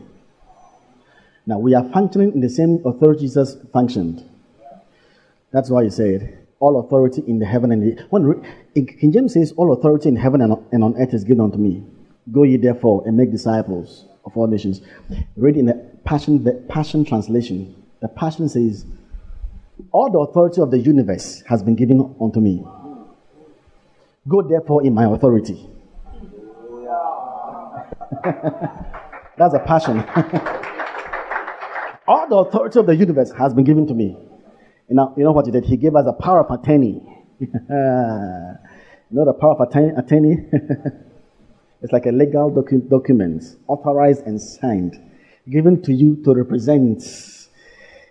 Now 1.48 1.58
we 1.58 1.74
are 1.74 1.84
functioning 1.90 2.34
in 2.34 2.42
the 2.42 2.50
same 2.50 2.82
authority 2.86 3.22
Jesus 3.22 3.58
functioned. 3.74 4.24
That's 5.52 5.70
why 5.70 5.84
he 5.84 5.90
said, 5.90 6.38
All 6.60 6.80
authority 6.80 7.24
in 7.28 7.40
the 7.40 7.46
heaven 7.46 7.72
and 7.72 7.82
the 7.82 8.04
when 8.10 8.44
King 8.76 9.12
James 9.12 9.34
says, 9.34 9.52
All 9.58 9.74
authority 9.74 10.10
in 10.10 10.16
heaven 10.16 10.42
and 10.42 10.84
on 10.84 10.96
earth 10.98 11.14
is 11.14 11.24
given 11.24 11.42
unto 11.42 11.58
me. 11.58 11.84
Go 12.32 12.44
ye 12.44 12.58
therefore 12.58 13.04
and 13.06 13.18
make 13.18 13.32
disciples 13.32 14.06
of 14.26 14.36
all 14.36 14.48
nations. 14.48 14.82
Read 15.36 15.58
in 15.58 15.66
the 15.68 15.74
Passion, 16.04 16.44
the 16.44 16.54
Passion 16.70 17.06
translation. 17.06 17.76
The 18.02 18.08
Passion 18.08 18.50
says, 18.50 18.86
All 19.92 20.12
the 20.12 20.20
authority 20.20 20.62
of 20.62 20.72
the 20.72 20.80
universe 20.80 21.44
has 21.48 21.64
been 21.64 21.76
given 21.76 22.16
unto 22.20 22.40
me. 22.40 22.64
Go 24.28 24.42
therefore 24.42 24.84
in 24.84 24.94
my 24.94 25.06
authority. 25.06 25.70
That's 29.38 29.54
a 29.54 29.60
passion. 29.60 30.00
All 32.08 32.28
the 32.30 32.36
authority 32.36 32.80
of 32.80 32.86
the 32.86 32.96
universe 32.96 33.32
has 33.38 33.54
been 33.54 33.66
given 33.66 33.86
to 33.88 33.94
me. 33.94 34.18
You 34.90 34.96
know, 34.96 35.14
you 35.18 35.24
know 35.24 35.32
what 35.32 35.46
he 35.46 35.52
did? 35.52 35.66
He 35.66 35.78
gave 35.78 35.96
us 35.96 36.06
a 36.08 36.14
power 36.14 36.40
of 36.40 36.52
attorney. 36.60 37.02
you 37.40 37.48
know 39.12 39.26
the 39.26 39.34
power 39.34 39.56
of 39.60 39.62
attorney? 39.98 40.38
It's 41.82 41.92
like 41.92 42.06
a 42.06 42.12
legal 42.12 42.52
docu- 42.52 42.90
document, 42.90 43.44
authorized 43.68 44.26
and 44.26 44.42
signed, 44.42 45.00
given 45.50 45.82
to 45.84 45.94
you 45.94 46.16
to 46.24 46.34
represent 46.34 47.04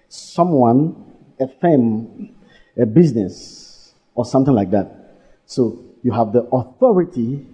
someone, 0.08 0.94
a 1.40 1.48
firm, 1.60 2.30
a 2.76 2.86
business, 2.86 3.94
or 4.14 4.24
something 4.24 4.54
like 4.54 4.70
that. 4.70 5.16
So 5.46 5.84
you 6.02 6.12
have 6.12 6.32
the 6.32 6.42
authority 6.52 7.46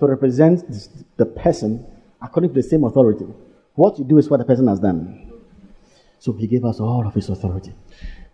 to 0.00 0.06
represent 0.06 0.64
the 1.16 1.26
person 1.26 1.86
according 2.20 2.50
to 2.50 2.54
the 2.54 2.68
same 2.68 2.84
authority. 2.84 3.26
What 3.74 3.98
you 3.98 4.04
do 4.04 4.18
is 4.18 4.28
what 4.28 4.38
the 4.38 4.44
person 4.44 4.66
has 4.68 4.80
done. 4.80 5.32
So 6.18 6.32
he 6.32 6.46
gave 6.46 6.64
us 6.64 6.80
all 6.80 7.06
of 7.06 7.14
his 7.14 7.28
authority. 7.28 7.74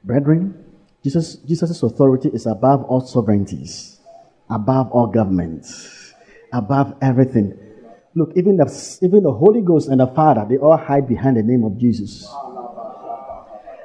Brethren, 0.03 0.65
Jesus, 1.03 1.37
Jesus' 1.37 1.83
authority 1.83 2.31
is 2.31 2.47
above 2.47 2.85
all 2.85 3.01
sovereignties, 3.01 4.01
above 4.49 4.91
all 4.91 5.07
governments, 5.07 6.04
above 6.55 6.95
everything. 7.03 7.59
Look, 8.15 8.33
even 8.37 8.57
the, 8.57 8.99
even 9.03 9.25
the 9.25 9.33
Holy 9.33 9.61
Ghost 9.61 9.89
and 9.89 10.01
the 10.01 10.07
Father, 10.07 10.47
they 10.49 10.57
all 10.57 10.77
hide 10.77 11.09
behind 11.09 11.37
the 11.37 11.43
name 11.43 11.65
of 11.65 11.77
Jesus. 11.77 12.27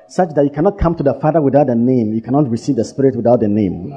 Such 0.08 0.30
that 0.36 0.44
you 0.44 0.52
cannot 0.52 0.78
come 0.78 0.96
to 0.96 1.04
the 1.04 1.16
Father 1.16 1.42
without 1.42 1.68
the 1.68 1.76
name, 1.76 2.14
you 2.14 2.22
cannot 2.22 2.50
receive 2.50 2.76
the 2.76 2.86
Spirit 2.86 3.16
without 3.16 3.40
the 3.40 3.48
name. 3.48 3.92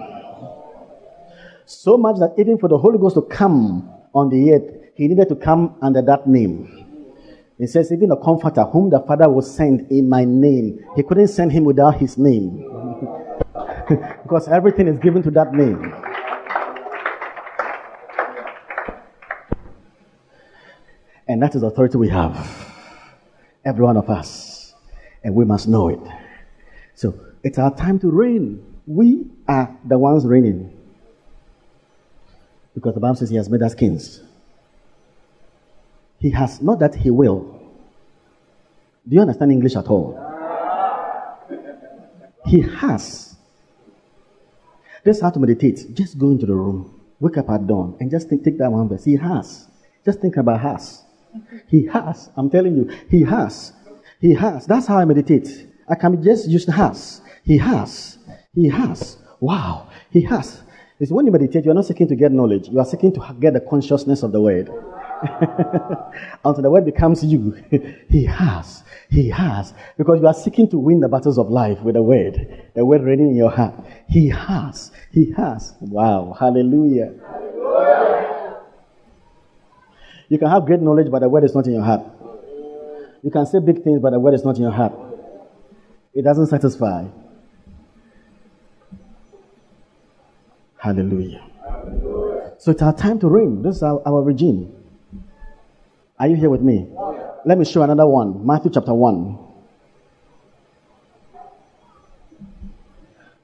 So 1.66 1.96
much 1.96 2.16
that 2.16 2.34
even 2.38 2.58
for 2.58 2.68
the 2.68 2.78
Holy 2.78 2.98
Ghost 2.98 3.14
to 3.16 3.22
come 3.22 3.90
on 4.14 4.30
the 4.30 4.52
earth, 4.52 4.74
he 4.94 5.06
needed 5.06 5.28
to 5.28 5.36
come 5.36 5.76
under 5.82 6.02
that 6.02 6.26
name. 6.26 6.86
He 7.58 7.66
says, 7.66 7.92
even 7.92 8.10
a 8.10 8.16
comforter 8.16 8.64
whom 8.64 8.90
the 8.90 9.00
Father 9.00 9.28
will 9.28 9.42
send 9.42 9.90
in 9.90 10.08
my 10.08 10.24
name, 10.24 10.84
he 10.96 11.02
couldn't 11.02 11.28
send 11.28 11.52
him 11.52 11.64
without 11.64 11.96
his 11.98 12.18
name. 12.18 12.68
because 14.22 14.48
everything 14.48 14.88
is 14.88 14.98
given 14.98 15.22
to 15.22 15.30
that 15.30 15.52
name. 15.52 15.92
And 21.28 21.42
that 21.42 21.54
is 21.54 21.60
the 21.60 21.68
authority 21.68 21.96
we 21.98 22.08
have. 22.08 22.34
Every 23.64 23.84
one 23.84 23.96
of 23.96 24.10
us. 24.10 24.74
And 25.22 25.34
we 25.34 25.44
must 25.44 25.68
know 25.68 25.88
it. 25.88 26.00
So 26.94 27.18
it's 27.42 27.58
our 27.58 27.74
time 27.74 27.98
to 28.00 28.10
reign. 28.10 28.64
We 28.86 29.26
are 29.46 29.76
the 29.84 29.98
ones 29.98 30.26
reigning. 30.26 30.76
Because 32.74 32.94
the 32.94 33.00
Bible 33.00 33.16
says 33.16 33.30
he 33.30 33.36
has 33.36 33.48
made 33.48 33.62
us 33.62 33.74
kings. 33.74 34.20
He 36.18 36.30
has, 36.30 36.60
not 36.62 36.78
that 36.78 36.94
he 36.94 37.10
will. 37.10 37.60
Do 39.08 39.16
you 39.16 39.20
understand 39.20 39.52
English 39.52 39.76
at 39.76 39.86
all? 39.88 40.18
He 42.46 42.60
has. 42.60 43.36
Just 45.04 45.20
how 45.20 45.30
to 45.30 45.38
meditate. 45.40 45.94
Just 45.94 46.18
go 46.18 46.30
into 46.30 46.46
the 46.46 46.54
room, 46.54 47.00
wake 47.18 47.36
up 47.36 47.50
at 47.50 47.66
dawn, 47.66 47.96
and 47.98 48.10
just 48.10 48.28
think, 48.28 48.44
take 48.44 48.58
that 48.58 48.70
one 48.70 48.88
verse. 48.88 49.04
He 49.04 49.16
has. 49.16 49.68
Just 50.04 50.20
think 50.20 50.36
about 50.36 50.60
has. 50.60 51.02
He 51.68 51.86
has. 51.86 52.30
I'm 52.36 52.50
telling 52.50 52.76
you, 52.76 52.90
he 53.08 53.22
has. 53.22 53.72
He 54.20 54.34
has. 54.34 54.66
That's 54.66 54.86
how 54.86 54.98
I 54.98 55.04
meditate. 55.04 55.68
I 55.88 55.94
can 55.94 56.22
just 56.22 56.48
used 56.48 56.68
has. 56.68 57.20
He 57.42 57.58
has. 57.58 58.18
He 58.54 58.68
has. 58.68 59.18
Wow. 59.40 59.88
He 60.10 60.22
has. 60.22 60.62
It's 61.00 61.10
when 61.10 61.26
you 61.26 61.32
meditate, 61.32 61.64
you 61.64 61.72
are 61.72 61.74
not 61.74 61.86
seeking 61.86 62.06
to 62.08 62.14
get 62.14 62.30
knowledge. 62.30 62.68
You 62.68 62.78
are 62.78 62.84
seeking 62.84 63.12
to 63.14 63.36
get 63.40 63.54
the 63.54 63.60
consciousness 63.60 64.22
of 64.22 64.30
the 64.30 64.40
word. 64.40 64.68
Until 66.44 66.62
the 66.62 66.70
word 66.70 66.84
becomes 66.84 67.24
you. 67.24 67.52
he 68.08 68.24
has. 68.24 68.84
He 69.10 69.28
has. 69.30 69.74
Because 69.98 70.20
you 70.20 70.26
are 70.28 70.34
seeking 70.34 70.68
to 70.70 70.78
win 70.78 71.00
the 71.00 71.08
battles 71.08 71.38
of 71.38 71.48
life 71.50 71.80
with 71.82 71.94
the 71.94 72.02
word. 72.02 72.70
The 72.74 72.84
word 72.84 73.02
reigning 73.02 73.30
in 73.30 73.36
your 73.36 73.50
heart. 73.50 73.74
He 74.08 74.28
has. 74.28 74.92
He 75.10 75.32
has. 75.32 75.74
Wow. 75.80 76.36
Hallelujah. 76.38 77.14
Hallelujah. 77.26 78.31
You 80.32 80.38
can 80.38 80.48
have 80.48 80.64
great 80.64 80.80
knowledge, 80.80 81.10
but 81.10 81.18
the 81.18 81.28
word 81.28 81.44
is 81.44 81.54
not 81.54 81.66
in 81.66 81.74
your 81.74 81.82
heart. 81.82 82.00
You 83.22 83.30
can 83.30 83.44
say 83.44 83.58
big 83.58 83.84
things, 83.84 84.00
but 84.00 84.12
the 84.12 84.18
word 84.18 84.32
is 84.32 84.42
not 84.42 84.56
in 84.56 84.62
your 84.62 84.70
heart. 84.70 84.94
It 86.14 86.22
doesn't 86.22 86.46
satisfy. 86.46 87.04
Hallelujah. 90.78 91.44
So 92.56 92.70
it's 92.70 92.80
our 92.80 92.96
time 92.96 93.18
to 93.18 93.28
reign. 93.28 93.60
This 93.60 93.76
is 93.76 93.82
our, 93.82 94.00
our 94.06 94.22
regime. 94.22 94.74
Are 96.18 96.28
you 96.28 96.36
here 96.36 96.48
with 96.48 96.62
me? 96.62 96.88
Let 97.44 97.58
me 97.58 97.66
show 97.66 97.82
another 97.82 98.06
one. 98.06 98.46
Matthew 98.46 98.70
chapter 98.72 98.94
1. 98.94 99.38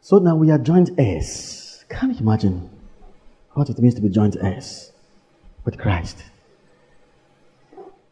So 0.01 0.20
now 0.20 0.37
we 0.37 0.51
are 0.51 0.59
joint 0.59 0.92
heirs. 0.96 1.85
Can 1.90 2.14
you 2.14 2.20
imagine 2.20 2.70
what 3.53 3.68
it 3.68 3.79
means 3.79 3.94
to 3.96 4.01
be 4.01 4.09
joint 4.09 4.38
heirs 4.40 4.90
with 5.66 5.77
Christ? 5.77 6.24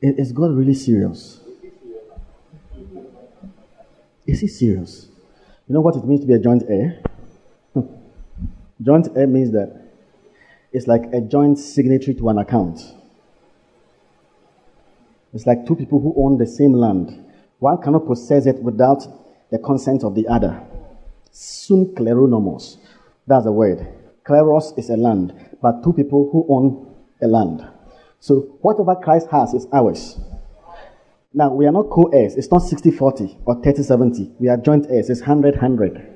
Is 0.00 0.32
God 0.32 0.54
really 0.54 0.74
serious? 0.74 1.40
Is 4.26 4.40
he 4.40 4.48
serious? 4.48 5.08
You 5.68 5.74
know 5.74 5.80
what 5.80 5.96
it 5.96 6.04
means 6.04 6.20
to 6.20 6.26
be 6.26 6.34
a 6.34 6.38
joint 6.38 6.64
heir? 6.68 7.00
joint 8.82 9.08
heir 9.16 9.26
means 9.26 9.52
that 9.52 9.90
it's 10.72 10.86
like 10.86 11.04
a 11.12 11.20
joint 11.20 11.58
signatory 11.58 12.14
to 12.16 12.28
an 12.28 12.38
account. 12.38 12.80
It's 15.32 15.46
like 15.46 15.66
two 15.66 15.76
people 15.76 16.00
who 16.00 16.14
own 16.16 16.38
the 16.38 16.46
same 16.46 16.72
land. 16.72 17.24
One 17.58 17.80
cannot 17.80 18.06
possess 18.06 18.46
it 18.46 18.62
without 18.62 19.06
the 19.50 19.58
consent 19.58 20.04
of 20.04 20.14
the 20.14 20.28
other. 20.28 20.62
Sun 21.30 21.94
kleronomos. 21.94 22.78
That's 23.26 23.44
the 23.44 23.52
word. 23.52 23.86
Kleros 24.24 24.78
is 24.78 24.90
a 24.90 24.96
land, 24.96 25.34
but 25.62 25.82
two 25.82 25.92
people 25.92 26.28
who 26.30 26.46
own 26.48 26.94
a 27.22 27.26
land. 27.26 27.66
So 28.20 28.58
whatever 28.60 28.94
Christ 28.96 29.28
has 29.30 29.54
is 29.54 29.66
ours. 29.72 30.18
Now, 31.32 31.52
we 31.52 31.66
are 31.66 31.72
not 31.72 31.90
co 31.90 32.04
heirs. 32.14 32.34
It's 32.34 32.50
not 32.50 32.60
60 32.60 32.90
40 32.92 33.38
or 33.44 33.62
30 33.62 33.82
70. 33.82 34.32
We 34.38 34.48
are 34.48 34.56
joint 34.56 34.86
heirs. 34.88 35.10
It's 35.10 35.20
100 35.20 35.56
100. 35.56 36.12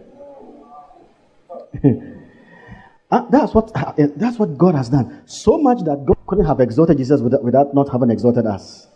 uh, 3.11 3.27
that's, 3.31 3.55
what, 3.55 3.71
uh, 3.75 3.93
that's 4.17 4.39
what 4.39 4.57
God 4.57 4.75
has 4.75 4.89
done. 4.89 5.23
So 5.27 5.59
much 5.59 5.81
that 5.85 6.05
God 6.07 6.17
couldn't 6.27 6.47
have 6.47 6.61
exalted 6.61 6.97
Jesus 6.97 7.21
without, 7.21 7.45
without 7.45 7.75
not 7.75 7.91
having 7.91 8.11
exalted 8.11 8.47
us. 8.47 8.89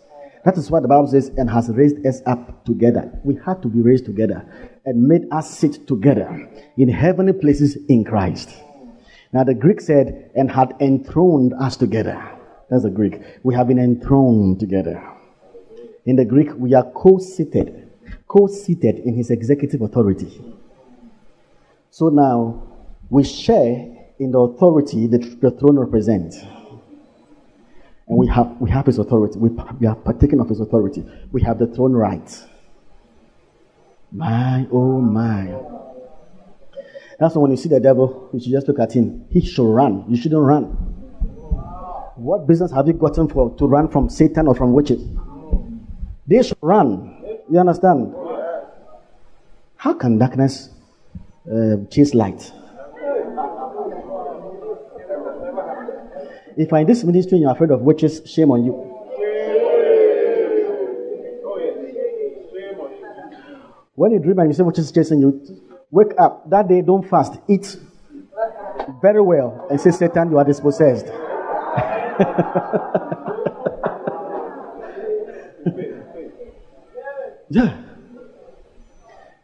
That 0.45 0.57
is 0.59 0.71
what 0.71 0.83
the 0.83 0.88
Bible 0.88 1.09
says, 1.09 1.31
and 1.37 1.49
has 1.51 1.69
raised 1.69 2.07
us 2.07 2.23
up 2.27 2.64
together. 2.64 3.11
We 3.23 3.38
had 3.45 3.62
to 3.62 3.69
be 3.69 3.81
raised 3.81 4.05
together 4.05 4.47
and 4.85 5.03
made 5.03 5.23
us 5.31 5.51
sit 5.59 5.87
together 5.87 6.49
in 6.77 6.88
heavenly 6.88 7.33
places 7.33 7.77
in 7.88 8.05
Christ. 8.05 8.51
Now, 9.33 9.45
the 9.45 9.55
Greek 9.55 9.81
said, 9.81 10.31
and 10.35 10.51
had 10.51 10.75
enthroned 10.81 11.55
us 11.55 11.77
together. 11.77 12.34
That's 12.70 12.83
the 12.83 12.90
Greek. 12.90 13.20
We 13.42 13.55
have 13.55 13.68
been 13.68 13.79
enthroned 13.79 14.61
together. 14.61 15.03
In 16.07 16.16
the 16.16 16.24
Greek, 16.24 16.48
we 16.57 16.74
are 16.74 16.90
co 16.90 17.18
seated, 17.18 17.90
co 18.27 18.46
seated 18.46 18.98
in 18.98 19.14
his 19.14 19.31
executive 19.31 19.83
authority. 19.83 20.42
So 21.90 22.09
now 22.09 22.62
we 23.09 23.24
share 23.24 23.94
in 24.18 24.33
the 24.33 24.38
authority 24.38 25.07
that 25.09 25.40
the 25.40 25.50
throne 25.50 25.79
represents. 25.79 26.38
And 28.07 28.18
we 28.18 28.27
have, 28.29 28.57
we 28.61 28.70
have 28.70 28.87
his 28.87 28.98
authority. 28.98 29.38
We, 29.38 29.50
we 29.81 29.87
have 29.87 30.05
partaken 30.05 30.40
of 30.40 30.48
his 30.48 30.61
authority. 30.61 31.05
We 31.33 31.42
have 31.42 31.59
the 31.59 31.66
throne 31.66 31.92
right. 31.92 32.44
My, 34.12 34.66
oh 34.70 35.00
my. 35.00 35.55
That's 37.18 37.35
when 37.37 37.50
you 37.50 37.57
see 37.57 37.68
the 37.68 37.81
devil, 37.81 38.29
you 38.33 38.40
should 38.40 38.53
just 38.53 38.68
look 38.68 38.79
at 38.79 38.92
him. 38.92 39.24
He 39.31 39.40
should 39.40 39.72
run. 39.72 40.05
You 40.09 40.16
shouldn't 40.16 40.42
run. 40.42 40.93
What 42.16 42.46
business 42.46 42.70
have 42.70 42.87
you 42.87 42.92
gotten 42.92 43.29
for 43.29 43.50
to 43.57 43.66
run 43.66 43.88
from 43.88 44.09
Satan 44.09 44.46
or 44.46 44.55
from 44.55 44.72
witches? 44.72 45.03
They 46.27 46.42
should 46.42 46.59
run. 46.61 47.42
You 47.50 47.59
understand? 47.59 48.14
How 49.77 49.94
can 49.94 50.18
darkness 50.18 50.70
uh, 51.50 51.77
chase 51.90 52.14
light? 52.14 52.53
If 56.57 56.72
in 56.72 56.87
this 56.87 57.03
ministry 57.03 57.38
you're 57.38 57.50
afraid 57.50 57.72
of 57.72 57.81
witches, 57.83 58.22
shame 58.27 58.53
on 58.53 58.64
you. 58.64 58.72
When 63.96 64.12
you 64.12 64.20
dream 64.20 64.38
and 64.38 64.50
you 64.50 64.55
say 64.55 64.62
witches 64.62 64.92
chasing 64.92 65.18
you, 65.20 65.42
wake 65.90 66.12
up. 66.18 66.48
That 66.48 66.68
day, 66.68 66.81
don't 66.81 67.09
fast. 67.09 67.35
Eat 67.48 67.77
very 69.03 69.20
well 69.20 69.66
and 69.68 69.81
say, 69.81 69.90
Satan, 69.90 70.31
you 70.31 70.38
are 70.38 70.44
dispossessed. 70.44 71.07
Yeah. 77.50 77.81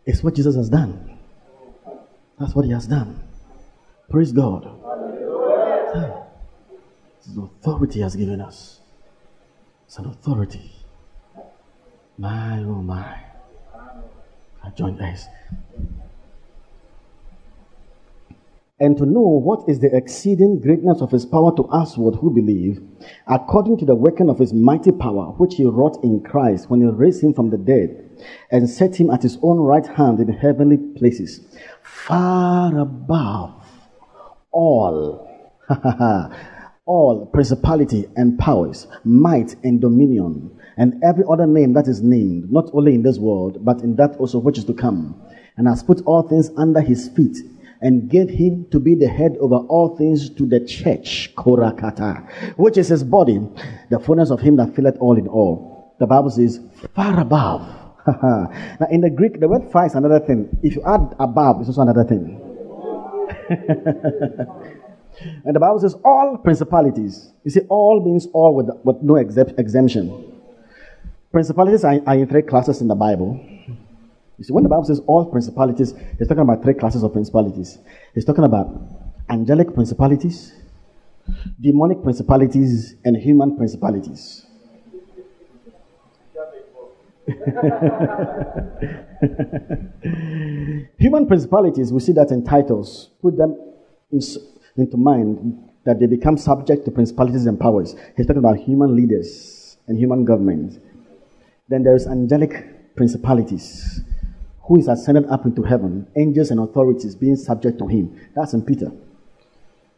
It's 0.06 0.22
what 0.22 0.35
Jesus 0.35 0.56
has 0.56 0.68
done. 0.68 1.18
That's 2.38 2.54
what 2.54 2.64
he 2.64 2.72
has 2.72 2.87
done. 2.87 3.22
Praise 4.09 4.33
God. 4.33 4.68
It's 7.18 7.28
an 7.28 7.42
authority 7.44 7.94
he 7.94 8.00
has 8.00 8.16
given 8.16 8.40
us. 8.40 8.80
It's 9.87 9.98
an 9.98 10.06
authority. 10.06 10.72
My, 12.18 12.59
oh 12.61 12.83
my. 12.83 13.16
I 14.64 14.70
joined 14.70 15.00
us 15.00 15.26
and 18.81 18.97
to 18.97 19.05
know 19.05 19.21
what 19.21 19.69
is 19.69 19.81
the 19.81 19.95
exceeding 19.95 20.59
greatness 20.59 21.03
of 21.03 21.11
his 21.11 21.27
power 21.27 21.55
to 21.55 21.69
usward 21.71 22.14
who 22.16 22.31
believe, 22.31 22.81
according 23.27 23.77
to 23.77 23.85
the 23.85 23.95
working 23.95 24.31
of 24.31 24.38
his 24.38 24.55
mighty 24.55 24.90
power, 24.90 25.33
which 25.37 25.57
he 25.57 25.64
wrought 25.66 26.03
in 26.03 26.21
Christ 26.23 26.71
when 26.71 26.81
he 26.81 26.87
raised 26.87 27.23
him 27.23 27.35
from 27.35 27.51
the 27.51 27.59
dead 27.59 28.09
and 28.51 28.69
set 28.69 28.97
him 28.97 29.11
at 29.11 29.23
his 29.23 29.37
own 29.43 29.59
right 29.59 29.87
hand 29.87 30.19
in 30.19 30.29
heavenly 30.29 30.79
places, 30.79 31.40
far 31.83 32.77
above 32.79 33.55
all, 34.51 35.29
all 36.87 37.27
principality 37.27 38.07
and 38.16 38.38
powers, 38.38 38.87
might 39.05 39.57
and 39.62 39.83
dominion, 39.83 40.59
and 40.79 41.05
every 41.05 41.25
other 41.31 41.47
name 41.47 41.75
that 41.75 41.87
is 41.87 42.01
named, 42.01 42.51
not 42.51 42.71
only 42.73 42.95
in 42.95 43.03
this 43.03 43.19
world, 43.19 43.62
but 43.62 43.83
in 43.83 43.95
that 43.97 44.16
also 44.16 44.38
which 44.38 44.57
is 44.57 44.64
to 44.64 44.73
come, 44.73 45.21
and 45.59 45.69
has 45.69 45.83
put 45.83 46.01
all 46.07 46.23
things 46.23 46.51
under 46.57 46.81
his 46.81 47.11
feet 47.11 47.37
and 47.81 48.11
gave 48.11 48.29
him 48.29 48.66
to 48.71 48.79
be 48.79 48.95
the 48.95 49.09
head 49.09 49.37
over 49.40 49.57
all 49.57 49.97
things 49.97 50.29
to 50.31 50.47
the 50.47 50.61
church, 50.61 51.35
Korakata, 51.35 52.57
which 52.57 52.77
is 52.77 52.88
his 52.88 53.03
body, 53.03 53.40
the 53.90 53.99
fullness 53.99 54.31
of 54.31 54.40
him 54.40 54.57
that 54.57 54.75
filleth 54.75 54.97
all 55.01 55.16
in 55.16 55.27
all. 55.29 55.95
The 55.99 56.07
Bible 56.07 56.31
says, 56.31 56.61
far 56.95 57.19
above. 57.21 57.62
now, 58.07 58.87
in 58.90 59.01
the 59.01 59.11
Greek, 59.11 59.40
the 59.40 59.49
word 59.49 59.71
far 59.73 59.87
is 59.87 59.95
another 59.95 60.21
thing. 60.21 60.49
If 60.62 60.77
you 60.77 60.83
add 60.87 61.14
above, 61.19 61.61
it's 61.61 61.69
also 61.69 61.83
another 61.83 62.05
thing. 62.05 62.40
and 65.45 65.55
the 65.55 65.61
Bible 65.61 65.81
says, 65.81 65.95
all 66.05 66.38
principalities. 66.38 67.33
You 67.45 67.51
see, 67.51 67.61
all 67.69 68.03
means 68.05 68.27
all 68.33 68.55
with, 68.55 68.69
with 68.85 69.03
no 69.03 69.16
exemption. 69.16 70.35
Principalities 71.33 71.85
are, 71.85 72.01
are 72.07 72.14
in 72.14 72.26
three 72.26 72.43
classes 72.43 72.81
in 72.81 72.89
the 72.89 72.95
Bible. 72.95 73.41
You 74.41 74.45
see, 74.45 74.53
when 74.55 74.62
the 74.62 74.70
Bible 74.70 74.84
says 74.84 75.03
all 75.07 75.26
principalities, 75.26 75.93
it's 76.18 76.26
talking 76.26 76.41
about 76.41 76.62
three 76.62 76.72
classes 76.72 77.03
of 77.03 77.12
principalities. 77.12 77.76
It's 78.14 78.24
talking 78.24 78.45
about 78.45 78.74
angelic 79.28 79.74
principalities, 79.74 80.55
demonic 81.61 82.03
principalities, 82.03 82.95
and 83.05 83.18
human 83.18 83.59
principalities. 83.59 84.47
human 90.97 91.26
principalities, 91.26 91.93
we 91.93 92.01
see 92.01 92.12
that 92.12 92.30
in 92.30 92.43
titles. 92.43 93.11
Put 93.20 93.36
them 93.36 93.61
in, 94.11 94.20
into 94.78 94.97
mind 94.97 95.68
that 95.84 96.01
they 96.01 96.07
become 96.07 96.38
subject 96.38 96.86
to 96.86 96.91
principalities 96.91 97.45
and 97.45 97.61
powers. 97.61 97.95
He's 98.16 98.24
talking 98.24 98.38
about 98.38 98.57
human 98.57 98.97
leaders 98.97 99.76
and 99.86 99.99
human 99.99 100.24
government. 100.24 100.82
Then 101.68 101.82
there's 101.82 102.07
angelic 102.07 102.97
principalities 102.97 104.03
who 104.71 104.79
is 104.79 104.87
ascended 104.87 105.27
up 105.27 105.45
into 105.45 105.64
heaven, 105.64 106.07
angels 106.14 106.53
and 106.53 106.61
authorities 106.61 107.16
being 107.16 107.35
subject 107.35 107.77
to 107.81 107.89
him. 107.89 108.16
That's 108.37 108.53
in 108.53 108.62
Peter. 108.62 108.93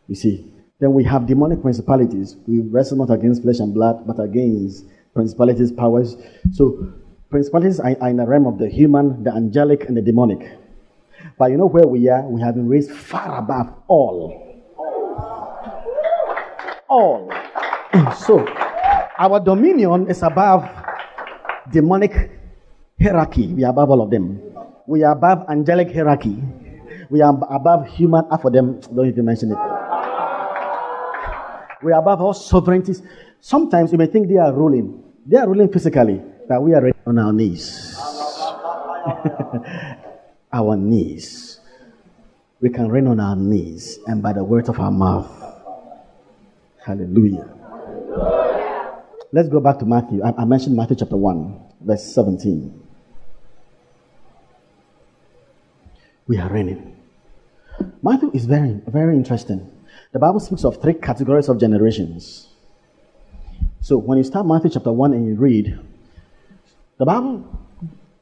You 0.08 0.14
see. 0.14 0.48
Then 0.80 0.94
we 0.94 1.04
have 1.04 1.26
demonic 1.26 1.60
principalities. 1.60 2.36
We 2.46 2.60
wrestle 2.60 2.96
not 2.96 3.10
against 3.10 3.42
flesh 3.42 3.58
and 3.60 3.74
blood, 3.74 4.06
but 4.06 4.18
against 4.18 4.86
principalities, 5.12 5.70
powers. 5.70 6.16
So 6.52 6.94
Principalities 7.32 7.80
are, 7.80 7.96
are 7.98 8.10
in 8.10 8.18
the 8.18 8.26
realm 8.26 8.46
of 8.46 8.58
the 8.58 8.68
human, 8.68 9.24
the 9.24 9.32
angelic, 9.32 9.88
and 9.88 9.96
the 9.96 10.02
demonic. 10.02 10.52
But 11.38 11.50
you 11.50 11.56
know 11.56 11.66
where 11.66 11.86
we 11.86 12.06
are? 12.10 12.28
We 12.28 12.42
have 12.42 12.56
been 12.56 12.68
raised 12.68 12.92
far 12.92 13.38
above 13.38 13.72
all. 13.88 14.36
All. 16.88 17.32
So, 18.16 18.46
our 19.18 19.40
dominion 19.40 20.08
is 20.08 20.22
above 20.22 20.68
demonic 21.70 22.30
hierarchy. 23.00 23.46
We 23.52 23.64
are 23.64 23.70
above 23.70 23.90
all 23.90 24.02
of 24.02 24.10
them. 24.10 24.51
We 24.86 25.04
are 25.04 25.12
above 25.12 25.46
angelic 25.48 25.92
hierarchy. 25.92 26.42
We 27.10 27.22
are 27.22 27.38
above 27.50 27.86
human. 27.88 28.24
Half 28.30 28.44
of 28.44 28.52
them 28.52 28.80
don't 28.80 29.06
even 29.06 29.24
mention 29.24 29.52
it. 29.52 29.58
We 31.82 31.92
are 31.92 32.00
above 32.00 32.20
all 32.20 32.34
sovereignties. 32.34 33.02
Sometimes 33.40 33.92
you 33.92 33.98
may 33.98 34.06
think 34.06 34.28
they 34.28 34.36
are 34.36 34.52
ruling. 34.52 35.02
They 35.26 35.38
are 35.38 35.48
ruling 35.48 35.70
physically, 35.70 36.20
but 36.48 36.62
we 36.62 36.74
are 36.74 36.92
on 37.06 37.18
our 37.18 37.32
knees. 37.32 37.96
our 40.52 40.76
knees. 40.76 41.60
We 42.60 42.70
can 42.70 42.88
reign 42.88 43.08
on 43.08 43.18
our 43.18 43.36
knees 43.36 43.98
and 44.06 44.22
by 44.22 44.32
the 44.32 44.44
words 44.44 44.68
of 44.68 44.78
our 44.78 44.90
mouth. 44.90 45.30
Hallelujah. 46.84 47.48
Let's 49.32 49.48
go 49.48 49.60
back 49.60 49.78
to 49.78 49.86
Matthew. 49.86 50.22
I, 50.22 50.42
I 50.42 50.44
mentioned 50.44 50.76
Matthew 50.76 50.96
chapter 50.96 51.16
1, 51.16 51.60
verse 51.80 52.04
17. 52.14 52.81
We 56.28 56.38
are 56.38 56.48
reigning. 56.48 56.96
Matthew 58.02 58.30
is 58.32 58.44
very, 58.44 58.80
very 58.86 59.16
interesting. 59.16 59.70
The 60.12 60.18
Bible 60.18 60.40
speaks 60.40 60.64
of 60.64 60.80
three 60.80 60.94
categories 60.94 61.48
of 61.48 61.58
generations. 61.58 62.48
So 63.80 63.98
when 63.98 64.18
you 64.18 64.24
start 64.24 64.46
Matthew 64.46 64.70
chapter 64.70 64.92
1 64.92 65.12
and 65.12 65.26
you 65.26 65.34
read, 65.34 65.78
the 66.98 67.04
Bible 67.04 67.44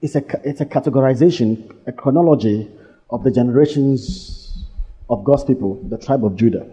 is 0.01 0.17
a, 0.17 0.25
it's 0.45 0.63
a 0.63 0.67
categorization, 0.67 1.75
a 1.87 1.93
chronology 1.93 2.71
of 3.11 3.23
the 3.23 3.31
generations 3.31 4.65
of 5.11 5.25
God's 5.25 5.45
people, 5.45 5.75
the 5.89 5.99
tribe 5.99 6.25
of 6.25 6.37
Judah. 6.37 6.67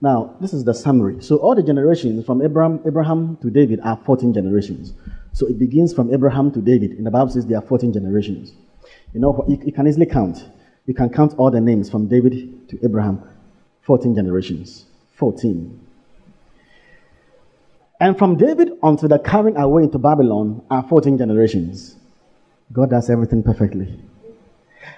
Now, 0.00 0.34
this 0.40 0.52
is 0.52 0.64
the 0.64 0.74
summary. 0.74 1.22
So 1.22 1.36
all 1.36 1.54
the 1.54 1.62
generations 1.62 2.26
from 2.26 2.42
Abraham, 2.42 2.80
Abraham 2.84 3.36
to 3.42 3.50
David 3.50 3.80
are 3.84 3.96
14 4.04 4.34
generations. 4.34 4.92
So 5.32 5.46
it 5.46 5.58
begins 5.58 5.94
from 5.94 6.12
Abraham 6.12 6.50
to 6.52 6.60
David. 6.60 6.92
In 6.92 7.04
the 7.04 7.10
Bible 7.10 7.30
says 7.30 7.46
there 7.46 7.58
are 7.58 7.66
14 7.66 7.92
generations. 7.92 8.52
You 9.14 9.20
know, 9.20 9.44
you, 9.48 9.58
you 9.64 9.72
can 9.72 9.86
easily 9.86 10.06
count. 10.06 10.44
You 10.86 10.92
can 10.92 11.08
count 11.08 11.34
all 11.38 11.50
the 11.50 11.60
names 11.60 11.88
from 11.88 12.08
David 12.08 12.68
to 12.68 12.84
Abraham. 12.84 13.22
14 13.82 14.14
generations. 14.14 14.86
14. 15.16 15.80
And 18.00 18.18
from 18.18 18.36
David 18.36 18.72
unto 18.82 19.06
the 19.06 19.18
carrying 19.18 19.56
away 19.56 19.84
into 19.84 19.98
Babylon 19.98 20.62
are 20.70 20.86
14 20.88 21.16
generations. 21.16 21.96
God 22.72 22.90
does 22.90 23.08
everything 23.08 23.42
perfectly. 23.42 24.00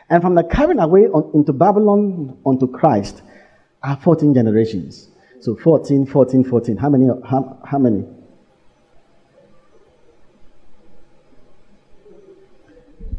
And 0.09 0.23
from 0.23 0.35
the 0.35 0.45
carrying 0.45 0.81
away 0.81 1.03
on, 1.03 1.31
into 1.35 1.53
Babylon 1.53 2.39
unto 2.47 2.67
Christ 2.67 3.23
are 3.83 3.99
14 4.03 4.35
generations. 4.35 5.09
So 5.41 5.55
14, 5.57 6.07
14, 6.07 6.45
14. 6.45 6.77
How 6.79 6.89
many? 6.89 7.07
How, 7.29 7.61
how 7.65 7.79
many? 7.79 8.05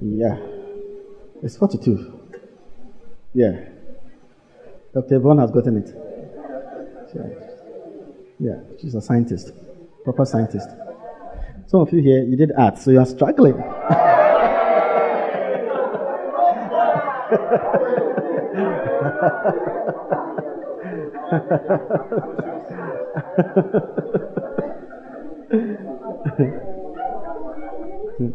Yeah. 0.01 0.56
It's 1.43 1.55
42. 1.57 2.19
Yeah. 3.33 3.69
Dr. 4.93 5.15
Yvonne 5.17 5.37
has 5.37 5.51
gotten 5.51 5.77
it. 5.77 5.93
Yeah, 8.39 8.59
she's 8.79 8.95
a 8.95 9.01
scientist, 9.01 9.51
proper 10.03 10.25
scientist. 10.25 10.69
Some 11.67 11.81
of 11.81 11.91
you 11.91 12.01
here, 12.01 12.23
you 12.23 12.37
did 12.37 12.51
art, 12.57 12.77
so 12.77 12.91
you 12.91 12.99
are 12.99 13.05
struggling. 13.05 13.55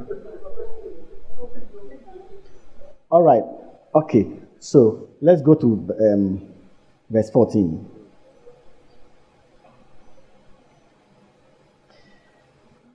All 3.13 3.23
right. 3.23 3.45
Okay. 3.95 4.27
So 4.59 5.11
let's 5.21 5.43
go 5.43 5.55
to 5.55 5.67
um, 6.01 6.49
verse 7.11 7.29
14. 7.29 7.87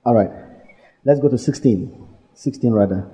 All 0.04 0.16
right. 0.16 0.32
Let's 1.06 1.20
go 1.20 1.30
to 1.30 1.38
16. 1.38 2.08
16 2.34 2.74
rather. 2.74 3.08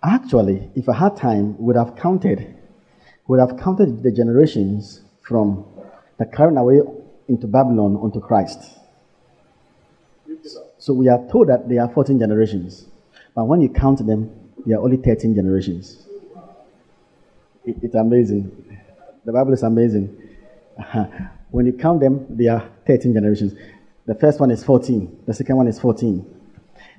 Actually, 0.00 0.70
if 0.76 0.88
I 0.88 0.94
had 0.94 1.16
time, 1.16 1.58
would 1.58 1.74
have 1.74 1.96
counted, 1.96 2.54
would 3.26 3.40
have 3.40 3.58
counted 3.58 4.04
the 4.04 4.12
generations 4.12 5.02
from 5.22 5.64
the 6.18 6.26
carrying 6.26 6.56
away 6.56 6.82
into 7.26 7.48
Babylon 7.48 7.98
unto 8.00 8.20
Christ. 8.20 8.77
So 10.78 10.92
we 10.92 11.08
are 11.08 11.18
told 11.30 11.48
that 11.48 11.68
there 11.68 11.82
are 11.82 11.88
14 11.88 12.18
generations. 12.18 12.86
But 13.34 13.44
when 13.44 13.60
you 13.60 13.68
count 13.68 14.04
them, 14.06 14.30
there 14.64 14.78
are 14.78 14.82
only 14.82 14.96
13 14.96 15.34
generations. 15.34 16.06
It, 17.64 17.76
it's 17.82 17.94
amazing. 17.94 18.78
The 19.24 19.32
Bible 19.32 19.52
is 19.52 19.62
amazing. 19.62 20.16
when 21.50 21.66
you 21.66 21.72
count 21.72 22.00
them, 22.00 22.26
there 22.30 22.54
are 22.54 22.70
13 22.86 23.12
generations. 23.12 23.54
The 24.06 24.14
first 24.14 24.40
one 24.40 24.50
is 24.50 24.64
14. 24.64 25.24
The 25.26 25.34
second 25.34 25.56
one 25.56 25.68
is 25.68 25.78
14. 25.80 26.34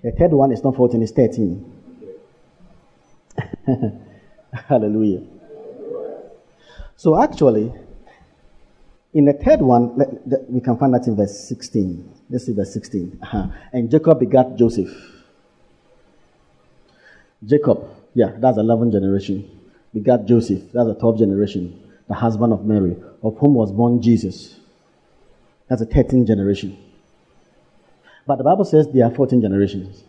The 0.04 0.12
third 0.12 0.32
one 0.32 0.52
is 0.52 0.64
not 0.64 0.76
14, 0.76 1.02
it's 1.02 1.12
13. 1.12 1.74
Hallelujah. 4.68 5.24
So 6.96 7.22
actually, 7.22 7.74
in 9.14 9.26
the 9.26 9.34
third 9.34 9.62
one, 9.62 9.98
we 10.50 10.62
can 10.62 10.78
find 10.78 10.94
that 10.94 11.08
in 11.08 11.16
verse 11.16 11.48
16. 11.48 12.19
Let's 12.30 12.46
see 12.46 12.54
verse 12.54 12.74
16. 12.74 13.20
Uh-huh. 13.22 13.48
And 13.74 13.90
Jacob 13.90 14.20
begat 14.20 14.56
Joseph. 14.56 14.92
Jacob, 17.44 17.90
yeah, 18.14 18.32
that's 18.38 18.58
11 18.58 18.92
generation. 18.92 19.50
Begat 19.94 20.26
Joseph, 20.26 20.64
that's 20.74 20.88
the 20.88 20.96
12th 20.96 21.20
generation. 21.20 21.92
The 22.08 22.14
husband 22.16 22.54
of 22.54 22.66
Mary, 22.66 22.96
of 23.24 23.38
whom 23.38 23.54
was 23.54 23.72
born 23.72 24.02
Jesus. 24.02 24.60
That's 25.68 25.82
the 25.82 25.88
13th 25.88 26.28
generation. 26.28 26.78
But 28.28 28.38
the 28.38 28.44
Bible 28.44 28.66
says 28.66 28.88
there 28.94 29.06
are 29.06 29.12
14 29.14 29.42
generations. 29.42 30.04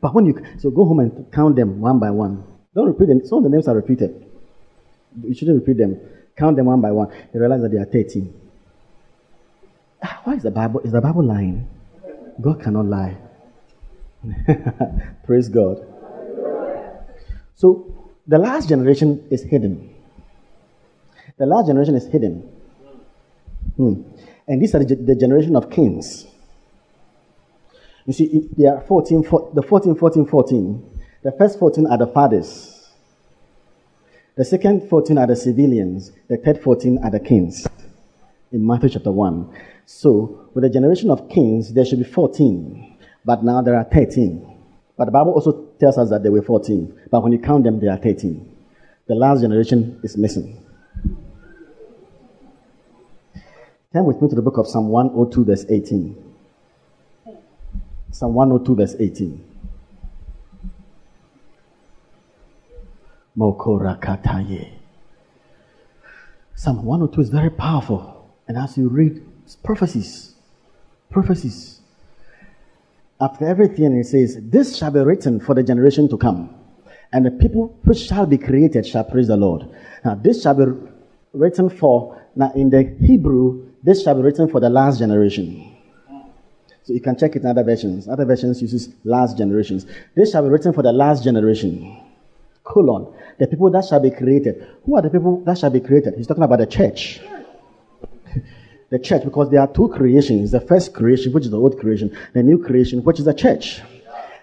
But 0.00 0.14
when 0.14 0.26
you, 0.26 0.40
so 0.58 0.70
go 0.70 0.84
home 0.84 1.00
and 1.00 1.32
count 1.32 1.56
them 1.56 1.80
one 1.80 1.98
by 1.98 2.10
one. 2.10 2.44
Don't 2.74 2.86
repeat 2.86 3.08
them. 3.08 3.24
Some 3.26 3.38
of 3.38 3.44
the 3.44 3.50
names 3.50 3.68
are 3.68 3.74
repeated. 3.74 4.26
You 5.22 5.34
shouldn't 5.34 5.60
repeat 5.60 5.78
them. 5.78 5.98
Count 6.36 6.56
them 6.56 6.66
one 6.66 6.80
by 6.80 6.90
one. 6.90 7.08
You 7.32 7.40
realize 7.40 7.62
that 7.62 7.70
they 7.70 7.78
are 7.78 7.84
13. 7.86 8.43
Ah, 10.04 10.20
why 10.24 10.34
is 10.34 10.42
the 10.42 10.50
Bible, 10.50 10.80
is 10.80 10.92
the 10.92 11.00
Bible 11.00 11.24
lying? 11.24 11.66
God 12.40 12.60
cannot 12.62 12.84
lie. 12.84 13.16
Praise 15.26 15.48
God. 15.48 15.86
So 17.54 18.10
the 18.26 18.36
last 18.36 18.68
generation 18.68 19.26
is 19.30 19.42
hidden. 19.42 19.94
The 21.38 21.46
last 21.46 21.68
generation 21.68 21.94
is 21.94 22.06
hidden. 22.06 22.42
Hmm. 23.76 24.02
And 24.46 24.62
these 24.62 24.74
are 24.74 24.84
the, 24.84 25.14
generation 25.14 25.56
of 25.56 25.70
kings. 25.70 26.26
You 28.04 28.12
see, 28.12 28.48
there 28.58 28.76
are 28.76 28.80
14, 28.82 29.22
the 29.54 29.62
14, 29.62 29.94
14, 29.94 30.26
14. 30.26 31.00
The 31.22 31.32
first 31.32 31.58
14 31.58 31.86
are 31.86 31.96
the 31.96 32.06
fathers. 32.06 32.90
The 34.36 34.44
second 34.44 34.90
14 34.90 35.16
are 35.16 35.26
the 35.26 35.36
civilians. 35.36 36.12
The 36.28 36.36
third 36.36 36.62
14 36.62 36.98
are 37.02 37.10
the 37.10 37.20
kings. 37.20 37.66
In 38.52 38.66
Matthew 38.66 38.90
chapter 38.90 39.10
1. 39.10 39.56
So, 39.86 40.48
with 40.54 40.62
the 40.62 40.70
generation 40.70 41.10
of 41.10 41.28
kings, 41.28 41.72
there 41.72 41.84
should 41.84 41.98
be 41.98 42.04
14. 42.04 42.98
But 43.24 43.44
now 43.44 43.62
there 43.62 43.76
are 43.76 43.84
13. 43.84 44.50
But 44.96 45.06
the 45.06 45.10
Bible 45.10 45.32
also 45.32 45.66
tells 45.80 45.98
us 45.98 46.10
that 46.10 46.22
there 46.22 46.32
were 46.32 46.42
14. 46.42 47.00
But 47.10 47.22
when 47.22 47.32
you 47.32 47.38
count 47.38 47.64
them, 47.64 47.80
there 47.80 47.90
are 47.90 47.98
13. 47.98 48.50
The 49.06 49.14
last 49.14 49.40
generation 49.42 50.00
is 50.02 50.16
missing. 50.16 50.64
Turn 53.92 54.04
with 54.04 54.20
me 54.20 54.28
to 54.28 54.34
the 54.34 54.42
book 54.42 54.58
of 54.58 54.66
Psalm 54.66 54.88
102, 54.88 55.44
verse 55.44 55.66
18. 55.68 56.24
Psalm 58.10 58.34
102, 58.34 58.74
verse 58.74 58.96
18. 58.98 59.44
Mokorakataye. 63.36 64.70
Psalm 66.54 66.84
102 66.84 67.20
is 67.20 67.30
very 67.30 67.50
powerful. 67.50 68.30
And 68.46 68.56
as 68.56 68.76
you 68.78 68.88
read, 68.88 69.22
prophecies. 69.62 70.34
Prophecies. 71.10 71.80
After 73.20 73.46
everything, 73.46 73.96
it 73.98 74.04
says, 74.04 74.38
This 74.40 74.76
shall 74.76 74.90
be 74.90 75.00
written 75.00 75.40
for 75.40 75.54
the 75.54 75.62
generation 75.62 76.08
to 76.08 76.18
come. 76.18 76.54
And 77.12 77.24
the 77.24 77.30
people 77.30 77.78
which 77.84 77.98
shall 77.98 78.26
be 78.26 78.38
created 78.38 78.86
shall 78.86 79.04
praise 79.04 79.28
the 79.28 79.36
Lord. 79.36 79.68
Now, 80.04 80.16
this 80.16 80.42
shall 80.42 80.54
be 80.54 80.64
written 81.32 81.70
for, 81.70 82.20
now 82.34 82.52
in 82.54 82.70
the 82.70 82.96
Hebrew, 83.00 83.70
this 83.82 84.02
shall 84.02 84.16
be 84.16 84.22
written 84.22 84.48
for 84.48 84.60
the 84.60 84.68
last 84.68 84.98
generation. 84.98 85.76
So 86.82 86.92
you 86.92 87.00
can 87.00 87.16
check 87.16 87.34
it 87.34 87.42
in 87.42 87.46
other 87.46 87.64
versions. 87.64 88.08
Other 88.08 88.24
versions 88.24 88.60
uses 88.60 88.94
last 89.04 89.38
generations. 89.38 89.86
This 90.14 90.32
shall 90.32 90.42
be 90.42 90.48
written 90.48 90.72
for 90.72 90.82
the 90.82 90.92
last 90.92 91.24
generation. 91.24 91.98
Colon. 92.62 93.06
The 93.38 93.46
people 93.46 93.70
that 93.70 93.84
shall 93.84 94.00
be 94.00 94.10
created. 94.10 94.66
Who 94.84 94.96
are 94.96 95.02
the 95.02 95.10
people 95.10 95.42
that 95.44 95.56
shall 95.56 95.70
be 95.70 95.80
created? 95.80 96.14
He's 96.16 96.26
talking 96.26 96.42
about 96.42 96.58
the 96.58 96.66
church. 96.66 97.20
the 98.94 99.00
church, 99.00 99.24
because 99.24 99.50
there 99.50 99.60
are 99.60 99.66
two 99.66 99.88
creations. 99.88 100.52
The 100.52 100.60
first 100.60 100.94
creation, 100.94 101.32
which 101.32 101.46
is 101.46 101.50
the 101.50 101.58
old 101.58 101.80
creation, 101.80 102.16
the 102.32 102.44
new 102.44 102.62
creation, 102.62 103.02
which 103.02 103.18
is 103.18 103.24
the 103.24 103.34
church. 103.34 103.82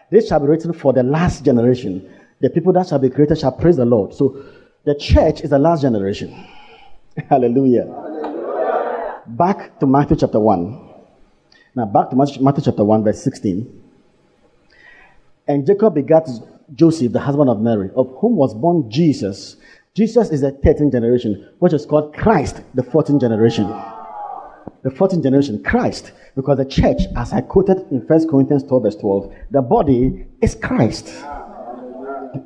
This 0.10 0.28
shall 0.28 0.41
be 0.41 0.47
written 0.47 0.74
for 0.74 0.91
the 0.91 1.04
last 1.04 1.45
generation. 1.45 2.14
The 2.41 2.49
people 2.49 2.74
that 2.74 2.89
shall 2.89 2.99
be 2.99 3.10
created 3.10 3.39
shall 3.39 3.54
praise 3.54 3.78
the 3.78 3.86
Lord. 3.86 4.14
So 4.14 4.43
the 4.84 4.93
church 4.93 5.39
is 5.39 5.52
the 5.52 5.58
last 5.58 5.84
generation. 5.84 6.34
Hallelujah. 7.30 7.86
Hallelujah. 7.86 9.22
Back 9.26 9.80
to 9.80 9.88
Matthew 9.88 10.18
chapter 10.18 10.41
1. 10.41 10.89
Now, 11.76 11.86
back 11.86 12.10
to 12.10 12.18
Matthew 12.18 12.64
chapter 12.66 12.84
1, 12.84 13.06
verse 13.06 13.24
16. 13.24 13.84
And 15.47 15.66
Jacob 15.66 15.95
begat 15.95 16.28
Joseph, 16.76 17.14
the 17.14 17.22
husband 17.22 17.49
of 17.49 17.62
Mary, 17.62 17.89
of 17.95 18.14
whom 18.20 18.36
was 18.36 18.54
born 18.54 18.91
Jesus. 18.91 19.56
Jesus 19.93 20.30
is 20.30 20.41
the 20.41 20.52
13th 20.52 20.91
generation, 20.91 21.47
which 21.60 21.72
is 21.72 21.86
called 21.86 22.14
Christ, 22.14 22.62
the 22.74 22.82
14th 22.82 23.22
generation. 23.22 23.74
The 24.84 24.89
14th 24.89 25.24
generation, 25.24 25.64
Christ, 25.64 26.12
because 26.36 26.57
the 26.57 26.66
church, 26.66 27.01
as 27.16 27.34
I 27.34 27.41
quoted 27.41 27.86
in 27.91 27.99
1 27.99 28.30
Corinthians 28.30 28.64
12, 28.64 28.84
verse 28.84 28.95
12, 28.95 29.34
the 29.51 29.62
body 29.62 30.26
is 30.41 30.55
Christ. 30.55 31.14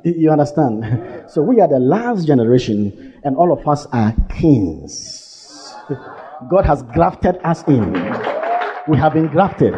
You 0.04 0.30
understand? 0.30 1.24
So 1.28 1.42
we 1.42 1.60
are 1.60 1.66
the 1.66 1.80
last 1.80 2.24
generation, 2.24 3.14
and 3.24 3.36
all 3.36 3.52
of 3.52 3.66
us 3.66 3.86
are 3.92 4.14
kings. 4.38 5.74
God 6.50 6.64
has 6.64 6.82
grafted 6.84 7.36
us 7.42 7.64
in. 7.66 7.92
We 8.86 8.96
have 8.96 9.14
been 9.14 9.26
grafted. 9.26 9.74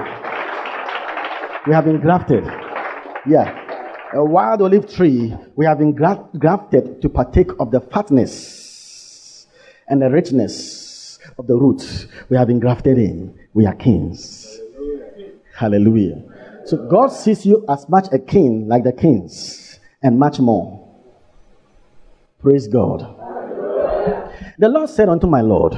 We 1.67 1.73
have 1.73 1.85
been 1.85 2.01
grafted. 2.01 2.45
Yeah. 3.27 3.55
A 4.15 4.25
wild 4.25 4.61
olive 4.63 4.93
tree, 4.93 5.35
we 5.57 5.65
have 5.65 5.79
been 5.79 5.95
gra- 5.95 6.29
grafted 6.39 7.01
to 7.03 7.09
partake 7.09 7.51
of 7.61 7.71
the 7.71 7.81
fatness 7.81 9.47
and 9.89 10.03
the 10.03 10.11
richness 10.11 10.78
of 11.39 11.47
the 11.47 11.55
roots. 11.57 12.07
We 12.29 12.37
have 12.37 12.49
been 12.49 12.61
grafted 12.61 12.99
in. 12.99 13.39
We 13.55 13.67
are 13.67 13.75
kings. 13.75 14.59
Hallelujah. 15.55 16.23
So 16.65 16.89
God 16.89 17.09
sees 17.09 17.45
you 17.45 17.65
as 17.69 17.89
much 17.89 18.07
a 18.13 18.19
king 18.19 18.69
like 18.69 18.85
the 18.85 18.93
kings 18.93 19.81
and 20.03 20.19
much 20.19 20.39
more. 20.39 20.87
Praise 22.41 22.69
God. 22.69 23.01
The 24.59 24.69
Lord 24.69 24.89
said 24.89 25.09
unto 25.09 25.27
my 25.27 25.41
Lord, 25.41 25.75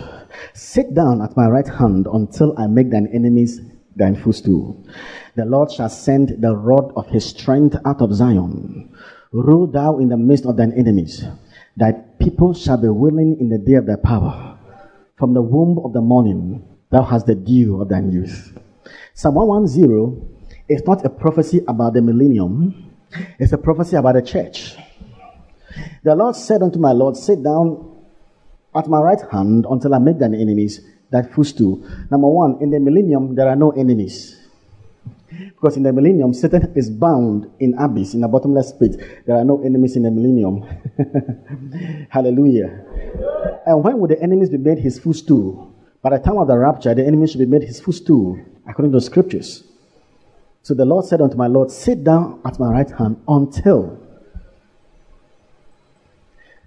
Sit 0.54 0.94
down 0.94 1.22
at 1.22 1.36
my 1.36 1.48
right 1.48 1.68
hand 1.68 2.06
until 2.12 2.58
I 2.58 2.66
make 2.66 2.90
thine 2.90 3.08
enemies 3.12 3.60
thine 3.96 4.16
footstool. 4.16 4.84
The 5.36 5.44
Lord 5.44 5.70
shall 5.70 5.88
send 5.88 6.40
the 6.40 6.56
rod 6.56 6.92
of 6.96 7.06
his 7.08 7.24
strength 7.24 7.76
out 7.84 8.00
of 8.00 8.14
Zion. 8.14 8.92
Rule 9.32 9.66
thou 9.66 9.98
in 9.98 10.08
the 10.08 10.16
midst 10.16 10.46
of 10.46 10.56
thine 10.56 10.72
enemies. 10.72 11.24
Thy 11.76 11.92
people 12.18 12.52
shall 12.54 12.78
be 12.78 12.88
willing 12.88 13.38
in 13.38 13.48
the 13.48 13.58
day 13.58 13.74
of 13.74 13.86
thy 13.86 13.96
power. 13.96 14.49
From 15.20 15.34
the 15.34 15.42
womb 15.42 15.78
of 15.84 15.92
the 15.92 16.00
morning, 16.00 16.64
thou 16.88 17.02
hast 17.02 17.26
the 17.26 17.34
dew 17.34 17.82
of 17.82 17.90
thine 17.90 18.10
youth. 18.10 18.56
Psalm 19.12 19.34
110 19.34 20.16
is 20.66 20.82
not 20.86 21.04
a 21.04 21.10
prophecy 21.10 21.60
about 21.68 21.92
the 21.92 22.00
millennium, 22.00 22.96
it's 23.38 23.52
a 23.52 23.58
prophecy 23.58 23.96
about 23.96 24.14
the 24.14 24.22
church. 24.22 24.76
The 26.04 26.14
Lord 26.14 26.36
said 26.36 26.62
unto 26.62 26.78
my 26.78 26.92
Lord, 26.92 27.18
Sit 27.18 27.42
down 27.42 28.00
at 28.74 28.88
my 28.88 28.98
right 28.98 29.20
hand 29.30 29.66
until 29.68 29.94
I 29.94 29.98
make 29.98 30.18
thine 30.18 30.34
enemies 30.34 30.80
that 31.10 31.34
footstool. 31.34 31.86
Number 32.10 32.28
one, 32.28 32.56
in 32.62 32.70
the 32.70 32.80
millennium, 32.80 33.34
there 33.34 33.50
are 33.50 33.56
no 33.56 33.72
enemies. 33.72 34.39
Because 35.30 35.76
in 35.76 35.84
the 35.84 35.92
millennium, 35.92 36.34
Satan 36.34 36.72
is 36.74 36.90
bound 36.90 37.50
in 37.60 37.74
abyss, 37.78 38.14
in 38.14 38.24
a 38.24 38.28
bottomless 38.28 38.72
pit. 38.72 39.24
There 39.26 39.36
are 39.36 39.44
no 39.44 39.62
enemies 39.62 39.96
in 39.96 40.02
the 40.02 40.10
millennium. 40.10 40.62
Hallelujah. 42.10 42.84
And 43.66 43.84
when 43.84 43.98
would 43.98 44.10
the 44.10 44.20
enemies 44.22 44.50
be 44.50 44.58
made 44.58 44.78
his 44.78 44.98
footstool? 44.98 45.72
By 46.02 46.10
the 46.10 46.18
time 46.18 46.38
of 46.38 46.48
the 46.48 46.56
rapture, 46.56 46.94
the 46.94 47.06
enemies 47.06 47.30
should 47.30 47.38
be 47.38 47.46
made 47.46 47.62
his 47.62 47.80
footstool, 47.80 48.38
according 48.66 48.92
to 48.92 48.98
the 48.98 49.04
scriptures. 49.04 49.64
So 50.62 50.74
the 50.74 50.84
Lord 50.84 51.04
said 51.04 51.20
unto 51.20 51.36
my 51.36 51.46
Lord, 51.46 51.70
Sit 51.70 52.04
down 52.04 52.40
at 52.44 52.58
my 52.58 52.70
right 52.70 52.90
hand 52.90 53.22
until 53.28 53.98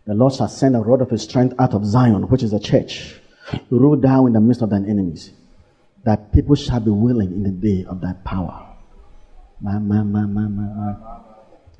the 0.05 0.13
Lord 0.13 0.33
shall 0.33 0.47
send 0.49 0.75
a 0.75 0.79
rod 0.79 1.01
of 1.01 1.09
his 1.09 1.23
strength 1.23 1.55
out 1.59 1.73
of 1.73 1.85
Zion, 1.85 2.23
which 2.23 2.43
is 2.43 2.51
the 2.51 2.59
church, 2.59 3.19
to 3.51 3.79
rule 3.79 3.95
down 3.95 4.27
in 4.27 4.33
the 4.33 4.41
midst 4.41 4.61
of 4.61 4.69
thine 4.69 4.85
enemies, 4.85 5.31
that 6.03 6.33
people 6.33 6.55
shall 6.55 6.79
be 6.79 6.91
willing 6.91 7.31
in 7.31 7.43
the 7.43 7.51
day 7.51 7.85
of 7.87 8.01
thy 8.01 8.13
power. 8.25 8.69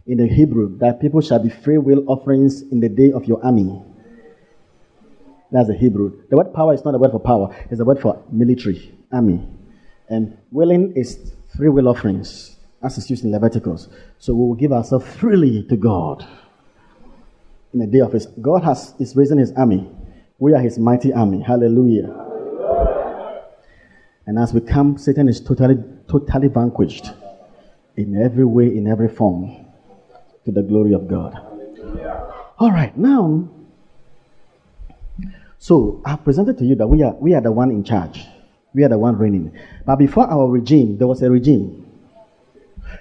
In 0.06 0.18
the 0.18 0.28
Hebrew, 0.28 0.78
that 0.78 1.00
people 1.02 1.22
shall 1.22 1.40
be 1.40 1.50
free 1.50 1.78
will 1.78 2.04
offerings 2.08 2.62
in 2.62 2.80
the 2.80 2.90
day 2.90 3.12
of 3.12 3.26
your 3.26 3.44
army. 3.44 3.82
That's 5.52 5.68
the 5.68 5.78
Hebrew. 5.78 6.24
The 6.30 6.38
word 6.38 6.54
power 6.54 6.74
is 6.74 6.84
not 6.84 6.96
a 6.96 6.98
word 6.98 7.12
for 7.12 7.20
power, 7.20 7.56
it's 7.70 7.80
a 7.80 7.86
word 7.86 8.00
for 8.00 8.24
military, 8.32 8.98
army. 9.12 9.46
And 10.10 10.38
willing 10.52 10.94
is 10.96 11.34
free 11.56 11.70
will 11.70 11.88
offerings, 11.88 12.56
as 12.82 12.98
is 12.98 13.10
used 13.10 13.24
in 13.24 13.32
Leviticus. 13.32 13.88
So 14.20 14.34
we 14.34 14.48
will 14.48 14.56
give 14.56 14.72
ourselves 14.72 15.06
freely 15.16 15.64
to 15.64 15.78
God 15.78 16.26
in 17.74 17.80
the 17.80 17.88
day 17.88 18.00
of 18.00 18.14
his. 18.14 18.28
God 18.42 18.64
has 18.64 18.94
is 19.00 19.16
raising 19.16 19.38
his 19.38 19.52
army. 19.54 19.90
We 20.40 20.54
are 20.54 20.62
his 20.62 20.80
mighty 20.80 21.14
army. 21.14 21.42
Hallelujah. 21.42 22.33
And 24.26 24.40
as 24.40 24.54
we 24.54 24.62
come, 24.62 24.98
Satan 24.98 25.28
is 25.28 25.42
totally, 25.42 25.76
totally 26.08 26.48
vanquished 26.48 27.12
in 27.98 28.22
every 28.22 28.46
way, 28.46 28.68
in 28.68 28.88
every 28.88 29.10
form, 29.10 29.66
to 30.46 30.52
the 30.52 30.64
glory 30.64 30.94
of 30.94 31.08
God. 31.08 31.38
All 32.60 32.72
right, 32.72 32.96
now, 32.98 33.50
so 35.58 36.02
I've 36.06 36.24
presented 36.24 36.58
to 36.60 36.66
you 36.66 36.76
that 36.76 36.88
we 36.88 37.04
are 37.04 37.14
we 37.16 37.34
are 37.34 37.42
the 37.42 37.52
one 37.52 37.72
in 37.72 37.84
charge. 37.84 38.26
We 38.74 38.84
are 38.84 38.90
the 38.90 38.98
one 38.98 39.18
reigning. 39.18 39.58
But 39.86 39.98
before 39.98 40.30
our 40.30 40.48
regime, 40.48 40.98
there 40.98 41.08
was 41.08 41.22
a 41.22 41.30
regime. 41.30 41.86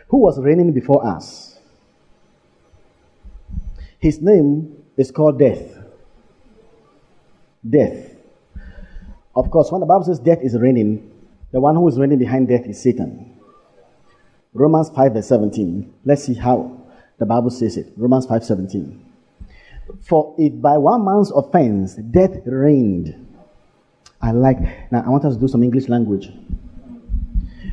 Who 0.08 0.18
was 0.18 0.38
reigning 0.40 0.72
before 0.72 1.06
us? 1.06 1.58
His 3.98 4.20
name 4.20 4.76
is 4.96 5.10
called 5.10 5.38
death. 5.38 5.78
Death. 7.68 8.10
Of 9.34 9.50
course, 9.50 9.70
when 9.70 9.80
the 9.80 9.86
Bible 9.86 10.04
says 10.04 10.18
death 10.18 10.40
is 10.42 10.58
reigning, 10.58 11.11
the 11.52 11.60
one 11.60 11.76
who 11.76 11.88
is 11.88 11.98
reigning 11.98 12.18
behind 12.18 12.48
death 12.48 12.66
is 12.66 12.82
Satan. 12.82 13.38
Romans 14.54 14.90
5 14.90 15.12
verse 15.12 15.28
17. 15.28 15.92
Let's 16.04 16.24
see 16.24 16.34
how 16.34 16.80
the 17.18 17.26
Bible 17.26 17.50
says 17.50 17.76
it. 17.76 17.92
Romans 17.96 18.26
5 18.26 18.44
17. 18.44 19.06
For 20.02 20.34
if 20.38 20.60
by 20.60 20.78
one 20.78 21.04
man's 21.04 21.30
offense 21.30 21.94
death 21.94 22.36
reigned. 22.44 23.18
I 24.20 24.30
like, 24.30 24.58
now 24.92 25.02
I 25.04 25.08
want 25.08 25.24
us 25.24 25.34
to 25.34 25.40
do 25.40 25.48
some 25.48 25.62
English 25.62 25.88
language. 25.88 26.30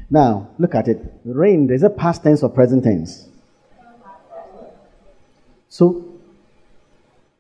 Now, 0.10 0.50
look 0.58 0.74
at 0.74 0.88
it. 0.88 1.00
Reigned 1.24 1.70
is 1.70 1.84
a 1.84 1.90
past 1.90 2.24
tense 2.24 2.42
or 2.42 2.50
present 2.50 2.84
tense. 2.84 3.30
So, 5.68 6.10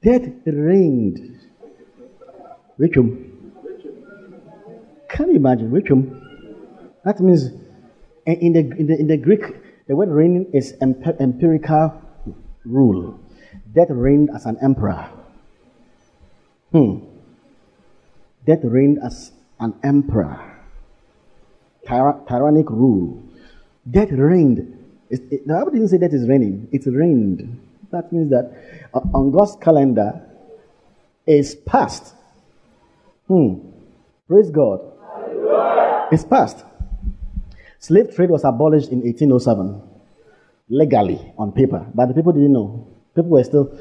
Death 0.01 0.29
reigned. 0.45 1.39
Richum. 2.79 3.31
Can 5.09 5.29
you 5.29 5.35
imagine? 5.35 5.71
Richum. 5.71 6.28
That 7.05 7.19
means 7.19 7.49
in 8.25 8.53
the, 8.53 8.59
in 8.59 8.87
the, 8.87 8.99
in 8.99 9.07
the 9.07 9.17
Greek, 9.17 9.43
the 9.87 9.95
word 9.95 10.09
reigning 10.09 10.51
is 10.53 10.73
empirical 10.81 12.01
rule. 12.65 13.19
Death 13.73 13.87
reigned 13.89 14.29
as 14.35 14.45
an 14.45 14.57
emperor. 14.61 15.09
Hmm. 16.71 16.99
Death 18.45 18.59
reigned 18.63 18.99
as 19.03 19.31
an 19.59 19.73
emperor. 19.83 20.57
Tyra- 21.87 22.27
tyrannic 22.27 22.69
rule. 22.69 23.23
Death 23.89 24.11
reigned. 24.11 24.77
It, 25.09 25.47
the 25.47 25.53
Bible 25.53 25.71
didn't 25.71 25.87
say 25.87 25.97
that 25.97 26.13
is 26.13 26.27
reigning. 26.27 26.67
It 26.71 26.85
reigned. 26.85 27.59
That 27.91 28.13
means 28.13 28.29
that 28.29 28.53
uh, 28.93 28.99
on 29.13 29.31
God's 29.31 29.55
calendar 29.61 30.21
is 31.25 31.55
past. 31.55 32.13
Hmm. 33.27 33.55
Praise 34.27 34.51
God. 34.51 34.81
It's 36.11 36.23
past. 36.23 36.65
Slave 37.79 38.13
trade 38.13 38.29
was 38.29 38.43
abolished 38.43 38.89
in 38.89 38.99
1807, 38.99 39.81
legally 40.67 41.33
on 41.37 41.53
paper, 41.53 41.85
but 41.95 42.07
the 42.07 42.13
people 42.13 42.33
didn't 42.33 42.51
know. 42.51 42.85
People 43.15 43.31
were 43.31 43.43
still 43.43 43.73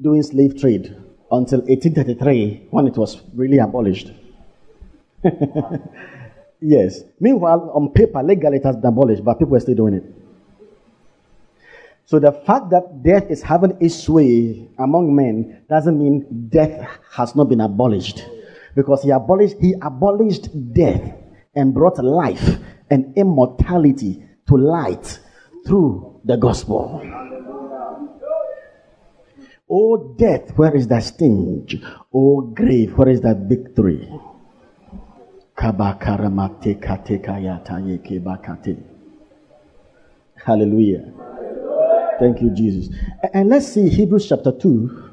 doing 0.00 0.22
slave 0.24 0.60
trade 0.60 0.86
until 1.30 1.60
1833 1.60 2.66
when 2.70 2.88
it 2.88 2.96
was 2.96 3.22
really 3.34 3.58
abolished. 3.58 4.12
yes. 6.60 7.02
Meanwhile, 7.20 7.70
on 7.72 7.90
paper, 7.90 8.20
legally 8.20 8.56
it 8.56 8.64
has 8.64 8.74
been 8.76 8.86
abolished, 8.86 9.24
but 9.24 9.34
people 9.38 9.52
were 9.52 9.60
still 9.60 9.76
doing 9.76 9.94
it. 9.94 10.04
So 12.06 12.18
the 12.18 12.32
fact 12.32 12.70
that 12.70 13.04
death 13.04 13.30
is 13.30 13.42
having 13.42 13.76
its 13.80 14.08
way 14.08 14.66
among 14.76 15.14
men 15.14 15.62
doesn't 15.68 15.96
mean 15.96 16.48
death 16.50 16.98
has 17.12 17.36
not 17.36 17.48
been 17.48 17.60
abolished. 17.60 18.24
Because 18.74 19.04
he 19.04 19.10
abolished, 19.10 19.56
he 19.60 19.74
abolished 19.80 20.48
death 20.74 21.14
and 21.54 21.72
brought 21.72 22.02
life 22.02 22.58
and 22.90 23.16
immortality 23.16 24.22
to 24.46 24.56
light 24.56 25.20
through 25.66 26.20
the 26.24 26.36
gospel. 26.36 27.00
O 29.68 30.14
death, 30.18 30.50
where 30.58 30.74
is 30.74 30.88
that 30.88 31.04
sting? 31.04 31.66
O 32.12 32.40
grave, 32.40 32.98
where 32.98 33.08
is 33.08 33.20
that 33.20 33.36
victory? 33.48 34.08
Hallelujah. 40.44 41.12
Thank 42.18 42.42
you, 42.42 42.50
Jesus. 42.50 42.94
And 43.32 43.48
let's 43.48 43.68
see 43.68 43.88
Hebrews 43.88 44.28
chapter 44.28 44.52
2. 44.52 45.10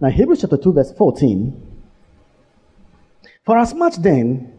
Now, 0.00 0.08
Hebrews 0.08 0.40
chapter 0.40 0.56
2, 0.56 0.72
verse 0.72 0.92
14. 0.92 1.62
For 3.44 3.58
as 3.58 3.74
much 3.74 3.96
then 3.96 4.55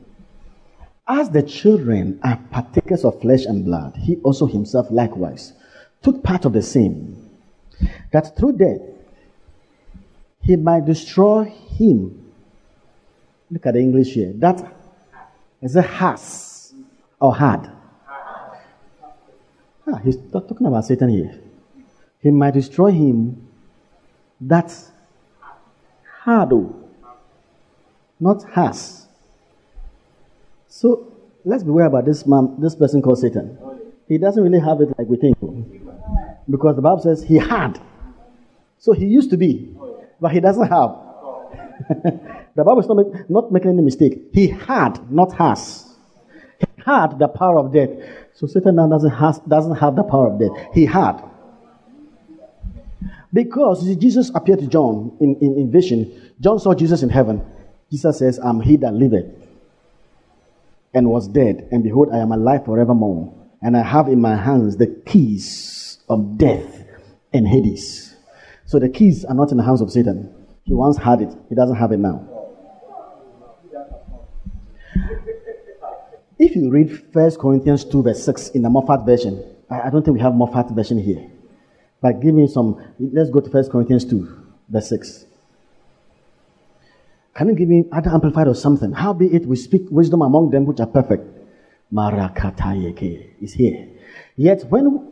as 1.07 1.29
the 1.29 1.43
children 1.43 2.19
are 2.23 2.39
partakers 2.51 3.05
of 3.05 3.21
flesh 3.21 3.45
and 3.45 3.65
blood, 3.65 3.95
he 3.95 4.17
also 4.17 4.45
himself 4.45 4.87
likewise 4.91 5.53
took 6.01 6.23
part 6.23 6.45
of 6.45 6.53
the 6.53 6.61
same, 6.61 7.29
that 8.11 8.35
through 8.37 8.53
death 8.53 8.81
he 10.41 10.55
might 10.55 10.85
destroy 10.85 11.45
him. 11.45 12.31
Look 13.49 13.65
at 13.65 13.73
the 13.73 13.79
English 13.79 14.13
here. 14.13 14.33
That 14.35 14.73
is 15.61 15.75
a 15.75 15.81
has 15.81 16.73
or 17.19 17.35
had 17.35 17.71
Ah, 19.87 20.01
he's 20.03 20.17
talking 20.31 20.67
about 20.67 20.83
Satan 20.83 21.07
here. 21.07 21.39
He 22.19 22.29
might 22.29 22.53
destroy 22.53 22.91
him. 22.91 23.47
That's 24.39 24.91
hard, 26.23 26.51
not 28.19 28.43
has. 28.51 29.06
So 30.67 31.13
let's 31.45 31.63
beware 31.63 31.85
about 31.85 32.05
this 32.05 32.25
man, 32.25 32.55
this 32.59 32.75
person 32.75 33.01
called 33.01 33.19
Satan. 33.19 33.57
He 34.07 34.17
doesn't 34.17 34.41
really 34.41 34.59
have 34.59 34.81
it 34.81 34.89
like 34.97 35.07
we 35.07 35.17
think. 35.17 35.37
Because 36.49 36.75
the 36.75 36.81
Bible 36.81 36.99
says 36.99 37.23
he 37.23 37.37
had. 37.37 37.79
So 38.77 38.93
he 38.93 39.05
used 39.05 39.29
to 39.31 39.37
be, 39.37 39.75
but 40.21 40.31
he 40.31 40.39
doesn't 40.39 40.67
have. 40.67 40.95
the 42.55 42.63
Bible 42.63 42.79
is 42.79 42.87
not, 42.87 42.97
make, 42.97 43.29
not 43.29 43.51
making 43.51 43.71
any 43.71 43.81
mistake. 43.81 44.19
He 44.33 44.47
had, 44.47 45.11
not 45.11 45.33
has. 45.33 45.95
He 46.59 46.83
had 46.85 47.19
the 47.19 47.27
power 47.27 47.59
of 47.59 47.73
death. 47.73 47.89
So 48.33 48.47
Satan 48.47 48.75
now 48.75 48.87
doesn't 48.87 49.11
have, 49.11 49.41
doesn't 49.47 49.75
have 49.75 49.95
the 49.95 50.03
power 50.03 50.31
of 50.31 50.39
death. 50.39 50.73
He 50.73 50.85
had. 50.85 51.23
Because 53.33 53.95
Jesus 53.97 54.31
appeared 54.33 54.59
to 54.59 54.67
John 54.67 55.15
in, 55.19 55.35
in, 55.41 55.57
in 55.57 55.71
vision. 55.71 56.31
John 56.39 56.59
saw 56.59 56.73
Jesus 56.73 57.03
in 57.03 57.09
heaven. 57.09 57.45
Jesus 57.91 58.19
says, 58.19 58.39
I'm 58.39 58.61
he 58.61 58.77
that 58.77 58.93
liveth 58.93 59.46
and 60.97 61.09
was 61.09 61.27
dead, 61.27 61.67
and 61.71 61.83
behold, 61.83 62.09
I 62.11 62.17
am 62.17 62.31
alive 62.31 62.65
forevermore. 62.65 63.33
And 63.61 63.77
I 63.77 63.83
have 63.83 64.07
in 64.07 64.19
my 64.19 64.35
hands 64.35 64.77
the 64.77 64.87
keys 65.05 65.99
of 66.09 66.37
death 66.37 66.85
and 67.31 67.47
Hades. 67.47 68.15
So 68.65 68.79
the 68.79 68.89
keys 68.89 69.23
are 69.23 69.35
not 69.35 69.51
in 69.51 69.57
the 69.57 69.63
hands 69.63 69.81
of 69.81 69.91
Satan. 69.91 70.33
He 70.63 70.73
once 70.73 70.97
had 70.97 71.21
it, 71.21 71.33
he 71.49 71.55
doesn't 71.55 71.75
have 71.75 71.91
it 71.91 71.97
now. 71.97 72.27
If 76.39 76.55
you 76.55 76.69
read 76.69 77.13
1 77.13 77.31
Corinthians 77.35 77.85
2, 77.85 78.03
verse 78.03 78.23
6 78.25 78.49
in 78.49 78.63
the 78.63 78.69
Moffatt 78.69 79.05
version, 79.05 79.43
I, 79.69 79.89
don't 79.89 80.03
think 80.03 80.15
we 80.15 80.21
have 80.21 80.33
Moffatt 80.33 80.75
version 80.75 80.97
here. 80.97 81.29
But 82.01 82.21
give 82.21 82.33
me 82.33 82.47
some, 82.47 82.83
let's 82.99 83.29
go 83.29 83.39
to 83.39 83.49
1 83.49 83.69
Corinthians 83.69 84.05
2, 84.05 84.45
verse 84.69 84.89
6. 84.89 85.25
Can 87.37 87.49
you 87.49 87.55
give 87.55 87.69
me 87.69 87.85
other 87.91 88.09
amplified 88.09 88.47
or 88.47 88.55
something? 88.55 88.91
How 88.91 89.13
be 89.13 89.27
it 89.27 89.45
we 89.45 89.55
speak 89.55 89.83
wisdom 89.91 90.21
among 90.21 90.49
them 90.49 90.65
which 90.65 90.79
are 90.79 90.87
perfect? 90.87 91.23
Marakatayeke 91.93 93.41
is 93.41 93.53
here. 93.53 93.87
Yet 94.35 94.65
when 94.69 95.07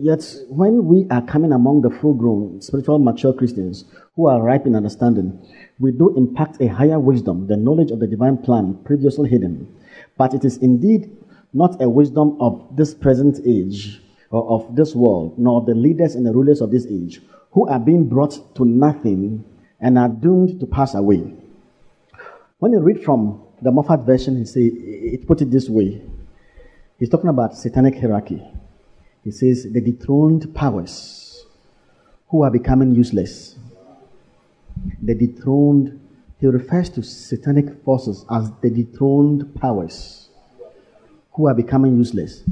yet 0.00 0.24
when 0.48 0.86
we 0.86 1.06
are 1.10 1.22
coming 1.22 1.52
among 1.52 1.82
the 1.82 1.90
full 1.90 2.14
grown, 2.14 2.62
spiritual 2.62 2.98
mature 2.98 3.32
Christians 3.32 3.84
who 4.14 4.28
are 4.28 4.40
ripe 4.40 4.64
in 4.64 4.74
understanding, 4.76 5.44
we 5.78 5.90
do 5.90 6.16
impact 6.16 6.60
a 6.60 6.68
higher 6.68 6.98
wisdom, 6.98 7.48
the 7.48 7.56
knowledge 7.56 7.90
of 7.90 7.98
the 8.00 8.06
divine 8.06 8.38
plan 8.38 8.78
previously 8.84 9.28
hidden 9.28 9.66
but 10.16 10.34
it 10.34 10.44
is 10.44 10.58
indeed 10.58 11.10
not 11.52 11.80
a 11.82 11.88
wisdom 11.88 12.36
of 12.40 12.76
this 12.76 12.94
present 12.94 13.38
age 13.46 14.00
or 14.30 14.48
of 14.48 14.76
this 14.76 14.94
world, 14.94 15.38
nor 15.38 15.60
of 15.60 15.66
the 15.66 15.74
leaders 15.74 16.14
and 16.14 16.24
the 16.24 16.32
rulers 16.32 16.60
of 16.60 16.70
this 16.70 16.86
age, 16.86 17.20
who 17.50 17.68
are 17.68 17.78
being 17.78 18.08
brought 18.08 18.54
to 18.54 18.64
nothing 18.64 19.44
and 19.82 19.98
are 19.98 20.08
doomed 20.08 20.60
to 20.60 20.66
pass 20.66 20.94
away. 20.94 21.34
When 22.58 22.72
you 22.72 22.80
read 22.80 23.02
from 23.04 23.42
the 23.60 23.70
Moffatt 23.70 24.06
version, 24.06 24.38
he 24.38 24.44
say 24.44 24.62
it 24.62 25.26
put 25.26 25.42
it 25.42 25.50
this 25.50 25.68
way. 25.68 26.00
He's 26.98 27.08
talking 27.08 27.28
about 27.28 27.56
satanic 27.56 27.98
hierarchy. 27.98 28.42
He 29.24 29.32
says 29.32 29.64
the 29.70 29.80
dethroned 29.80 30.54
powers 30.54 31.44
who 32.28 32.44
are 32.44 32.50
becoming 32.50 32.94
useless. 32.94 33.56
The 35.02 35.14
dethroned 35.14 35.98
he 36.38 36.46
refers 36.46 36.90
to 36.90 37.02
satanic 37.02 37.84
forces 37.84 38.24
as 38.30 38.50
the 38.62 38.70
dethroned 38.70 39.54
powers 39.60 40.28
who 41.32 41.48
are 41.48 41.54
becoming 41.54 41.96
useless. 41.96 42.42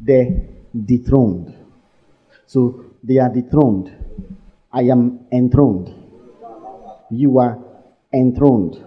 They're 0.00 0.30
dethroned. 0.84 1.54
So 2.46 2.84
they 3.02 3.18
are 3.18 3.28
dethroned. 3.28 3.92
I 4.72 4.82
am 4.82 5.26
enthroned. 5.32 6.03
You 7.10 7.38
are 7.38 7.58
enthroned. 8.12 8.82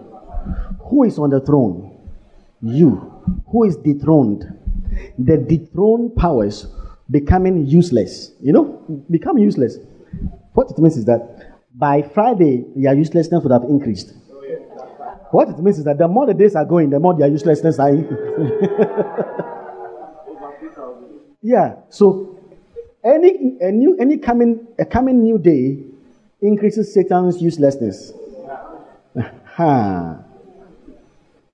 Who 0.90 1.04
is 1.04 1.18
on 1.18 1.30
the 1.30 1.40
throne? 1.40 1.98
You. 2.62 3.12
Who 3.50 3.64
is 3.64 3.76
dethroned? 3.76 4.44
The 5.18 5.36
dethroned 5.36 6.16
powers 6.16 6.66
becoming 7.10 7.66
useless. 7.66 8.32
You 8.40 8.52
know, 8.52 9.04
become 9.10 9.38
useless. 9.38 9.78
What 10.54 10.70
it 10.70 10.78
means 10.78 10.96
is 10.96 11.04
that 11.04 11.58
by 11.74 12.02
Friday, 12.02 12.64
your 12.74 12.94
uselessness 12.94 13.42
would 13.42 13.52
have 13.52 13.64
increased. 13.64 14.14
What 15.30 15.48
it 15.48 15.58
means 15.58 15.78
is 15.78 15.84
that 15.84 15.98
the 15.98 16.08
more 16.08 16.26
the 16.26 16.34
days 16.34 16.56
are 16.56 16.64
going, 16.64 16.90
the 16.90 16.98
more 16.98 17.16
their 17.16 17.28
uselessness 17.28 17.78
are 17.78 17.92
yeah. 21.42 21.76
So 21.90 22.36
any 23.04 23.58
a 23.60 23.70
new 23.70 23.96
any 23.98 24.16
coming 24.16 24.66
a 24.78 24.86
coming 24.86 25.22
new 25.22 25.38
day 25.38 25.84
increases 26.40 26.92
Satan's 26.92 27.40
uselessness. 27.42 28.12
the 29.58 30.24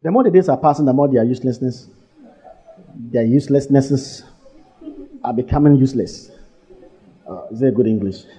more 0.05 0.25
the 0.25 0.31
days 0.31 0.49
are 0.49 0.57
passing, 0.59 0.85
the 0.85 0.93
more 0.93 1.09
their 1.09 1.25
uselessness, 1.25 1.89
their 2.95 3.25
uselessnesses 3.25 4.25
are 5.23 5.33
becoming 5.33 5.77
useless. 5.77 6.31
Uh, 7.29 7.47
is 7.51 7.61
that 7.61 7.75
good 7.75 7.87
English? 7.87 8.25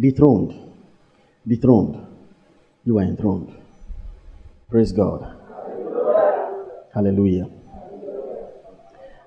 dethroned. 0.00 0.72
Dethroned. 1.46 2.06
You 2.84 2.98
are 2.98 3.02
enthroned. 3.02 3.54
Praise 4.70 4.92
God. 4.92 5.34
Hallelujah. 6.94 7.50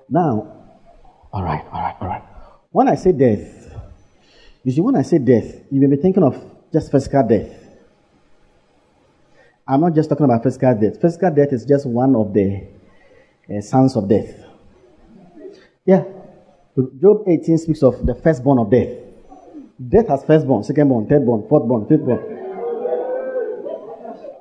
Now, 0.08 0.56
all 1.32 1.44
right, 1.44 1.64
all 1.72 1.80
right, 1.80 1.96
all 2.00 2.08
right. 2.08 2.22
When 2.72 2.88
I 2.88 2.96
say 2.96 3.12
death, 3.12 3.59
you 4.64 4.72
see, 4.72 4.80
when 4.80 4.96
I 4.96 5.02
say 5.02 5.18
death, 5.18 5.62
you 5.70 5.80
may 5.80 5.86
be 5.86 5.96
thinking 5.96 6.22
of 6.22 6.36
just 6.72 6.90
physical 6.90 7.26
death. 7.26 7.50
I'm 9.66 9.80
not 9.80 9.94
just 9.94 10.08
talking 10.08 10.24
about 10.24 10.42
physical 10.42 10.74
death. 10.74 11.00
Physical 11.00 11.30
death 11.34 11.52
is 11.52 11.64
just 11.64 11.86
one 11.86 12.14
of 12.16 12.34
the 12.34 12.66
uh, 13.48 13.60
sons 13.60 13.96
of 13.96 14.08
death. 14.08 14.34
Yeah. 15.84 16.04
Job 17.00 17.24
18 17.26 17.58
speaks 17.58 17.82
of 17.82 18.04
the 18.04 18.14
firstborn 18.14 18.58
of 18.58 18.70
death. 18.70 18.88
Death 19.88 20.08
has 20.08 20.24
firstborn, 20.24 20.62
secondborn, 20.62 21.08
thirdborn, 21.08 21.48
fourthborn, 21.48 21.88
fifthborn. 21.88 22.36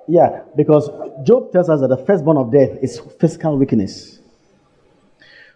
Yeah, 0.08 0.42
because 0.56 0.90
Job 1.24 1.52
tells 1.52 1.70
us 1.70 1.80
that 1.82 1.88
the 1.88 1.98
firstborn 1.98 2.38
of 2.38 2.52
death 2.52 2.78
is 2.82 3.00
physical 3.20 3.58
weakness. 3.58 4.20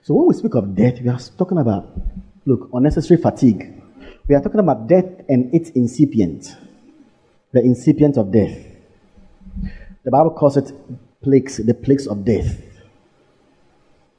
So 0.03 0.14
when 0.14 0.28
we 0.28 0.34
speak 0.36 0.55
of 0.55 0.76
death, 0.76 1.01
we 1.01 1.09
are 1.09 1.20
talking 1.38 1.57
about, 1.57 1.89
look, 2.45 2.70
unnecessary 2.74 3.22
fatigue. 3.22 3.83
We 4.28 4.36
are 4.36 4.41
talking 4.41 4.59
about 4.59 4.88
death 4.88 5.05
and 5.28 5.53
its 5.53 5.69
incipient. 5.71 6.55
The 7.51 7.61
incipient 7.61 8.17
of 8.17 8.32
death. 8.32 8.57
The 10.03 10.11
Bible 10.11 10.32
calls 10.32 10.57
it 10.57 10.71
plagues, 11.21 11.57
the 11.57 11.74
plagues 11.74 12.07
of 12.07 12.24
death. 12.24 12.61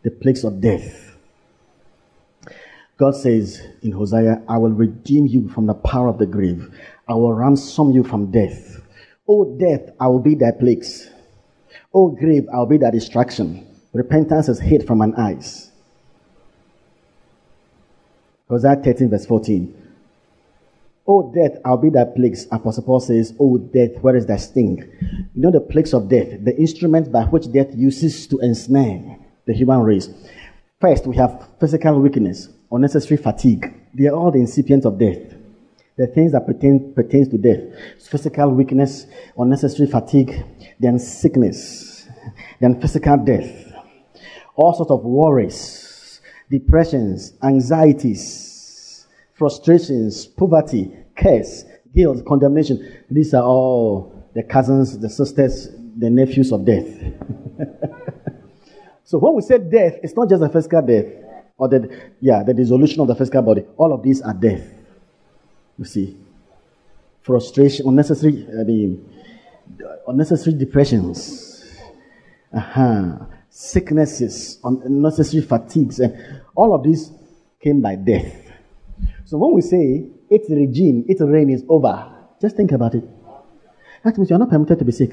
The 0.02 0.10
plagues 0.10 0.44
of 0.44 0.60
death. 0.60 1.16
God 2.96 3.16
says 3.16 3.66
in 3.82 3.92
Hosea, 3.92 4.42
I 4.48 4.58
will 4.58 4.70
redeem 4.70 5.26
you 5.26 5.48
from 5.48 5.66
the 5.66 5.74
power 5.74 6.08
of 6.08 6.18
the 6.18 6.26
grave. 6.26 6.70
I 7.08 7.14
will 7.14 7.32
ransom 7.32 7.90
you 7.90 8.04
from 8.04 8.30
death. 8.30 8.80
O 9.26 9.56
death, 9.58 9.90
I 9.98 10.06
will 10.08 10.20
be 10.20 10.34
thy 10.34 10.50
plagues. 10.52 11.08
O 11.92 12.08
grave, 12.08 12.46
I 12.52 12.58
will 12.58 12.66
be 12.66 12.78
thy 12.78 12.90
destruction. 12.90 13.66
Repentance 13.94 14.48
is 14.48 14.60
hid 14.60 14.86
from 14.86 15.00
an 15.00 15.14
eyes. 15.14 15.70
Hosea 18.48 18.76
13, 18.76 19.08
verse 19.08 19.26
14. 19.26 19.83
Oh, 21.06 21.30
death, 21.34 21.60
I'll 21.66 21.76
be 21.76 21.90
thy 21.90 22.04
plagues. 22.04 22.46
Apostle 22.50 22.82
Paul 22.84 23.00
says, 23.00 23.34
Oh, 23.38 23.58
death, 23.58 24.00
where 24.00 24.16
is 24.16 24.24
thy 24.24 24.36
sting? 24.36 24.78
You 25.34 25.42
know 25.42 25.50
the 25.50 25.60
plagues 25.60 25.92
of 25.92 26.08
death, 26.08 26.42
the 26.42 26.56
instrument 26.58 27.12
by 27.12 27.24
which 27.24 27.52
death 27.52 27.68
uses 27.74 28.26
to 28.28 28.38
ensnare 28.38 29.18
the 29.46 29.52
human 29.52 29.80
race. 29.80 30.08
First, 30.80 31.06
we 31.06 31.16
have 31.16 31.48
physical 31.60 32.00
weakness, 32.00 32.48
unnecessary 32.72 33.18
fatigue. 33.18 33.74
They 33.92 34.06
are 34.06 34.16
all 34.16 34.30
the 34.30 34.38
incipient 34.38 34.86
of 34.86 34.98
death. 34.98 35.34
The 35.96 36.06
things 36.06 36.32
that 36.32 36.46
pertain 36.46 36.94
pertains 36.94 37.28
to 37.28 37.38
death. 37.38 37.60
Physical 38.00 38.50
weakness, 38.50 39.06
unnecessary 39.36 39.88
fatigue, 39.88 40.42
then 40.80 40.98
sickness, 40.98 42.08
then 42.60 42.80
physical 42.80 43.18
death. 43.18 43.72
All 44.56 44.72
sorts 44.72 44.90
of 44.90 45.04
worries, 45.04 46.20
depressions, 46.50 47.34
anxieties, 47.42 48.53
frustrations, 49.34 50.26
poverty, 50.26 50.90
curse, 51.16 51.64
guilt, 51.94 52.24
condemnation. 52.24 53.04
These 53.10 53.34
are 53.34 53.42
all 53.42 54.30
the 54.34 54.42
cousins, 54.42 54.98
the 54.98 55.10
sisters, 55.10 55.68
the 55.96 56.10
nephews 56.10 56.52
of 56.52 56.64
death. 56.64 56.86
so 59.04 59.18
when 59.18 59.34
we 59.34 59.42
say 59.42 59.58
death, 59.58 59.94
it's 60.02 60.14
not 60.14 60.28
just 60.28 60.42
a 60.42 60.48
physical 60.48 60.82
death 60.82 61.06
or 61.56 61.68
the 61.68 62.10
yeah, 62.20 62.42
the 62.42 62.54
dissolution 62.54 63.00
of 63.00 63.08
the 63.08 63.14
physical 63.14 63.42
body. 63.42 63.64
All 63.76 63.92
of 63.92 64.02
these 64.02 64.22
are 64.22 64.34
death. 64.34 64.66
You 65.78 65.84
see, 65.84 66.16
frustration, 67.22 67.88
unnecessary. 67.88 68.46
I 68.58 68.64
mean, 68.64 69.08
unnecessary 70.06 70.56
depressions, 70.56 71.80
uh-huh. 72.52 73.18
sicknesses, 73.50 74.58
unnecessary 74.64 75.42
fatigues, 75.42 76.00
and 76.00 76.42
all 76.54 76.74
of 76.74 76.82
these 76.82 77.10
came 77.60 77.80
by 77.80 77.96
death. 77.96 78.43
So 79.24 79.38
when 79.38 79.54
we 79.54 79.62
say 79.62 80.06
its 80.30 80.50
regime, 80.50 81.04
its 81.08 81.20
reign 81.20 81.50
is 81.50 81.64
over, 81.68 82.12
just 82.40 82.56
think 82.56 82.72
about 82.72 82.94
it. 82.94 83.04
That 84.04 84.16
means 84.18 84.30
you're 84.30 84.38
not 84.38 84.50
permitted 84.50 84.78
to 84.78 84.84
be 84.84 84.92
sick. 84.92 85.12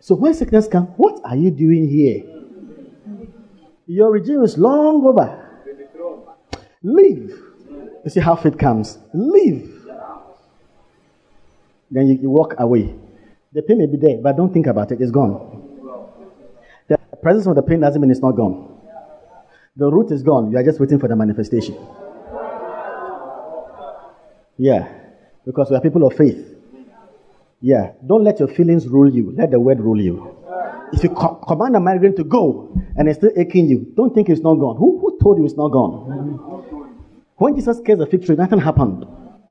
So 0.00 0.14
when 0.14 0.34
sickness 0.34 0.68
comes, 0.68 0.88
what 0.96 1.20
are 1.24 1.36
you 1.36 1.50
doing 1.50 1.88
here? 1.88 2.22
Your 3.86 4.10
regime 4.10 4.42
is 4.42 4.56
long 4.56 5.04
over. 5.04 5.42
Leave. 6.82 7.42
You 8.04 8.10
see 8.10 8.20
how 8.20 8.36
faith 8.36 8.56
comes. 8.56 8.98
Leave. 9.12 9.82
Then 11.90 12.08
you, 12.08 12.14
you 12.22 12.30
walk 12.30 12.54
away. 12.58 12.94
The 13.52 13.62
pain 13.62 13.78
may 13.78 13.86
be 13.86 13.96
there, 13.96 14.18
but 14.18 14.36
don't 14.36 14.52
think 14.52 14.66
about 14.66 14.92
it. 14.92 15.00
It's 15.00 15.10
gone. 15.10 15.62
The 16.88 16.98
presence 17.22 17.46
of 17.46 17.56
the 17.56 17.62
pain 17.62 17.80
doesn't 17.80 18.00
mean 18.00 18.10
it's 18.10 18.20
not 18.20 18.32
gone. 18.32 18.75
The 19.76 19.90
root 19.90 20.10
is 20.10 20.22
gone. 20.22 20.50
You 20.50 20.58
are 20.58 20.62
just 20.62 20.80
waiting 20.80 20.98
for 20.98 21.08
the 21.08 21.16
manifestation. 21.16 21.76
Yeah. 24.56 24.88
Because 25.44 25.70
we 25.70 25.76
are 25.76 25.80
people 25.80 26.06
of 26.06 26.14
faith. 26.14 26.54
Yeah. 27.60 27.92
Don't 28.06 28.24
let 28.24 28.38
your 28.38 28.48
feelings 28.48 28.88
rule 28.88 29.12
you. 29.12 29.34
Let 29.36 29.50
the 29.50 29.60
word 29.60 29.80
rule 29.80 30.00
you. 30.00 30.34
If 30.92 31.02
you 31.02 31.10
co- 31.10 31.34
command 31.46 31.76
a 31.76 31.80
migraine 31.80 32.16
to 32.16 32.24
go 32.24 32.72
and 32.96 33.08
it's 33.08 33.18
still 33.18 33.32
aching 33.36 33.66
you, 33.68 33.92
don't 33.96 34.14
think 34.14 34.28
it's 34.28 34.40
not 34.40 34.54
gone. 34.54 34.76
Who, 34.76 34.98
who 35.00 35.18
told 35.22 35.38
you 35.38 35.44
it's 35.44 35.56
not 35.56 35.68
gone? 35.68 37.26
When 37.36 37.54
Jesus 37.54 37.80
cursed 37.84 37.98
the 37.98 38.06
fig 38.06 38.24
tree, 38.24 38.36
nothing 38.36 38.60
happened. 38.60 39.04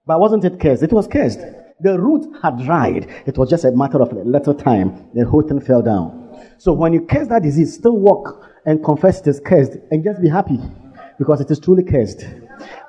But 0.07 0.19
wasn't 0.19 0.45
it 0.45 0.59
cursed? 0.59 0.81
It 0.81 0.91
was 0.91 1.07
cursed. 1.07 1.39
The 1.81 1.99
root 1.99 2.25
had 2.41 2.63
dried. 2.63 3.09
It 3.27 3.37
was 3.37 3.49
just 3.49 3.65
a 3.65 3.71
matter 3.71 4.01
of 4.01 4.11
a 4.11 4.15
little 4.15 4.55
time. 4.55 5.09
The 5.13 5.25
whole 5.25 5.41
thing 5.41 5.59
fell 5.59 5.81
down. 5.81 6.24
So 6.57 6.73
when 6.73 6.93
you 6.93 7.01
curse 7.01 7.27
that 7.27 7.43
disease, 7.43 7.73
still 7.73 7.97
walk 7.97 8.43
and 8.65 8.83
confess 8.83 9.21
it 9.21 9.27
is 9.27 9.39
cursed 9.39 9.73
and 9.91 10.03
just 10.03 10.21
be 10.21 10.29
happy 10.29 10.59
because 11.17 11.41
it 11.41 11.51
is 11.51 11.59
truly 11.59 11.83
cursed. 11.83 12.25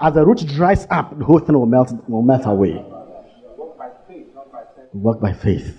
As 0.01 0.15
the 0.15 0.25
root 0.25 0.47
dries 0.47 0.87
up, 0.91 1.19
the 1.19 1.25
whole 1.25 1.39
thing 1.39 1.59
will 1.59 1.67
melt, 1.67 1.93
will 2.09 2.23
melt 2.23 2.47
away. 2.47 2.75
Walk 3.57 3.79
by 3.79 3.89
faith, 4.07 4.29
by. 5.33 5.75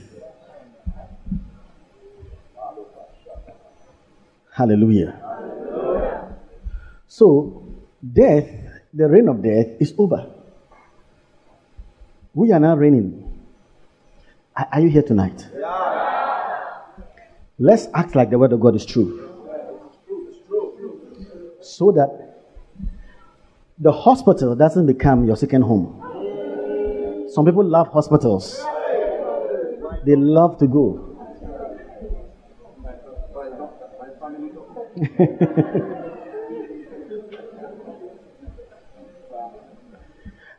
Hallelujah. 4.54 5.20
Hallelujah. 5.22 6.36
So, 7.08 7.64
death, 8.14 8.50
the 8.94 9.08
reign 9.08 9.28
of 9.30 9.42
death 9.42 9.68
is 9.80 9.94
over. 9.98 10.34
We 12.34 12.52
are 12.52 12.60
now 12.60 12.76
reigning. 12.76 13.24
Are, 14.56 14.68
are 14.74 14.82
you 14.82 14.90
here 14.90 15.04
tonight? 15.04 15.48
Yeah. 15.58 16.07
Let's 17.60 17.88
act 17.94 18.16
like 18.16 18.30
the 18.30 18.38
word 18.38 18.54
of 18.54 18.60
God 18.60 18.76
is 18.76 18.86
true. 18.86 19.24
So 21.62 21.92
that 21.92 22.44
the 23.80 23.92
hospital 23.92 24.56
doesn't 24.56 24.86
become 24.86 25.26
your 25.26 25.36
second 25.36 25.64
home. 25.64 26.04
Some 27.30 27.46
people 27.46 27.64
love 27.64 27.88
hospitals, 27.90 28.64
they 30.06 30.16
love 30.16 30.58
to 30.60 30.68
go. 30.68 31.04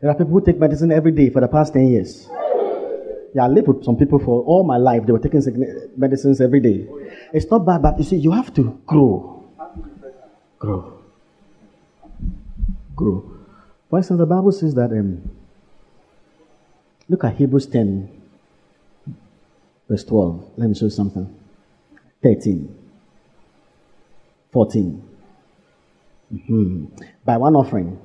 There 0.01 0.09
are 0.09 0.15
people 0.15 0.33
who 0.33 0.41
take 0.41 0.61
medicine 0.61 0.93
every 0.93 1.11
day 1.11 1.29
for 1.29 1.41
the 1.41 1.49
past 1.49 1.73
10 1.73 1.89
years. 1.89 2.29
Yeah, 3.35 3.45
I 3.45 3.49
lived 3.49 3.69
with 3.69 3.85
some 3.85 3.97
people 3.97 4.19
for 4.19 4.43
all 4.43 4.65
my 4.65 4.79
life. 4.79 5.05
They 5.07 5.13
were 5.13 5.19
taking 5.19 5.43
medicines 5.97 6.41
every 6.41 6.61
day. 6.61 6.87
It's 7.33 7.51
not 7.51 7.67
bad, 7.67 7.83
but 7.83 7.99
you 7.99 8.05
see, 8.05 8.17
you 8.17 8.33
have 8.33 8.55
to 8.55 8.81
grow. 8.87 9.45
Grow. 10.59 10.99
Grow. 12.97 13.31
For 13.91 13.99
instance, 13.99 14.19
the 14.19 14.27
Bible 14.27 14.53
says 14.53 14.75
that, 14.75 14.91
um, 14.93 15.31
look 17.09 17.25
at 17.25 17.37
Hebrews 17.37 17.67
10, 17.67 18.11
verse 19.89 20.05
12. 20.05 20.53
Let 20.57 20.69
me 20.69 20.75
show 20.75 20.87
you 20.87 20.91
something. 20.91 21.35
13, 22.23 22.75
14. 24.53 25.09
Mm-hmm. 26.35 26.85
By 27.25 27.37
one 27.37 27.55
offering, 27.57 27.99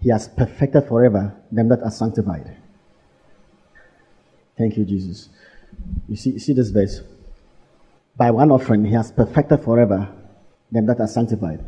he 0.00 0.10
has 0.10 0.28
perfected 0.28 0.88
forever 0.88 1.34
them 1.52 1.68
that 1.68 1.82
are 1.82 1.90
sanctified. 1.90 2.56
Thank 4.60 4.76
you, 4.76 4.84
Jesus. 4.84 5.30
You 6.06 6.16
see, 6.16 6.30
you 6.32 6.38
see 6.38 6.52
this 6.52 6.68
verse? 6.68 7.00
By 8.18 8.30
one 8.30 8.50
offering, 8.50 8.84
he 8.84 8.92
has 8.92 9.10
perfected 9.10 9.60
forever 9.60 10.06
them 10.70 10.84
that 10.84 11.00
are 11.00 11.08
sanctified. 11.08 11.64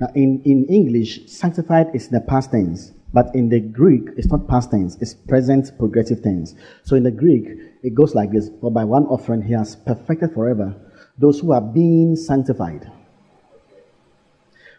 Now, 0.00 0.10
in, 0.14 0.40
in 0.44 0.64
English, 0.66 1.26
sanctified 1.26 1.88
is 1.92 2.06
the 2.08 2.20
past 2.20 2.52
tense, 2.52 2.92
but 3.12 3.34
in 3.34 3.48
the 3.48 3.58
Greek, 3.58 4.10
it's 4.16 4.28
not 4.28 4.46
past 4.46 4.70
tense, 4.70 4.96
it's 5.00 5.12
present 5.12 5.76
progressive 5.76 6.22
tense. 6.22 6.54
So 6.84 6.94
in 6.94 7.02
the 7.02 7.10
Greek, 7.10 7.48
it 7.82 7.96
goes 7.96 8.14
like 8.14 8.30
this 8.30 8.48
For 8.60 8.70
by 8.70 8.84
one 8.84 9.06
offering, 9.06 9.42
he 9.42 9.52
has 9.54 9.74
perfected 9.74 10.32
forever 10.32 10.72
those 11.18 11.40
who 11.40 11.50
are 11.50 11.60
being 11.60 12.14
sanctified 12.14 12.92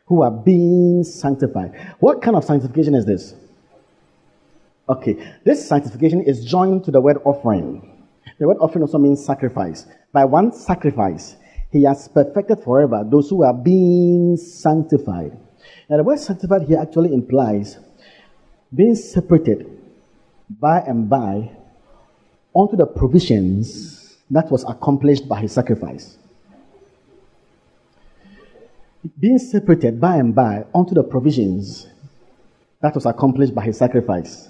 who 0.05 0.21
are 0.21 0.31
being 0.31 1.03
sanctified. 1.03 1.95
What 1.99 2.21
kind 2.21 2.37
of 2.37 2.45
sanctification 2.45 2.95
is 2.95 3.05
this? 3.05 3.35
Okay, 4.89 5.33
this 5.43 5.67
sanctification 5.67 6.21
is 6.21 6.45
joined 6.45 6.85
to 6.85 6.91
the 6.91 7.01
word 7.01 7.17
offering. 7.25 8.05
The 8.39 8.47
word 8.47 8.57
offering 8.59 8.83
also 8.83 8.97
means 8.97 9.23
sacrifice. 9.23 9.85
By 10.13 10.25
one 10.25 10.51
sacrifice, 10.51 11.35
he 11.71 11.83
has 11.83 12.07
perfected 12.07 12.63
forever 12.63 13.03
those 13.05 13.29
who 13.29 13.43
are 13.43 13.53
being 13.53 14.37
sanctified. 14.37 15.37
Now, 15.89 15.97
the 15.97 16.03
word 16.03 16.19
sanctified 16.19 16.63
here 16.63 16.79
actually 16.79 17.13
implies 17.13 17.77
being 18.73 18.95
separated 18.95 19.69
by 20.49 20.79
and 20.81 21.09
by 21.09 21.51
onto 22.53 22.77
the 22.77 22.85
provisions 22.85 24.17
that 24.31 24.49
was 24.49 24.63
accomplished 24.63 25.27
by 25.27 25.41
his 25.41 25.51
sacrifice 25.51 26.17
being 29.19 29.39
separated 29.39 29.99
by 29.99 30.17
and 30.17 30.35
by 30.35 30.65
unto 30.73 30.93
the 30.93 31.03
provisions 31.03 31.87
that 32.81 32.93
was 32.93 33.05
accomplished 33.05 33.55
by 33.55 33.63
his 33.63 33.77
sacrifice. 33.77 34.49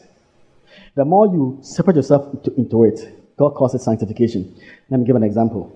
The 0.97 1.05
more 1.05 1.27
you 1.27 1.59
separate 1.61 1.97
yourself 1.97 2.33
into, 2.33 2.51
into 2.55 2.83
it, 2.83 3.37
God 3.37 3.51
calls 3.51 3.75
it 3.75 3.81
sanctification. 3.81 4.59
Let 4.89 4.99
me 4.99 5.05
give 5.05 5.15
an 5.15 5.21
example. 5.21 5.71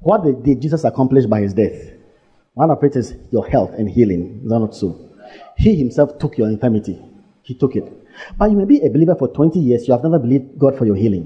What 0.00 0.24
did, 0.44 0.60
Jesus 0.60 0.84
accomplish 0.84 1.24
by 1.24 1.40
his 1.40 1.54
death? 1.54 1.72
One 2.52 2.70
of 2.70 2.84
it 2.84 2.96
is 2.96 3.14
your 3.32 3.48
health 3.48 3.72
and 3.78 3.88
healing. 3.88 4.42
Is 4.44 4.50
that 4.50 4.58
not 4.58 4.74
so? 4.74 5.10
He 5.56 5.74
himself 5.74 6.18
took 6.18 6.36
your 6.36 6.48
infirmity. 6.48 7.00
He 7.44 7.54
took 7.54 7.76
it. 7.76 7.90
But 8.36 8.50
you 8.50 8.58
may 8.58 8.66
be 8.66 8.80
a 8.80 8.90
believer 8.90 9.14
for 9.14 9.28
20 9.28 9.58
years, 9.58 9.88
you 9.88 9.94
have 9.94 10.02
never 10.02 10.18
believed 10.18 10.58
God 10.58 10.76
for 10.76 10.84
your 10.84 10.96
healing. 10.96 11.24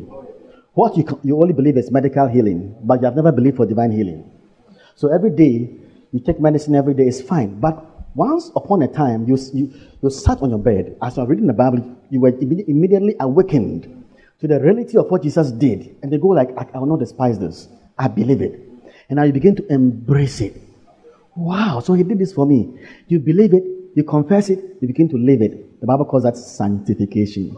What 0.74 0.96
you, 0.96 1.04
you 1.24 1.42
only 1.42 1.54
believe 1.54 1.76
is 1.76 1.90
medical 1.90 2.28
healing, 2.28 2.76
but 2.84 3.00
you 3.00 3.06
have 3.06 3.16
never 3.16 3.32
believed 3.32 3.56
for 3.56 3.66
divine 3.66 3.90
healing. 3.90 4.30
So 4.94 5.12
every 5.12 5.30
day, 5.30 5.68
you 6.12 6.20
take 6.20 6.38
medicine 6.38 6.76
every 6.76 6.94
day, 6.94 7.08
it's 7.08 7.20
fine. 7.20 7.58
But 7.58 7.84
once 8.14 8.50
upon 8.56 8.82
a 8.82 8.88
time, 8.88 9.26
you, 9.26 9.38
you, 9.52 9.72
you 10.02 10.10
sat 10.10 10.40
on 10.42 10.50
your 10.50 10.58
bed, 10.58 10.96
as 11.02 11.16
you 11.16 11.22
are 11.22 11.26
reading 11.26 11.46
the 11.46 11.52
Bible, 11.52 11.96
you 12.10 12.20
were 12.20 12.28
immediately 12.28 13.14
awakened 13.20 14.04
to 14.40 14.46
the 14.46 14.60
reality 14.60 14.96
of 14.96 15.10
what 15.10 15.22
Jesus 15.22 15.50
did. 15.50 15.96
And 16.02 16.12
they 16.12 16.18
go 16.18 16.28
like, 16.28 16.50
I, 16.56 16.66
I 16.74 16.78
will 16.78 16.86
not 16.86 17.00
despise 17.00 17.38
this. 17.38 17.68
I 17.98 18.08
believe 18.08 18.40
it. 18.40 18.60
And 19.08 19.16
now 19.16 19.24
you 19.24 19.32
begin 19.32 19.56
to 19.56 19.66
embrace 19.72 20.40
it. 20.40 20.60
Wow, 21.34 21.80
so 21.80 21.94
he 21.94 22.02
did 22.02 22.18
this 22.18 22.32
for 22.32 22.46
me. 22.46 22.80
You 23.06 23.20
believe 23.20 23.54
it, 23.54 23.64
you 23.94 24.04
confess 24.04 24.50
it, 24.50 24.58
you 24.80 24.88
begin 24.88 25.08
to 25.10 25.16
live 25.16 25.40
it. 25.42 25.80
The 25.80 25.86
Bible 25.86 26.04
calls 26.04 26.24
that 26.24 26.36
sanctification. 26.36 27.56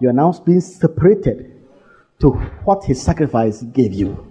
You 0.00 0.08
are 0.08 0.14
now 0.14 0.32
being 0.32 0.60
separated 0.60 1.60
to 2.20 2.30
what 2.64 2.84
his 2.84 3.02
sacrifice 3.02 3.62
gave 3.62 3.92
you. 3.92 4.26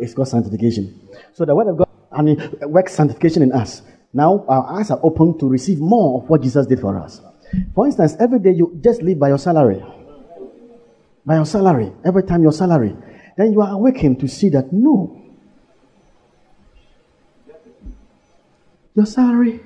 It's 0.00 0.12
called 0.14 0.28
sanctification. 0.28 1.08
So 1.32 1.44
the 1.44 1.54
word 1.54 1.68
of 1.68 1.78
God 1.78 1.88
and 2.12 2.28
it 2.28 2.70
works 2.70 2.94
sanctification 2.94 3.42
in 3.42 3.52
us. 3.52 3.82
Now 4.14 4.44
our 4.48 4.78
eyes 4.78 4.92
are 4.92 5.00
open 5.02 5.36
to 5.38 5.48
receive 5.48 5.80
more 5.80 6.22
of 6.22 6.30
what 6.30 6.40
Jesus 6.40 6.66
did 6.66 6.80
for 6.80 6.96
us. 6.96 7.20
For 7.74 7.86
instance, 7.86 8.16
every 8.20 8.38
day 8.38 8.52
you 8.52 8.78
just 8.80 9.02
live 9.02 9.18
by 9.18 9.28
your 9.28 9.38
salary. 9.38 9.84
By 11.26 11.34
your 11.34 11.44
salary. 11.44 11.92
Every 12.04 12.22
time 12.22 12.42
your 12.42 12.52
salary. 12.52 12.96
Then 13.36 13.52
you 13.52 13.60
are 13.60 13.72
awakened 13.72 14.20
to 14.20 14.28
see 14.28 14.48
that 14.50 14.72
no, 14.72 15.20
your 18.94 19.06
salary. 19.06 19.60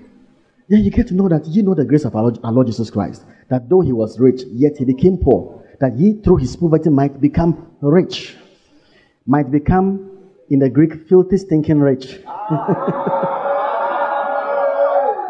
Then 0.68 0.80
you 0.84 0.90
get 0.90 1.09
to 1.09 1.14
know 1.14 1.28
that 1.28 1.46
you 1.46 1.62
know 1.62 1.74
the 1.74 1.84
grace 1.84 2.05
of 2.07 2.16
our 2.16 2.22
Lord, 2.22 2.38
our 2.42 2.53
Lord 2.53 2.66
Jesus 2.66 2.90
Christ. 2.90 3.24
That 3.49 3.68
though 3.68 3.82
he 3.82 3.92
was 3.92 4.18
rich, 4.18 4.42
yet 4.51 4.78
he 4.78 4.86
became 4.86 5.18
poor. 5.18 5.62
That 5.80 5.99
ye 5.99 6.14
through 6.22 6.38
his 6.38 6.57
poverty 6.57 6.88
might 6.88 7.20
become 7.20 7.76
rich. 7.82 8.36
Might 9.26 9.51
become, 9.51 10.11
in 10.49 10.59
the 10.59 10.70
Greek, 10.70 11.07
filthy, 11.07 11.36
stinking 11.36 11.80
rich. 11.80 12.20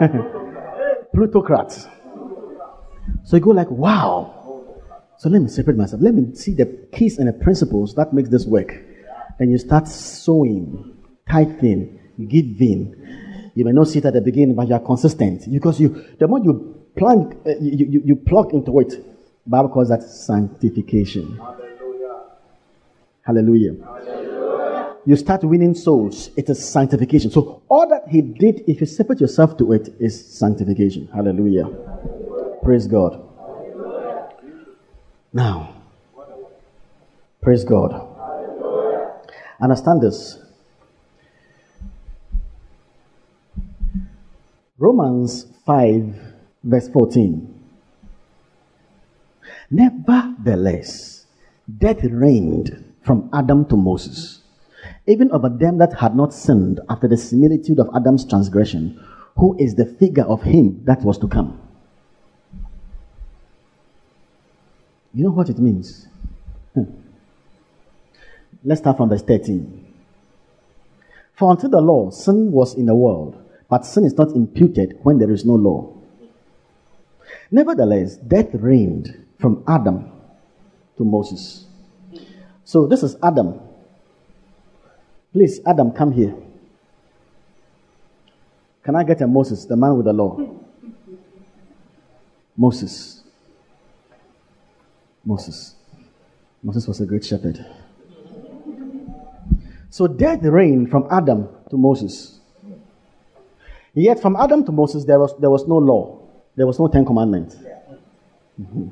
Plutocrats. 1.14 1.86
So 3.24 3.36
you 3.36 3.42
go 3.42 3.50
like, 3.50 3.70
wow. 3.70 4.34
So 5.18 5.28
let 5.28 5.42
me 5.42 5.48
separate 5.48 5.76
myself. 5.76 6.02
Let 6.02 6.14
me 6.14 6.34
see 6.34 6.54
the 6.54 6.66
keys 6.92 7.18
and 7.18 7.28
the 7.28 7.32
principles 7.32 7.94
that 7.94 8.12
makes 8.12 8.28
this 8.28 8.46
work. 8.46 8.72
And 9.38 9.50
you 9.50 9.58
start 9.58 9.88
sowing, 9.88 10.96
tithing, 11.28 11.98
giving, 12.28 12.94
you 13.54 13.64
may 13.64 13.72
not 13.72 13.88
see 13.88 13.98
it 13.98 14.04
at 14.04 14.14
the 14.14 14.20
beginning, 14.20 14.54
but 14.54 14.68
you 14.68 14.74
are 14.74 14.80
consistent 14.80 15.50
because 15.50 15.80
you, 15.80 16.04
the 16.18 16.28
more 16.28 16.38
you 16.38 16.84
plug, 16.96 17.36
uh, 17.44 17.50
you, 17.60 17.86
you, 17.90 18.02
you 18.04 18.16
plug 18.16 18.54
into 18.54 18.78
it, 18.78 19.04
Bible 19.44 19.70
calls 19.70 19.88
that 19.88 20.02
sanctification. 20.02 21.36
Hallelujah. 21.36 22.22
Hallelujah. 23.22 24.17
You 25.08 25.16
start 25.16 25.42
winning 25.42 25.74
souls. 25.74 26.28
It 26.36 26.50
is 26.50 26.62
sanctification. 26.62 27.30
So 27.30 27.62
all 27.70 27.88
that 27.88 28.08
he 28.08 28.20
did, 28.20 28.62
if 28.66 28.82
you 28.82 28.86
separate 28.86 29.22
yourself 29.22 29.56
to 29.56 29.72
it, 29.72 29.88
is 29.98 30.38
sanctification. 30.38 31.08
Hallelujah. 31.14 31.64
Praise 32.62 32.86
God. 32.86 33.26
Now, 35.32 35.74
praise 37.40 37.64
God. 37.64 38.06
Understand 39.62 40.02
this. 40.02 40.40
Romans 44.76 45.46
5, 45.64 46.20
verse 46.64 46.88
14. 46.90 47.54
Nevertheless, 49.70 51.24
death 51.78 52.04
reigned 52.04 52.84
from 53.02 53.30
Adam 53.32 53.64
to 53.70 53.76
Moses, 53.76 54.37
even 55.08 55.32
over 55.32 55.48
them 55.48 55.78
that 55.78 55.94
had 55.94 56.14
not 56.14 56.32
sinned 56.32 56.80
after 56.88 57.08
the 57.08 57.16
similitude 57.16 57.80
of 57.80 57.88
Adam's 57.96 58.24
transgression, 58.24 59.04
who 59.36 59.56
is 59.58 59.74
the 59.74 59.86
figure 59.86 60.24
of 60.24 60.42
him 60.42 60.80
that 60.84 61.02
was 61.02 61.18
to 61.18 61.26
come. 61.26 61.60
You 65.14 65.24
know 65.24 65.30
what 65.30 65.48
it 65.48 65.58
means? 65.58 66.06
Hmm. 66.74 66.84
Let's 68.62 68.80
start 68.80 68.98
from 68.98 69.08
verse 69.08 69.22
13. 69.22 69.86
For 71.34 71.50
until 71.50 71.70
the 71.70 71.80
law, 71.80 72.10
sin 72.10 72.52
was 72.52 72.74
in 72.74 72.86
the 72.86 72.94
world 72.94 73.42
but 73.68 73.84
sin 73.84 74.04
is 74.04 74.16
not 74.16 74.32
imputed 74.32 74.98
when 75.02 75.18
there 75.18 75.30
is 75.30 75.44
no 75.44 75.54
law. 75.54 75.92
Nevertheless, 77.50 78.16
death 78.16 78.48
reigned 78.54 79.26
from 79.38 79.62
Adam 79.68 80.10
to 80.96 81.04
Moses. 81.04 81.66
So 82.64 82.86
this 82.86 83.02
is 83.02 83.16
Adam. 83.22 83.60
Please, 85.32 85.60
Adam, 85.66 85.92
come 85.92 86.12
here. 86.12 86.34
Can 88.82 88.96
I 88.96 89.04
get 89.04 89.20
a 89.20 89.26
Moses, 89.26 89.66
the 89.66 89.76
man 89.76 89.96
with 89.96 90.06
the 90.06 90.12
law? 90.12 90.38
Moses. 92.56 93.22
Moses. 95.24 95.74
Moses 96.62 96.88
was 96.88 97.00
a 97.00 97.06
great 97.06 97.24
shepherd. 97.24 97.64
So 99.90 100.06
death 100.06 100.42
reigned 100.42 100.90
from 100.90 101.06
Adam 101.10 101.48
to 101.70 101.76
Moses. 101.76 102.40
Yet 103.94 104.20
from 104.20 104.36
Adam 104.36 104.64
to 104.64 104.72
Moses, 104.72 105.04
there 105.04 105.18
was, 105.18 105.38
there 105.38 105.50
was 105.50 105.66
no 105.66 105.76
law, 105.76 106.20
there 106.56 106.66
was 106.66 106.78
no 106.78 106.88
Ten 106.88 107.04
Commandments. 107.04 107.56
Mm-hmm. 108.60 108.88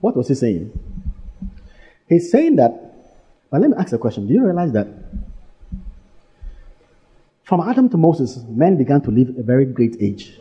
What 0.00 0.16
was 0.16 0.28
he 0.28 0.34
saying? 0.34 0.72
He's 2.08 2.30
saying 2.30 2.56
that, 2.56 2.83
but 3.54 3.60
let 3.60 3.70
me 3.70 3.76
ask 3.78 3.92
a 3.92 3.98
question. 3.98 4.26
Do 4.26 4.34
you 4.34 4.44
realize 4.44 4.72
that 4.72 4.88
from 7.44 7.60
Adam 7.60 7.88
to 7.90 7.96
Moses, 7.96 8.42
men 8.48 8.76
began 8.76 9.00
to 9.02 9.12
live 9.12 9.28
a 9.38 9.44
very 9.44 9.64
great 9.64 9.96
age? 10.00 10.40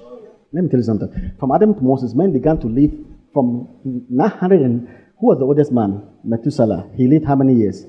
Let 0.52 0.64
me 0.64 0.70
tell 0.72 0.80
you 0.80 0.84
something. 0.84 1.32
From 1.40 1.52
Adam 1.52 1.76
to 1.76 1.82
Moses, 1.82 2.16
men 2.16 2.34
began 2.34 2.60
to 2.62 2.66
live 2.66 2.92
from 3.32 3.68
900 4.10 4.62
and 4.62 4.88
who 5.20 5.28
was 5.28 5.38
the 5.38 5.46
oldest 5.46 5.72
man? 5.72 6.02
Methuselah. 6.24 6.90
He 6.96 7.06
lived 7.06 7.26
how 7.26 7.36
many 7.36 7.54
years? 7.54 7.86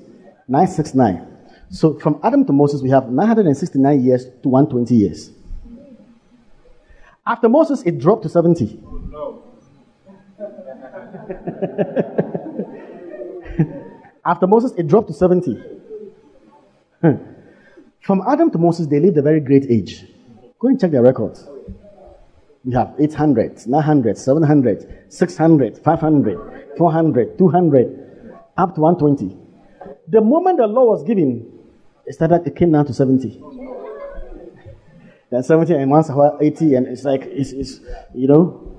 969. 0.47 1.25
So 1.71 1.97
from 1.97 2.19
Adam 2.21 2.45
to 2.45 2.53
Moses, 2.53 2.83
we 2.83 2.91
have 2.91 3.09
969 3.09 4.03
years 4.03 4.25
to 4.43 4.49
120 4.49 4.93
years. 4.93 5.31
After 7.25 7.49
Moses, 7.49 7.81
it 7.81 7.97
dropped 7.97 8.21
to 8.21 8.29
70. 8.29 8.79
After 14.25 14.47
Moses, 14.47 14.71
it 14.77 14.87
dropped 14.87 15.07
to 15.07 15.13
70. 15.13 15.61
Hmm. 17.01 17.15
From 18.01 18.23
Adam 18.27 18.49
to 18.51 18.57
Moses, 18.57 18.87
they 18.87 18.99
lived 18.99 19.17
a 19.17 19.21
very 19.21 19.39
great 19.39 19.65
age. 19.69 20.05
Go 20.59 20.69
and 20.69 20.79
check 20.79 20.91
their 20.91 21.03
records. 21.03 21.47
We 22.63 22.73
have 22.73 22.95
800, 22.97 23.67
900, 23.67 24.17
700, 24.17 25.03
600, 25.09 25.77
500, 25.77 26.77
400, 26.77 27.37
200, 27.37 28.35
up 28.57 28.73
to 28.75 28.81
120. 28.81 29.37
The 30.07 30.21
moment 30.21 30.57
the 30.57 30.65
law 30.65 30.85
was 30.85 31.03
given, 31.03 31.51
it 32.05 32.13
started, 32.13 32.47
it 32.47 32.55
came 32.55 32.71
down 32.71 32.85
to 32.87 32.93
70. 32.93 33.43
Then 35.29 35.43
70 35.43 35.73
and 35.75 35.91
once 35.91 36.09
a 36.09 36.13
while 36.13 36.37
80, 36.41 36.75
and 36.75 36.87
it's 36.87 37.03
like, 37.03 37.23
it's, 37.25 37.51
it's 37.51 37.79
you 38.13 38.27
know. 38.27 38.71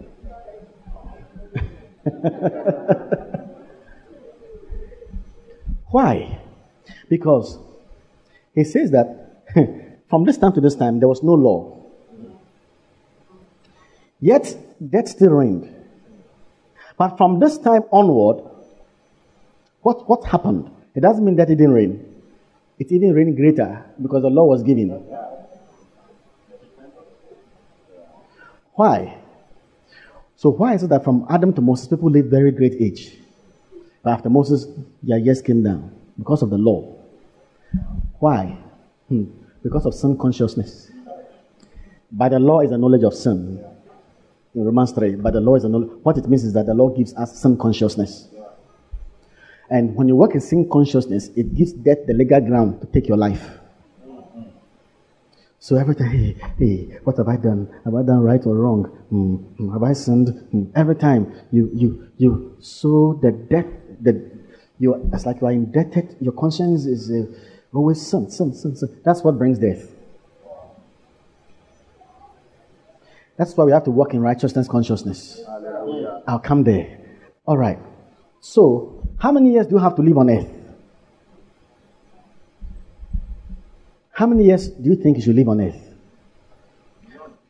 Why? 5.88 6.40
Because 7.08 7.58
he 8.54 8.64
says 8.64 8.90
that 8.90 9.44
from 10.08 10.24
this 10.24 10.38
time 10.38 10.52
to 10.52 10.60
this 10.60 10.74
time 10.74 10.98
there 10.98 11.08
was 11.08 11.22
no 11.22 11.34
law. 11.34 11.76
Yet 14.20 14.56
death 14.90 15.08
still 15.08 15.30
reigned. 15.30 15.72
But 16.96 17.16
from 17.16 17.38
this 17.38 17.58
time 17.58 17.82
onward, 17.92 18.42
what, 19.82 20.08
what 20.08 20.24
happened? 20.24 20.70
It 20.94 21.00
doesn't 21.00 21.24
mean 21.24 21.36
that 21.36 21.50
it 21.50 21.56
didn't 21.56 21.74
reign. 21.74 22.22
It 22.78 22.90
even 22.90 23.12
reigned 23.12 23.36
greater 23.36 23.84
because 24.00 24.22
the 24.22 24.30
law 24.30 24.44
was 24.44 24.62
given. 24.62 24.90
Why? 28.74 29.18
So 30.36 30.50
why 30.50 30.74
is 30.74 30.82
it 30.82 30.88
that 30.88 31.04
from 31.04 31.26
Adam 31.30 31.52
to 31.54 31.60
Moses 31.60 31.88
people 31.88 32.10
lived 32.10 32.30
very 32.30 32.50
great 32.50 32.74
age? 32.80 33.18
But 34.06 34.12
after 34.12 34.30
Moses, 34.30 34.68
their 35.02 35.18
years 35.18 35.42
came 35.42 35.64
down 35.64 35.90
because 36.16 36.40
of 36.40 36.50
the 36.50 36.56
law. 36.56 36.94
Why? 38.20 38.56
Hmm. 39.08 39.24
Because 39.64 39.84
of 39.84 39.94
sin 39.94 40.16
consciousness. 40.16 40.92
By 42.12 42.28
the 42.28 42.38
law 42.38 42.60
is 42.60 42.70
a 42.70 42.78
knowledge 42.78 43.02
of 43.02 43.14
sin. 43.14 43.64
In 44.54 44.64
Romans 44.64 44.92
3, 44.92 45.16
by 45.16 45.32
the 45.32 45.40
law 45.40 45.56
is 45.56 45.64
a 45.64 45.68
knowledge. 45.68 45.90
What 46.04 46.18
it 46.18 46.28
means 46.28 46.44
is 46.44 46.52
that 46.52 46.66
the 46.66 46.74
law 46.74 46.90
gives 46.90 47.16
us 47.16 47.42
sin 47.42 47.58
consciousness. 47.58 48.28
And 49.68 49.96
when 49.96 50.06
you 50.06 50.14
work 50.14 50.36
in 50.36 50.40
sin 50.40 50.70
consciousness, 50.70 51.30
it 51.34 51.56
gives 51.56 51.72
death 51.72 52.06
the 52.06 52.14
legal 52.14 52.40
ground 52.42 52.82
to 52.82 52.86
take 52.86 53.08
your 53.08 53.16
life. 53.16 53.58
So 55.58 55.74
every 55.74 55.96
time, 55.96 56.10
hey, 56.12 56.36
hey, 56.60 56.98
what 57.02 57.16
have 57.16 57.26
I 57.26 57.38
done? 57.38 57.68
Have 57.84 57.96
I 57.96 58.02
done 58.02 58.20
right 58.20 58.46
or 58.46 58.54
wrong? 58.54 58.86
Mm, 59.10 59.72
have 59.72 59.82
I 59.82 59.94
sinned? 59.94 60.28
Mm. 60.54 60.70
Every 60.76 60.94
time 60.94 61.34
you 61.50 61.70
you 61.74 62.08
you 62.18 62.56
sow 62.60 63.18
the 63.20 63.32
debt, 63.32 63.66
the 64.00 64.30
you 64.78 64.94
it's 65.12 65.26
like 65.26 65.40
you 65.40 65.46
are 65.46 65.52
indebted. 65.52 66.16
Your 66.20 66.32
conscience 66.32 66.86
is 66.86 67.10
uh, 67.10 67.26
always 67.72 68.00
sin, 68.00 68.30
sin, 68.30 68.54
sin, 68.54 68.76
sin. 68.76 69.00
That's 69.04 69.22
what 69.22 69.38
brings 69.38 69.58
death. 69.58 69.90
That's 73.36 73.54
why 73.56 73.64
we 73.64 73.72
have 73.72 73.84
to 73.84 73.90
work 73.90 74.14
in 74.14 74.20
righteousness 74.20 74.66
consciousness. 74.66 75.42
Hallelujah. 75.46 76.22
I'll 76.26 76.38
come 76.38 76.64
there. 76.64 76.98
All 77.46 77.58
right. 77.58 77.78
So 78.40 79.06
how 79.18 79.32
many 79.32 79.52
years 79.52 79.66
do 79.66 79.74
you 79.74 79.80
have 79.80 79.94
to 79.96 80.02
live 80.02 80.18
on 80.18 80.30
earth? 80.30 80.48
How 84.12 84.26
many 84.26 84.44
years 84.44 84.68
do 84.68 84.88
you 84.88 84.96
think 84.96 85.18
you 85.18 85.22
should 85.22 85.36
live 85.36 85.48
on 85.48 85.60
earth? 85.60 85.82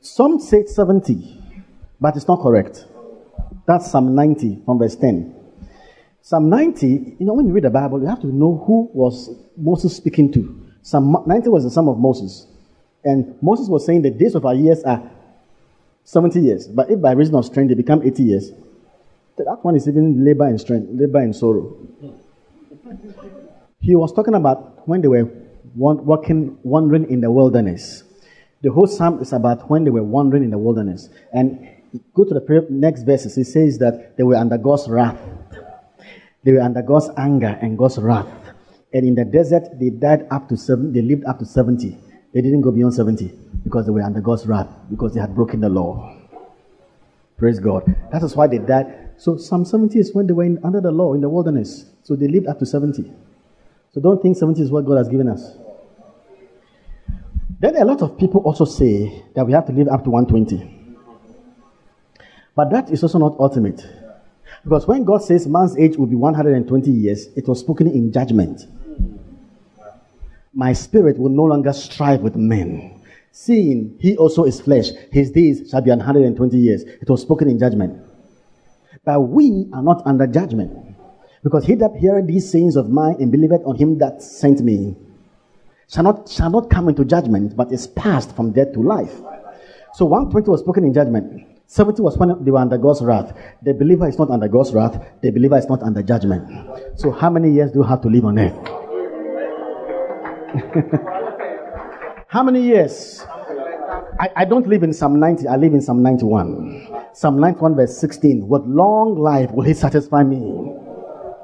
Some 0.01 0.41
say 0.41 0.65
70, 0.67 1.41
but 2.01 2.17
it's 2.17 2.27
not 2.27 2.41
correct. 2.41 2.87
That's 3.67 3.91
Psalm 3.91 4.15
90 4.15 4.63
from 4.65 4.79
verse 4.79 4.97
10. 4.97 5.36
Psalm 6.27 6.51
90, 6.51 6.89
you 7.21 7.25
know, 7.25 7.35
when 7.35 7.47
you 7.47 7.53
read 7.53 7.63
the 7.63 7.71
Bible, 7.71 8.01
you 8.01 8.07
have 8.09 8.21
to 8.21 8.27
know 8.27 8.61
who 8.67 8.91
was 8.93 9.31
Moses 9.57 9.97
speaking 9.97 10.33
to. 10.33 10.61
Psalm 10.83 11.23
90 11.25 11.51
was 11.51 11.63
the 11.63 11.71
son 11.71 11.87
of 11.87 11.99
Moses. 11.99 12.49
And 13.05 13.41
Moses 13.41 13.69
was 13.69 13.87
saying 13.87 14.03
the 14.03 14.11
days 14.11 14.35
of 14.35 14.45
our 14.45 14.57
years 14.57 14.83
are 14.83 15.09
70 16.03 16.41
years. 16.41 16.67
But 16.67 16.91
if 16.91 17.01
by 17.01 17.13
reason 17.13 17.37
of 17.37 17.45
strength 17.45 17.69
they 17.69 17.75
become 17.77 18.03
80 18.03 18.23
years, 18.25 18.51
that 19.37 19.59
one 19.63 19.77
is 19.77 19.87
even 19.87 20.25
labor 20.25 20.49
and 20.49 20.61
strength, 20.61 20.89
labor 20.91 21.21
and 21.21 21.37
sorrow. 21.37 21.77
He 23.79 23.95
was 23.95 24.13
talking 24.13 24.35
about 24.35 24.89
when 24.89 25.03
they 25.03 25.09
were 25.09 25.31
walking, 25.77 26.59
wandering 26.65 27.09
in 27.09 27.21
the 27.21 27.31
wilderness. 27.31 28.03
The 28.63 28.73
whole 28.73 28.89
psalm 28.89 29.23
is 29.23 29.33
about 29.33 29.71
when 29.71 29.85
they 29.85 29.91
were 29.91 30.03
wandering 30.03 30.43
in 30.43 30.51
the 30.51 30.59
wilderness. 30.59 31.09
And 31.33 31.69
go 32.15 32.25
to 32.25 32.35
the 32.35 32.67
next 32.69 33.05
verses. 33.05 33.39
It 33.39 33.45
says 33.45 33.79
that 33.79 34.17
they 34.17 34.25
were 34.25 34.35
under 34.35 34.59
God's 34.59 34.89
wrath. 34.89 35.21
They 36.47 36.53
were 36.53 36.61
under 36.61 36.81
God's 36.81 37.11
anger 37.17 37.59
and 37.61 37.77
God's 37.77 37.99
wrath. 37.99 38.29
And 38.95 39.05
in 39.05 39.17
the 39.17 39.25
desert, 39.25 39.65
they 39.81 39.91
died 39.91 40.29
up 40.31 40.49
to 40.49 40.57
seven. 40.57 40.93
They 40.93 41.03
lived 41.03 41.25
up 41.25 41.41
to 41.41 41.45
seventy. 41.45 41.99
They 42.33 42.41
didn't 42.41 42.61
go 42.61 42.71
beyond 42.71 42.95
seventy 42.95 43.33
because 43.65 43.87
they 43.87 43.91
were 43.91 44.03
under 44.03 44.21
God's 44.21 44.47
wrath 44.47 44.69
because 44.89 45.13
they 45.13 45.21
had 45.21 45.35
broken 45.35 45.61
the 45.61 45.69
law. 45.69 46.17
Praise 47.37 47.59
God. 47.59 47.83
That 48.13 48.23
is 48.23 48.37
why 48.37 48.47
they 48.47 48.59
died. 48.59 49.11
So 49.17 49.37
Psalm 49.37 49.65
70 49.65 49.99
is 49.99 50.15
when 50.15 50.29
they 50.29 50.35
were 50.35 50.45
in, 50.45 50.61
under 50.63 50.81
the 50.81 50.93
law 50.93 51.15
in 51.15 51.21
the 51.21 51.29
wilderness. 51.29 51.87
So 52.05 52.15
they 52.15 52.29
lived 52.29 52.47
up 52.47 52.61
to 52.61 52.67
70. 52.67 53.13
So 53.93 54.01
don't 54.01 54.23
think 54.23 54.37
70 54.37 54.63
is 54.63 54.71
what 54.71 54.87
God 54.87 54.99
has 54.99 55.09
given 55.09 55.29
us. 55.29 55.57
Then 57.59 57.77
a 57.77 57.85
lot 57.85 58.03
of 58.03 58.17
people 58.19 58.43
also 58.43 58.65
say 58.65 59.25
that 59.35 59.45
we 59.45 59.53
have 59.53 59.67
to 59.67 59.73
live 59.73 59.89
up 59.89 60.05
to 60.05 60.11
120. 60.11 60.95
But 62.55 62.71
that 62.71 62.91
is 62.91 63.03
also 63.03 63.19
not 63.19 63.37
ultimate. 63.41 63.85
Because 64.65 64.87
when 64.87 65.05
God 65.05 65.23
says 65.23 65.47
man's 65.47 65.77
age 65.77 65.97
will 65.97 66.07
be 66.07 66.17
120 66.17 66.91
years, 66.91 67.27
it 67.37 67.47
was 67.47 67.61
spoken 67.61 67.89
in 67.89 68.13
judgment. 68.13 68.67
My 70.53 70.73
spirit 70.73 71.19
will 71.19 71.31
no 71.31 71.45
longer 71.45 71.73
strive 71.73 72.21
with 72.21 72.37
men. 72.37 73.03
Seeing 73.31 73.97
he 74.01 74.17
also 74.17 74.45
is 74.45 74.61
flesh, 74.61 74.91
his 75.13 75.31
days 75.31 75.69
shall 75.71 75.83
be 75.83 75.91
120 75.91 76.57
years. 76.57 76.83
It 76.85 77.09
was 77.09 77.21
spoken 77.21 77.51
in 77.51 77.59
judgment. 77.59 78.03
But 79.05 79.21
we 79.21 79.69
are 79.73 79.83
not 79.83 80.03
under 80.07 80.27
judgment. 80.27 80.97
Because 81.43 81.65
he 81.65 81.75
that 81.77 81.95
heareth 81.97 82.27
these 82.27 82.51
sayings 82.51 82.77
of 82.77 82.91
mine 82.91 83.17
and 83.21 83.31
believeth 83.31 83.63
on 83.65 83.77
him 83.77 83.99
that 83.99 84.23
sent 84.23 84.63
me 84.63 84.97
shall 85.89 86.03
not, 86.03 86.29
shall 86.29 86.51
not 86.51 86.71
come 86.71 86.89
into 86.89 87.05
judgment, 87.05 87.57
but 87.57 87.73
is 87.73 87.87
passed 87.87 88.35
from 88.35 88.53
death 88.53 88.73
to 88.73 88.81
life. 88.81 89.15
So 89.95 90.07
120 90.07 90.51
was 90.51 90.61
spoken 90.61 90.85
in 90.85 90.93
judgment. 90.93 91.47
70 91.69 92.01
was 92.03 92.17
when 92.17 92.45
they 92.45 92.51
were 92.51 92.59
under 92.59 92.79
God's 92.79 93.03
wrath. 93.03 93.37
The 93.63 93.75
believer 93.75 94.09
is 94.09 94.19
not 94.19 94.31
under 94.31 94.47
God's 94.47 94.73
wrath. 94.73 95.05
The 95.21 95.31
believer 95.31 95.59
is 95.59 95.69
not 95.69 95.83
under 95.83 96.03
judgment. 96.03 96.49
So 96.97 97.11
how 97.11 97.29
many 97.29 97.51
years 97.51 97.73
do 97.73 97.81
you 97.81 97.85
have 97.85 98.01
to 98.03 98.09
live 98.09 98.25
on 98.25 98.39
earth? 98.39 98.55
how 102.29 102.45
many 102.45 102.63
years? 102.63 103.27
I, 104.21 104.31
I, 104.37 104.45
don't 104.45 104.67
live 104.69 104.85
in 104.85 104.93
Psalm 104.93 105.19
90. 105.19 105.49
I 105.49 105.57
live 105.57 105.75
in 105.75 105.83
Psalm 105.83 106.03
91. 106.03 106.89
Psalm 107.13 107.41
91 107.41 107.75
verse 107.75 107.99
16. 107.99 108.47
With 108.47 108.63
long 108.63 109.17
life 109.17 109.51
will 109.51 109.65
he 109.65 109.75
satisfy 109.75 110.23
me 110.23 110.73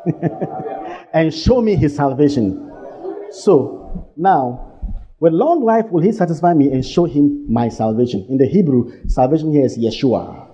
and 1.13 1.35
show 1.35 1.61
me 1.61 1.75
his 1.75 1.97
salvation. 1.97 2.71
So 3.31 4.09
now 4.17 4.72
with 5.23 5.33
long 5.33 5.63
life 5.63 5.89
will 5.93 6.03
he 6.03 6.11
satisfy 6.11 6.53
me 6.53 6.73
and 6.73 6.85
show 6.85 7.05
him 7.05 7.47
my 7.49 7.69
salvation. 7.69 8.27
In 8.29 8.39
the 8.39 8.47
Hebrew, 8.47 9.09
salvation 9.09 9.53
here 9.53 9.65
is 9.65 9.79
Yeshua. 9.79 10.49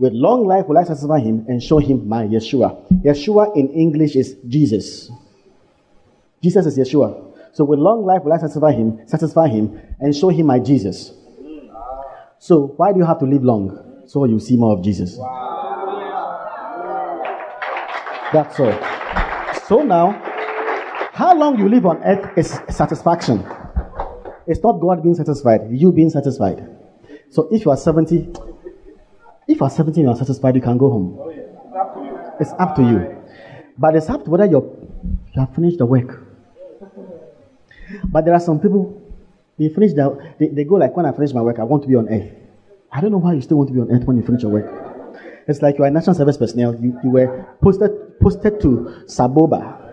With 0.00 0.12
long 0.12 0.44
life 0.44 0.66
will 0.66 0.76
I 0.76 0.82
satisfy 0.82 1.20
him 1.20 1.44
and 1.46 1.62
show 1.62 1.78
him 1.78 2.08
my 2.08 2.24
Yeshua. 2.24 2.84
Yeshua 3.04 3.56
in 3.56 3.68
English 3.68 4.16
is 4.16 4.34
Jesus. 4.48 5.08
Jesus 6.42 6.66
is 6.66 6.76
Yeshua. 6.76 7.32
So 7.52 7.64
with 7.64 7.78
long 7.78 8.04
life 8.04 8.24
will 8.24 8.32
I 8.32 8.38
satisfy 8.38 8.72
him, 8.72 8.98
satisfy 9.06 9.46
him, 9.46 9.80
and 10.00 10.12
show 10.12 10.30
him 10.30 10.46
my 10.46 10.58
Jesus. 10.58 11.12
So 12.40 12.74
why 12.76 12.92
do 12.92 12.98
you 12.98 13.04
have 13.04 13.20
to 13.20 13.24
live 13.24 13.44
long? 13.44 14.02
So 14.08 14.24
you 14.24 14.40
see 14.40 14.56
more 14.56 14.76
of 14.76 14.82
Jesus. 14.82 15.16
That's 18.32 18.58
all. 18.58 18.76
So 19.68 19.84
now, 19.84 20.10
how 21.12 21.36
long 21.36 21.56
you 21.56 21.68
live 21.68 21.86
on 21.86 22.02
earth 22.02 22.36
is 22.36 22.58
satisfaction. 22.68 23.46
It's 24.48 24.62
not 24.62 24.80
God 24.80 25.02
being 25.02 25.14
satisfied, 25.14 25.68
you 25.70 25.92
being 25.92 26.08
satisfied. 26.08 26.66
So 27.30 27.48
if 27.52 27.66
you 27.66 27.70
are 27.70 27.76
70, 27.76 28.32
if 29.46 29.60
you 29.60 29.66
are 29.66 29.70
70 29.70 30.00
and 30.00 30.08
you 30.08 30.14
are 30.14 30.16
satisfied, 30.16 30.54
you 30.54 30.62
can 30.62 30.78
go 30.78 30.90
home. 30.90 31.18
It's 32.40 32.52
up 32.58 32.74
to 32.76 32.82
you. 32.82 33.22
But 33.76 33.94
it's 33.94 34.08
up 34.08 34.24
to 34.24 34.30
whether 34.30 34.46
you're, 34.46 34.64
you 35.34 35.40
have 35.40 35.54
finished 35.54 35.76
the 35.76 35.84
work. 35.84 36.24
But 38.04 38.24
there 38.24 38.32
are 38.32 38.40
some 38.40 38.58
people, 38.58 39.02
they 39.58 39.68
finish 39.68 39.92
the, 39.92 40.34
they, 40.38 40.48
they 40.48 40.64
go 40.64 40.76
like, 40.76 40.96
when 40.96 41.04
I 41.04 41.12
finish 41.12 41.34
my 41.34 41.42
work, 41.42 41.58
I 41.58 41.64
want 41.64 41.82
to 41.82 41.88
be 41.88 41.96
on 41.96 42.08
earth. 42.08 42.32
I 42.90 43.02
don't 43.02 43.12
know 43.12 43.18
why 43.18 43.34
you 43.34 43.42
still 43.42 43.58
want 43.58 43.68
to 43.68 43.74
be 43.74 43.80
on 43.80 43.90
earth 43.90 44.04
when 44.04 44.16
you 44.16 44.22
finish 44.22 44.42
your 44.42 44.52
work. 44.52 45.14
It's 45.46 45.60
like 45.60 45.76
you 45.76 45.84
are 45.84 45.88
a 45.88 45.90
national 45.90 46.14
service 46.14 46.38
personnel. 46.38 46.74
You, 46.74 46.98
you 47.04 47.10
were 47.10 47.46
posted, 47.62 48.18
posted 48.18 48.60
to 48.62 49.02
Saboba 49.04 49.87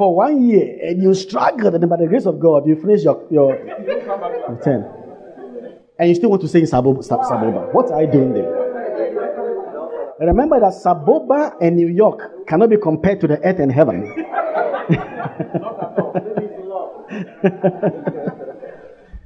for 0.00 0.16
one 0.16 0.48
year 0.48 0.78
and 0.80 1.02
you 1.02 1.12
struggled, 1.12 1.74
and 1.74 1.90
by 1.90 1.98
the 1.98 2.06
grace 2.06 2.24
of 2.24 2.40
God, 2.40 2.66
you 2.66 2.74
finish 2.74 3.04
your, 3.04 3.22
your, 3.30 3.54
your 3.84 4.58
10. 4.64 4.88
And 5.98 6.08
you 6.08 6.14
still 6.14 6.30
want 6.30 6.40
to 6.40 6.48
say 6.48 6.62
Saboba, 6.62 7.06
Saboba. 7.06 7.74
What 7.74 7.92
are 7.92 8.04
you 8.04 8.10
doing 8.10 8.32
there? 8.32 8.50
Remember 10.20 10.58
that 10.58 10.72
Saboba 10.72 11.54
and 11.60 11.76
New 11.76 11.88
York 11.88 12.46
cannot 12.46 12.70
be 12.70 12.78
compared 12.78 13.20
to 13.20 13.26
the 13.26 13.44
earth 13.44 13.58
and 13.58 13.70
heaven. 13.70 14.08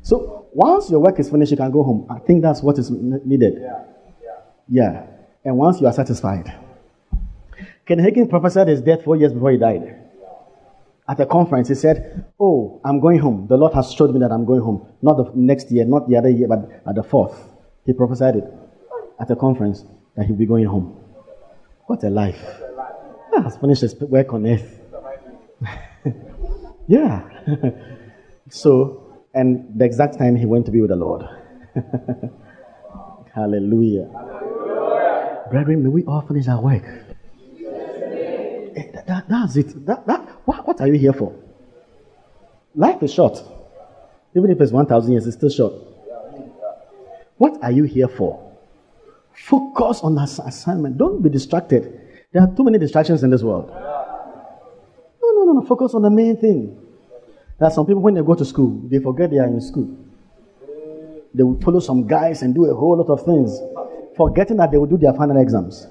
so 0.03 0.49
once 0.53 0.91
your 0.91 0.99
work 0.99 1.21
is 1.21 1.31
finished, 1.31 1.53
you 1.53 1.57
can 1.57 1.71
go 1.71 1.85
home. 1.85 2.09
I 2.11 2.19
think 2.19 2.43
that's 2.43 2.65
what 2.65 2.81
is 2.81 2.91
needed. 2.91 3.63
Yeah. 4.69 5.07
And 5.45 5.57
once 5.57 5.81
you 5.81 5.87
are 5.87 5.93
satisfied. 5.93 6.53
Ken 7.87 7.99
Hagin 7.99 8.29
prophesied 8.29 8.67
his 8.67 8.81
death 8.81 9.05
four 9.05 9.15
years 9.15 9.33
before 9.33 9.53
he 9.53 9.59
died 9.59 10.01
at 11.07 11.21
a 11.21 11.27
conference, 11.27 11.69
he 11.69 11.75
said, 11.75 12.25
Oh, 12.41 12.81
I'm 12.85 13.01
going 13.01 13.19
home. 13.19 13.47
The 13.49 13.57
Lord 13.57 13.75
has 13.75 13.93
showed 13.93 14.13
me 14.13 14.21
that 14.21 14.33
I'm 14.33 14.45
going 14.45 14.63
home. 14.63 14.87
Not 15.03 15.17
the 15.17 15.31
next 15.35 15.71
year, 15.71 15.85
not 15.85 16.09
the 16.09 16.17
other 16.17 16.31
year, 16.31 16.49
but 16.49 16.83
at 16.87 16.95
the 16.95 17.03
fourth. 17.03 17.37
He 17.85 17.93
prophesied 17.93 18.37
it 18.37 18.45
at 19.21 19.31
a 19.31 19.37
conference 19.37 19.85
that 20.17 20.27
he'll 20.27 20.37
be 20.37 20.47
going 20.47 20.65
home. 20.65 20.99
What 21.87 22.03
a 22.05 22.11
life. 22.11 22.43
He 23.35 23.43
has 23.43 23.57
finished 23.59 23.83
his 23.83 23.95
work 23.97 24.33
on 24.33 24.47
earth. 24.47 24.81
yeah. 26.89 27.29
so, 28.49 29.25
and 29.35 29.79
the 29.79 29.85
exact 29.85 30.19
time 30.19 30.37
he 30.37 30.47
went 30.47 30.65
to 30.67 30.73
be 30.73 30.81
with 30.81 30.91
the 30.91 30.97
Lord. 30.97 31.29
Hallelujah. 33.35 34.09
Brethren, 35.51 35.83
may 35.83 35.91
we 35.91 36.05
all 36.05 36.23
finish 36.23 36.49
our 36.49 36.63
work. 36.63 36.85
Eh, 38.77 38.91
that, 38.95 39.07
that, 39.07 39.29
that's 39.29 39.57
it. 39.57 39.85
That, 39.87 40.07
that, 40.07 40.24
what, 40.45 40.67
what 40.67 40.81
are 40.81 40.87
you 40.87 40.99
here 40.99 41.13
for? 41.13 41.35
Life 42.75 43.03
is 43.03 43.13
short. 43.13 43.43
Even 44.37 44.51
if 44.51 44.61
it's 44.61 44.73
1,000 44.73 45.13
years, 45.13 45.27
it's 45.27 45.37
still 45.37 45.51
short. 45.51 45.75
What 47.37 47.63
are 47.63 47.71
you 47.71 47.85
here 47.85 48.09
for? 48.09 48.41
Focus 49.35 50.01
on 50.03 50.15
that 50.17 50.39
assignment. 50.47 50.99
Don't 50.99 51.23
be 51.23 51.29
distracted. 51.29 52.01
There 52.33 52.43
are 52.43 52.57
too 52.57 52.65
many 52.65 52.79
distractions 52.79 53.23
in 53.23 53.31
this 53.31 53.43
world. 53.43 53.69
No, 53.69 55.33
no, 55.33 55.45
no, 55.45 55.53
no. 55.61 55.67
Focus 55.67 55.95
on 55.95 56.03
the 56.03 56.11
main 56.11 56.37
thing. 56.37 56.81
There 57.59 57.69
are 57.69 57.71
some 57.71 57.87
people, 57.87 58.03
when 58.03 58.15
they 58.15 58.23
go 58.23 58.35
to 58.35 58.45
school, 58.45 58.81
they 58.89 58.99
forget 58.99 59.31
they 59.31 59.39
are 59.39 59.47
in 59.47 59.61
school. 59.61 59.97
They 61.33 61.43
will 61.43 61.61
follow 61.61 61.81
some 61.81 62.07
guys 62.07 62.43
and 62.43 62.55
do 62.55 62.67
a 62.67 62.75
whole 62.75 62.97
lot 62.97 63.09
of 63.09 63.25
things, 63.25 63.61
forgetting 64.17 64.57
that 64.59 64.71
they 64.71 64.79
will 64.79 64.87
do 64.87 64.97
their 64.97 65.13
final 65.13 65.41
exams. 65.41 65.87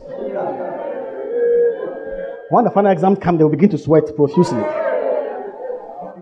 When 2.54 2.66
the 2.66 2.70
final 2.70 2.92
exam 2.92 3.16
comes, 3.16 3.40
they 3.40 3.44
will 3.44 3.50
begin 3.50 3.72
to 3.72 3.80
sweat 3.80 4.16
profusely. 4.16 4.62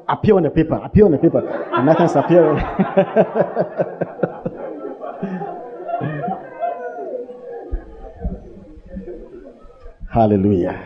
Appear 0.08 0.38
on 0.38 0.44
the 0.44 0.50
paper, 0.50 0.76
appear 0.76 1.04
on 1.04 1.12
the 1.12 1.18
paper, 1.18 1.46
and 1.74 1.86
nothing's 1.86 2.16
appearing. 2.16 2.58
Hallelujah. 10.10 10.80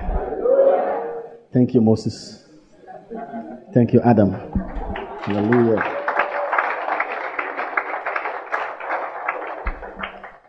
Thank 1.53 1.75
you, 1.75 1.81
Moses. 1.81 2.43
Thank 3.71 3.93
you, 3.93 4.01
Adam. 4.01 4.31
Hallelujah. 5.21 5.83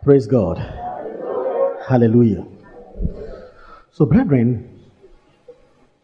Praise 0.03 0.25
God. 0.25 0.57
Hallelujah. 1.87 2.47
So, 3.91 4.07
brethren, 4.07 4.76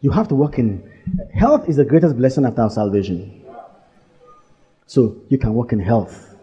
You 0.04 0.10
have 0.10 0.28
to 0.28 0.34
walk 0.34 0.58
in 0.58 0.82
health 1.32 1.66
is 1.66 1.76
the 1.76 1.84
greatest 1.86 2.18
blessing 2.18 2.44
after 2.44 2.60
our 2.60 2.68
salvation. 2.68 3.42
So 4.86 5.16
you 5.30 5.38
can 5.38 5.54
walk 5.54 5.72
in 5.72 5.80
health. 5.80 6.36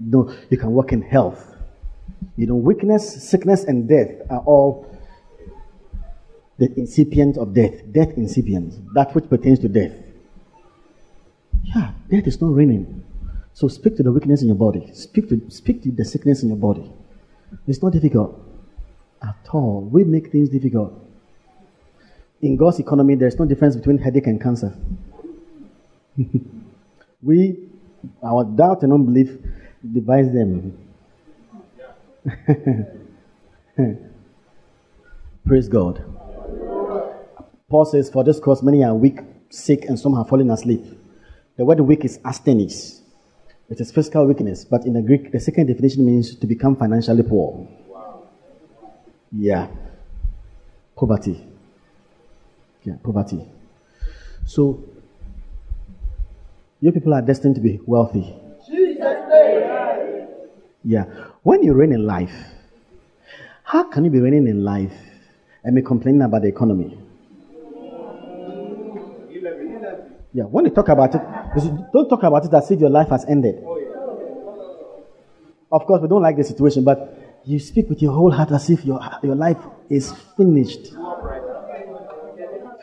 No, 0.00 0.34
you 0.50 0.58
can 0.58 0.72
walk 0.72 0.90
in 0.90 1.00
health. 1.00 1.54
You 2.36 2.48
know, 2.48 2.56
weakness, 2.56 3.30
sickness, 3.30 3.62
and 3.62 3.88
death 3.88 4.10
are 4.28 4.40
all 4.40 4.90
the 6.58 6.68
incipient 6.76 7.38
of 7.38 7.54
death. 7.54 7.74
Death 7.92 8.14
incipient. 8.16 8.74
That 8.94 9.14
which 9.14 9.28
pertains 9.30 9.60
to 9.60 9.68
death. 9.68 9.92
Yeah, 11.62 11.92
death 12.10 12.26
is 12.26 12.40
not 12.40 12.54
reigning. 12.54 13.04
So 13.52 13.68
speak 13.68 13.96
to 13.98 14.02
the 14.02 14.10
weakness 14.10 14.42
in 14.42 14.48
your 14.48 14.56
body. 14.56 14.90
Speak 14.94 15.28
to 15.28 15.40
speak 15.48 15.84
to 15.84 15.92
the 15.92 16.04
sickness 16.04 16.42
in 16.42 16.48
your 16.48 16.58
body. 16.58 16.90
It's 17.68 17.80
not 17.80 17.92
difficult 17.92 18.36
at 19.22 19.48
all. 19.52 19.82
We 19.82 20.02
make 20.02 20.32
things 20.32 20.48
difficult. 20.48 21.03
In 22.44 22.56
God's 22.56 22.78
economy, 22.78 23.14
there's 23.14 23.38
no 23.38 23.46
difference 23.46 23.74
between 23.74 23.96
headache 23.96 24.26
and 24.26 24.38
cancer. 24.38 24.76
we, 27.22 27.70
our 28.22 28.44
doubt 28.44 28.82
and 28.82 28.92
unbelief, 28.92 29.30
devise 29.94 30.30
them. 30.30 30.76
Praise 35.46 35.68
God. 35.68 36.04
Paul 37.70 37.86
says, 37.86 38.10
For 38.10 38.22
this 38.22 38.38
cause 38.38 38.62
many 38.62 38.84
are 38.84 38.94
weak, 38.94 39.20
sick, 39.48 39.86
and 39.86 39.98
some 39.98 40.14
have 40.14 40.28
fallen 40.28 40.50
asleep. 40.50 40.84
The 41.56 41.64
word 41.64 41.80
weak 41.80 42.04
is 42.04 42.20
asthenes. 42.26 43.00
It 43.70 43.80
is 43.80 43.90
physical 43.90 44.26
weakness, 44.26 44.66
but 44.66 44.84
in 44.84 44.92
the 44.92 45.00
Greek, 45.00 45.32
the 45.32 45.40
second 45.40 45.68
definition 45.68 46.04
means 46.04 46.36
to 46.36 46.46
become 46.46 46.76
financially 46.76 47.22
poor. 47.22 47.66
Yeah. 49.32 49.68
Poverty. 50.94 51.53
Yeah, 52.84 52.94
poverty. 53.02 53.40
So, 54.44 54.84
your 56.80 56.92
people 56.92 57.14
are 57.14 57.22
destined 57.22 57.54
to 57.54 57.60
be 57.60 57.80
wealthy. 57.86 58.34
Yeah. 60.84 61.04
When 61.42 61.62
you 61.62 61.72
reign 61.72 61.92
in 61.92 62.04
life, 62.04 62.34
how 63.62 63.84
can 63.84 64.04
you 64.04 64.10
be 64.10 64.20
reigning 64.20 64.46
in 64.46 64.62
life 64.62 64.92
and 65.64 65.74
be 65.74 65.80
complaining 65.80 66.20
about 66.22 66.42
the 66.42 66.48
economy? 66.48 66.98
Yeah, 70.34 70.44
when 70.44 70.66
you 70.66 70.70
talk 70.72 70.88
about 70.88 71.14
it, 71.14 71.22
don't 71.92 72.08
talk 72.08 72.22
about 72.24 72.44
it 72.44 72.52
as 72.52 72.70
if 72.70 72.80
your 72.80 72.90
life 72.90 73.08
has 73.08 73.24
ended. 73.24 73.64
Of 75.72 75.86
course, 75.86 76.02
we 76.02 76.08
don't 76.08 76.22
like 76.22 76.36
the 76.36 76.44
situation, 76.44 76.84
but 76.84 77.40
you 77.46 77.58
speak 77.58 77.88
with 77.88 78.02
your 78.02 78.12
whole 78.12 78.30
heart 78.30 78.50
as 78.52 78.68
if 78.68 78.84
your, 78.84 79.00
your 79.22 79.34
life 79.36 79.58
is 79.88 80.12
finished. 80.36 80.92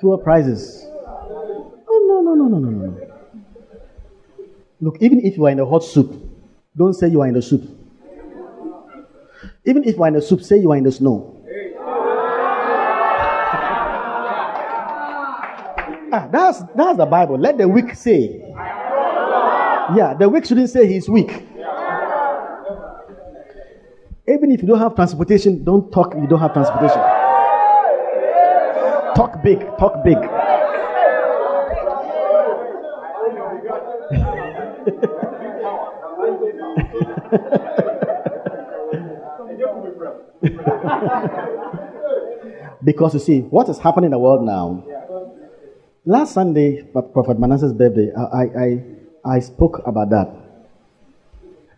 Fewer 0.01 0.17
prizes. 0.17 0.83
Oh, 0.83 2.05
no, 2.09 2.21
no, 2.21 2.33
no, 2.33 2.47
no, 2.47 2.57
no, 2.57 2.85
no. 2.87 3.07
Look, 4.81 4.97
even 4.99 5.23
if 5.23 5.37
you 5.37 5.45
are 5.45 5.51
in 5.51 5.59
a 5.59 5.65
hot 5.65 5.83
soup, 5.83 6.11
don't 6.75 6.95
say 6.95 7.07
you 7.07 7.21
are 7.21 7.27
in 7.27 7.35
the 7.35 7.41
soup. 7.41 7.61
Even 9.63 9.83
if 9.83 9.95
you 9.95 10.03
are 10.03 10.07
in 10.07 10.15
the 10.15 10.21
soup, 10.23 10.41
say 10.41 10.57
you 10.57 10.71
are 10.71 10.77
in 10.77 10.83
the 10.83 10.91
snow. 10.91 11.37
Ah, 16.13 16.27
that's, 16.29 16.61
that's 16.75 16.97
the 16.97 17.05
Bible. 17.05 17.37
Let 17.37 17.57
the 17.57 17.65
weak 17.69 17.95
say. 17.95 18.43
Yeah, 19.95 20.13
the 20.19 20.27
weak 20.27 20.43
shouldn't 20.43 20.69
say 20.69 20.85
he's 20.85 21.07
weak. 21.07 21.31
Even 24.27 24.51
if 24.51 24.61
you 24.61 24.67
don't 24.67 24.79
have 24.79 24.93
transportation, 24.93 25.63
don't 25.63 25.89
talk 25.89 26.13
you 26.15 26.27
don't 26.27 26.41
have 26.41 26.51
transportation. 26.51 27.20
Talk 29.15 29.43
big, 29.43 29.59
talk 29.77 30.03
big. 30.03 30.17
because 42.83 43.13
you 43.13 43.19
see, 43.19 43.41
what 43.41 43.69
is 43.69 43.77
happening 43.79 44.05
in 44.05 44.11
the 44.11 44.19
world 44.19 44.43
now 44.43 44.83
Last 46.03 46.33
Sunday, 46.33 46.81
Prophet 46.81 47.39
Manasseh's 47.39 47.73
birthday, 47.73 48.11
I, 48.11 48.49
I, 48.57 48.83
I 49.35 49.39
spoke 49.39 49.83
about 49.85 50.09
that 50.09 50.33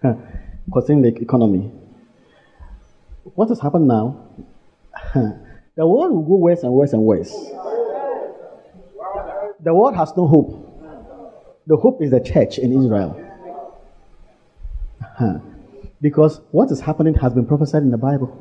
concerning 0.71 1.01
the 1.01 1.21
economy. 1.21 1.69
What 3.35 3.49
has 3.49 3.59
happened 3.59 3.89
now? 3.89 4.15
the 5.75 5.87
world 5.87 6.11
will 6.11 6.23
go 6.23 6.35
worse 6.35 6.63
and 6.63 6.71
worse 6.71 6.93
and 6.93 7.01
worse. 7.01 7.31
The 9.59 9.73
world 9.73 9.95
has 9.95 10.15
no 10.15 10.27
hope. 10.27 10.69
The 11.67 11.77
hope 11.77 12.01
is 12.01 12.11
the 12.11 12.19
church 12.19 12.57
in 12.57 12.83
Israel. 12.83 13.19
Uh-huh. 15.01 15.39
because 16.01 16.41
what 16.51 16.71
is 16.71 16.81
happening 16.81 17.13
has 17.13 17.33
been 17.33 17.45
prophesied 17.45 17.83
in 17.83 17.91
the 17.91 17.97
Bible. 17.97 18.31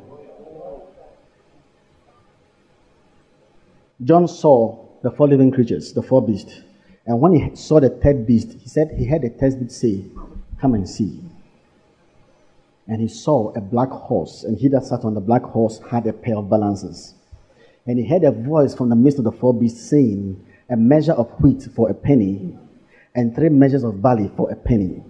John 4.03 4.27
saw 4.27 4.85
the 5.01 5.11
four 5.11 5.27
living 5.27 5.51
creatures, 5.51 5.93
the 5.93 6.01
four 6.01 6.25
beasts. 6.25 6.61
And 7.05 7.19
when 7.21 7.33
he 7.33 7.55
saw 7.55 7.79
the 7.79 7.89
third 7.89 8.25
beast, 8.25 8.53
he 8.59 8.67
said 8.67 8.91
he 8.97 9.05
heard 9.05 9.21
the 9.21 9.29
third 9.29 9.59
beast 9.59 9.79
say, 9.79 10.03
Come 10.59 10.73
and 10.73 10.89
see. 10.89 11.21
And 12.87 12.99
he 12.99 13.07
saw 13.07 13.53
a 13.53 13.61
black 13.61 13.89
horse, 13.89 14.43
and 14.43 14.57
he 14.57 14.67
that 14.69 14.85
sat 14.85 15.05
on 15.05 15.13
the 15.13 15.21
black 15.21 15.43
horse 15.43 15.79
had 15.89 16.07
a 16.07 16.13
pair 16.13 16.37
of 16.37 16.49
balances. 16.49 17.13
And 17.85 17.99
he 17.99 18.07
heard 18.07 18.23
a 18.23 18.31
voice 18.31 18.73
from 18.73 18.89
the 18.89 18.95
midst 18.95 19.19
of 19.19 19.25
the 19.25 19.31
four 19.31 19.53
beasts 19.53 19.89
saying, 19.89 20.45
A 20.69 20.77
measure 20.77 21.13
of 21.13 21.29
wheat 21.41 21.67
for 21.75 21.89
a 21.89 21.93
penny, 21.93 22.57
and 23.13 23.35
three 23.35 23.49
measures 23.49 23.83
of 23.83 24.01
barley 24.01 24.31
for 24.37 24.49
a 24.51 24.55
penny. 24.55 25.03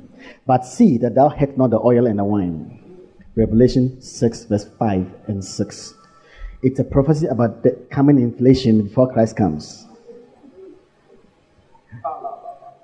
But 0.47 0.65
see 0.65 0.97
that 0.99 1.15
thou 1.15 1.29
hate 1.29 1.57
not 1.57 1.69
the 1.69 1.79
oil 1.79 2.07
and 2.07 2.19
the 2.19 2.23
wine. 2.23 2.79
Revelation 3.35 4.01
6, 4.01 4.45
verse 4.45 4.67
5 4.79 5.13
and 5.27 5.43
6. 5.43 5.93
It's 6.63 6.79
a 6.79 6.83
prophecy 6.83 7.27
about 7.27 7.61
the 7.61 7.71
coming 7.91 8.19
inflation 8.19 8.83
before 8.83 9.11
Christ 9.11 9.35
comes. 9.35 9.85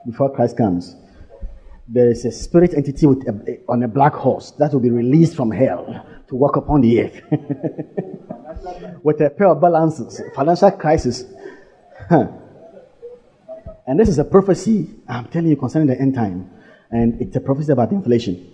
Before 0.06 0.34
Christ 0.34 0.58
comes, 0.58 0.96
there 1.88 2.10
is 2.10 2.26
a 2.26 2.32
spirit 2.32 2.74
entity 2.74 3.06
a, 3.08 3.72
on 3.72 3.84
a 3.84 3.88
black 3.88 4.14
horse 4.14 4.52
that 4.52 4.74
will 4.74 4.80
be 4.80 4.90
released 4.90 5.36
from 5.36 5.50
hell 5.50 6.06
to 6.28 6.36
walk 6.36 6.56
upon 6.56 6.82
the 6.82 7.02
earth 7.04 7.22
with 9.04 9.22
a 9.22 9.30
pair 9.30 9.48
of 9.48 9.62
balances, 9.62 10.22
financial 10.36 10.72
crisis. 10.72 11.24
and 12.10 12.40
this 14.00 14.10
is 14.10 14.20
a 14.20 14.24
prophecy 14.24 14.90
I'm 15.08 15.26
telling 15.26 15.50
you 15.50 15.56
concerning 15.56 15.88
the 15.88 16.00
end 16.00 16.16
time, 16.16 16.50
and 16.92 17.22
it's 17.22 17.36
a 17.36 17.40
prophecy 17.40 17.72
about 17.72 17.92
inflation. 17.92 18.52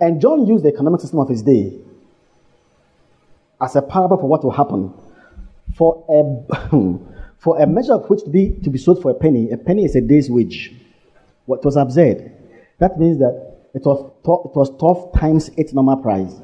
And 0.00 0.20
John 0.20 0.46
used 0.46 0.64
the 0.64 0.68
economic 0.68 1.00
system 1.00 1.20
of 1.20 1.28
his 1.28 1.42
day 1.42 1.78
as 3.60 3.76
a 3.76 3.82
parable 3.82 4.18
for 4.18 4.28
what 4.28 4.42
will 4.42 4.50
happen. 4.50 4.92
For 5.76 6.04
a, 6.08 6.68
for 7.38 7.60
a 7.60 7.66
measure 7.66 7.94
of 7.94 8.10
which 8.10 8.24
to 8.24 8.30
be, 8.30 8.58
to 8.64 8.70
be 8.70 8.78
sold 8.78 9.00
for 9.00 9.10
a 9.10 9.14
penny, 9.14 9.50
a 9.50 9.56
penny 9.56 9.84
is 9.84 9.94
a 9.94 10.00
day's 10.00 10.28
wage. 10.28 10.74
What 11.46 11.64
was 11.64 11.76
absurd. 11.76 12.32
That 12.78 12.98
means 12.98 13.18
that 13.18 13.52
it 13.74 13.82
was, 13.84 14.10
it 14.24 14.56
was 14.56 14.70
12 14.78 15.18
times 15.18 15.50
its 15.56 15.72
normal 15.72 15.96
price. 15.96 16.34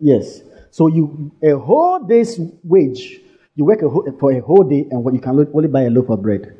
Yes. 0.00 0.40
So 0.70 0.86
you 0.86 1.32
a 1.42 1.58
whole 1.58 2.00
day's 2.00 2.38
wage, 2.64 3.20
you 3.54 3.64
work 3.64 3.82
a 3.82 3.88
whole, 3.88 4.06
for 4.18 4.32
a 4.32 4.40
whole 4.40 4.64
day, 4.64 4.86
and 4.90 5.04
what 5.04 5.14
you 5.14 5.20
can 5.20 5.38
only 5.52 5.68
buy 5.68 5.82
a 5.82 5.90
loaf 5.90 6.08
of 6.08 6.22
bread. 6.22 6.56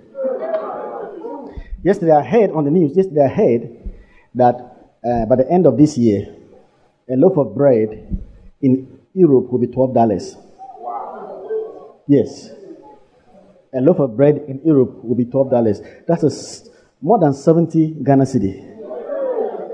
Yesterday 1.82 2.12
I 2.12 2.22
heard 2.22 2.50
on 2.50 2.64
the 2.64 2.70
news. 2.70 2.94
Yesterday 2.94 3.24
I 3.24 3.28
heard 3.28 3.92
that 4.34 4.54
uh, 5.02 5.24
by 5.26 5.36
the 5.36 5.50
end 5.50 5.66
of 5.66 5.78
this 5.78 5.96
year, 5.96 6.34
a 7.08 7.16
loaf 7.16 7.38
of 7.38 7.54
bread 7.54 8.22
in 8.60 8.98
Europe 9.14 9.50
will 9.50 9.58
be 9.58 9.66
twelve 9.68 9.94
dollars. 9.94 10.36
Yes. 12.06 12.50
A 13.72 13.80
loaf 13.80 14.00
of 14.00 14.16
bread 14.16 14.44
in 14.48 14.60
Europe 14.64 15.02
will 15.02 15.14
be 15.14 15.24
twelve 15.24 15.50
dollars. 15.50 15.80
That's 16.06 16.68
more 17.00 17.18
than 17.18 17.32
seventy 17.32 17.96
Ghana 18.02 18.24
cedi. 18.24 18.66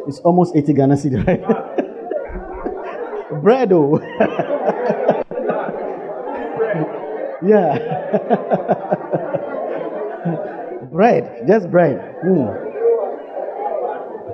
It's 0.06 0.20
almost 0.20 0.54
eighty 0.54 0.72
Ghana 0.72 0.94
cedi, 0.94 1.26
right? 1.26 1.85
Bread, 3.42 3.72
oh. 3.72 3.98
yeah. 7.42 7.78
bread, 10.92 11.44
just 11.46 11.70
bread. 11.70 12.16
Mm. 12.24 12.62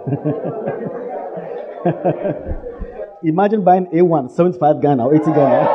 Imagine 3.24 3.62
buying 3.62 3.86
A1, 3.86 4.30
75 4.30 4.80
Ghana 4.80 5.06
or 5.06 5.14
80 5.14 5.24
Ghana. 5.26 5.68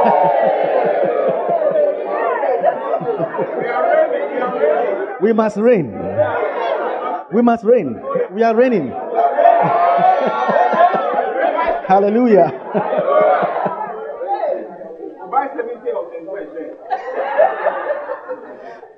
we 5.22 5.34
must 5.34 5.58
reign. 5.58 5.92
We 7.34 7.42
must 7.42 7.64
reign. 7.64 8.02
We 8.32 8.44
are 8.44 8.56
reigning. 8.56 8.94
Hallelujah. 11.88 12.52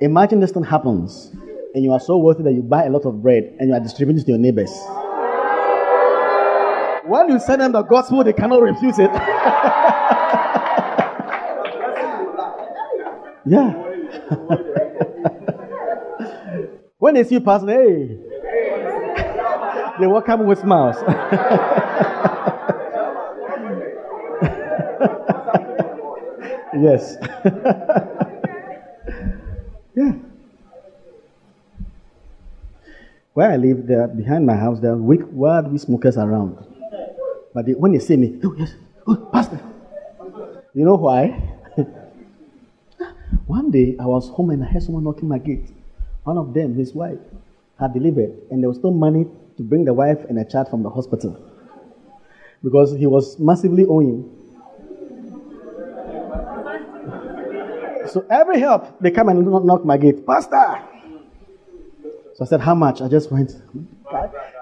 Imagine 0.02 0.40
this 0.40 0.50
thing 0.50 0.64
happens, 0.64 1.30
and 1.76 1.84
you 1.84 1.92
are 1.94 2.00
so 2.00 2.18
wealthy 2.18 2.42
that 2.42 2.54
you 2.54 2.64
buy 2.64 2.86
a 2.86 2.90
lot 2.90 3.06
of 3.06 3.22
bread 3.22 3.56
and 3.60 3.70
you 3.70 3.76
are 3.76 3.80
distributing 3.80 4.24
to 4.24 4.32
your 4.32 4.40
neighbors. 4.40 4.72
When 7.06 7.30
you 7.30 7.40
send 7.40 7.62
them 7.62 7.74
the 7.74 7.84
gospel, 7.84 8.24
they 8.24 8.34
cannot 8.34 8.64
refuse 8.64 8.98
it. 8.98 9.12
yeah. 13.46 13.74
when 16.98 17.14
they 17.14 17.24
see 17.24 17.36
you 17.36 17.42
pass, 17.42 17.62
hey, 17.62 18.18
they 20.00 20.08
welcome 20.08 20.48
with 20.48 20.58
smiles. 20.58 20.96
Yes. 26.74 27.18
yeah. 29.96 30.14
Where 33.34 33.52
I 33.52 33.58
live, 33.58 33.88
there 33.88 34.08
behind 34.08 34.46
my 34.46 34.56
house, 34.56 34.80
there 34.80 34.92
are 34.92 34.98
wild 34.98 35.72
weed 35.72 35.82
smokers 35.82 36.18
around. 36.18 36.58
But 37.54 37.66
they, 37.66 37.74
when 37.74 37.94
they 37.94 38.00
see 38.00 38.18
me, 38.18 38.40
oh 38.44 38.56
yes, 38.58 38.74
oh 39.08 39.16
pastor. 39.32 39.60
You 40.74 40.86
know 40.86 40.96
why? 40.96 41.42
One 43.48 43.72
day 43.72 43.96
I 44.00 44.06
was 44.06 44.30
home 44.30 44.52
and 44.52 44.64
I 44.64 44.68
heard 44.68 44.84
someone 44.84 45.04
knocking 45.04 45.28
my 45.28 45.40
gate. 45.40 45.72
One 46.24 46.38
of 46.38 46.54
them, 46.54 46.76
his 46.76 46.94
wife, 46.94 47.18
had 47.80 47.94
delivered, 47.94 48.34
and 48.52 48.62
there 48.62 48.70
was 48.70 48.84
no 48.84 48.92
money 48.92 49.26
to 49.58 49.64
bring 49.64 49.86
the 49.86 49.94
wife 49.94 50.20
and 50.30 50.38
a 50.38 50.46
child 50.46 50.70
from 50.70 50.84
the 50.84 50.90
hospital 50.90 51.38
because 52.64 52.94
he 52.96 53.06
was 53.06 53.40
massively 53.40 53.86
owing. 53.86 54.30
So 58.12 58.26
every 58.30 58.60
help, 58.60 59.00
they 59.00 59.12
come 59.12 59.30
and 59.30 59.46
knock 59.46 59.86
my 59.86 59.98
gate. 59.98 60.26
Pastor! 60.26 60.82
So 62.36 62.46
I 62.46 62.46
said, 62.46 62.62
How 62.62 62.74
much? 62.74 63.02
I 63.02 63.08
just 63.08 63.32
went. 63.32 63.62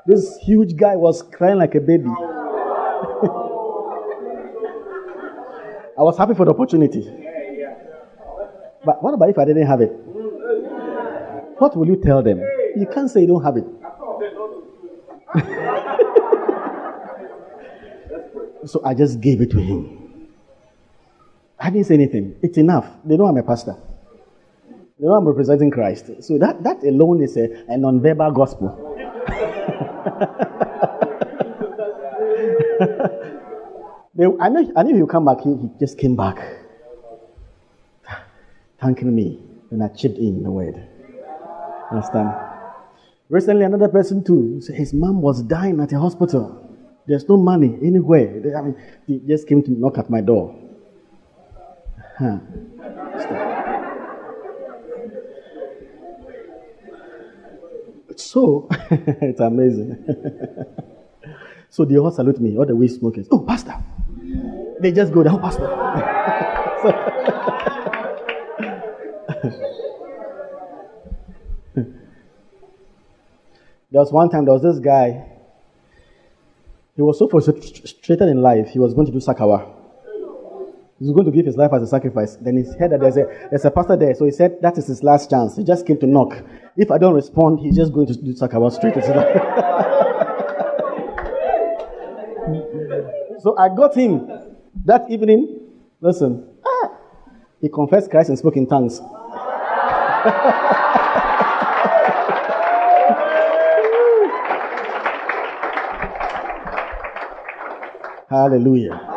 This 0.05 0.37
huge 0.37 0.75
guy 0.75 0.95
was 0.95 1.21
crying 1.21 1.57
like 1.57 1.75
a 1.75 1.79
baby. 1.79 2.05
I 5.97 6.03
was 6.03 6.17
happy 6.17 6.33
for 6.33 6.45
the 6.45 6.51
opportunity. 6.51 7.01
But 8.85 9.01
what 9.01 9.13
about 9.13 9.29
if 9.29 9.37
I 9.37 9.45
didn't 9.45 9.67
have 9.67 9.81
it? 9.81 9.91
What 11.57 11.75
will 11.75 11.87
you 11.87 12.01
tell 12.01 12.21
them? 12.21 12.39
You 12.75 12.87
can't 12.93 13.09
say 13.09 13.21
you 13.21 13.27
don't 13.27 13.43
have 13.43 13.57
it. 13.57 13.65
so 18.67 18.81
I 18.85 18.93
just 18.93 19.19
gave 19.19 19.41
it 19.41 19.49
to 19.51 19.59
him. 19.59 19.96
I 21.59 21.69
didn't 21.69 21.87
say 21.87 21.95
anything. 21.95 22.35
It's 22.41 22.57
enough. 22.57 22.87
They 23.03 23.17
know 23.17 23.25
I'm 23.25 23.37
a 23.37 23.43
pastor. 23.43 23.75
They 24.99 25.05
know 25.05 25.13
I'm 25.15 25.27
representing 25.27 25.71
Christ. 25.71 26.23
So 26.23 26.37
that, 26.37 26.63
that 26.63 26.83
alone 26.83 27.21
is 27.23 27.35
a, 27.37 27.65
a 27.67 27.77
non-verbal 27.77 28.31
gospel. 28.31 28.69
they, 34.15 34.25
I, 34.39 34.49
know, 34.49 34.71
I 34.75 34.83
knew 34.83 34.95
he'll 34.95 35.07
come 35.07 35.25
back. 35.25 35.41
He, 35.41 35.49
he 35.49 35.69
just 35.79 35.97
came 35.97 36.15
back. 36.15 36.37
Thanking 38.79 39.15
me. 39.15 39.41
And 39.71 39.83
I 39.83 39.87
chipped 39.89 40.17
in 40.17 40.43
the 40.43 40.51
word. 40.51 40.87
Understand? 41.91 42.33
Recently, 43.29 43.65
another 43.65 43.89
person 43.89 44.23
too, 44.23 44.61
his 44.73 44.93
mom 44.93 45.21
was 45.21 45.41
dying 45.43 45.81
at 45.81 45.91
a 45.91 45.99
hospital. 45.99 46.63
There's 47.07 47.27
no 47.27 47.37
money 47.37 47.77
anywhere. 47.83 48.41
I 48.57 48.61
mean, 48.61 48.75
he 49.05 49.19
just 49.27 49.47
came 49.47 49.63
to 49.63 49.71
knock 49.71 49.97
at 49.97 50.09
my 50.09 50.21
door. 50.21 50.55
Huh. 52.17 52.39
So, 58.15 58.67
it's 58.89 59.39
amazing. 59.39 60.03
so 61.69 61.85
they 61.85 61.99
all 61.99 62.09
salute 62.09 62.39
me, 62.39 62.57
all 62.57 62.65
the 62.65 62.75
weed 62.75 62.87
smokers. 62.87 63.27
Oh, 63.31 63.37
Pastor. 63.39 63.75
They 64.79 64.91
just 64.91 65.13
go, 65.13 65.23
oh, 65.27 65.37
Pastor. 65.37 65.67
there 71.75 71.85
was 73.91 74.11
one 74.11 74.31
time, 74.31 74.45
there 74.45 74.55
was 74.55 74.63
this 74.63 74.79
guy. 74.79 75.23
He 76.95 77.03
was 77.03 77.19
so 77.19 77.27
frustrated 77.27 78.27
in 78.27 78.41
life, 78.41 78.69
he 78.69 78.79
was 78.79 78.95
going 78.95 79.05
to 79.05 79.11
do 79.11 79.19
sakawa. 79.19 79.76
He 80.99 81.05
was 81.05 81.13
going 81.13 81.25
to 81.25 81.31
give 81.31 81.45
his 81.45 81.57
life 81.57 81.71
as 81.73 81.83
a 81.83 81.87
sacrifice. 81.87 82.37
Then 82.37 82.57
he 82.57 82.63
heard 82.79 82.91
that 82.91 82.99
there's 82.99 83.17
a, 83.17 83.25
there's 83.51 83.65
a 83.65 83.71
pastor 83.71 83.95
there. 83.95 84.15
So 84.15 84.25
he 84.25 84.31
said 84.31 84.57
that 84.61 84.77
is 84.79 84.87
his 84.87 85.03
last 85.03 85.29
chance. 85.29 85.55
He 85.55 85.63
just 85.63 85.85
came 85.85 85.99
to 85.99 86.07
knock. 86.07 86.43
If 86.75 86.89
I 86.89 86.97
don't 86.97 87.13
respond, 87.13 87.59
he's 87.59 87.75
just 87.75 87.93
going 87.93 88.07
to 88.07 88.15
do 88.15 88.33
Sakawa 88.33 88.71
straight. 88.71 88.95
so 93.41 93.55
I 93.57 93.69
got 93.75 93.95
him 93.95 94.27
that 94.85 95.05
evening. 95.09 95.59
Listen, 96.01 96.47
ah, 96.65 96.97
he 97.61 97.69
confessed 97.69 98.09
Christ 98.09 98.29
and 98.29 98.39
spoke 98.39 98.57
in 98.57 98.67
tongues. 98.67 98.99
Hallelujah. 108.29 109.16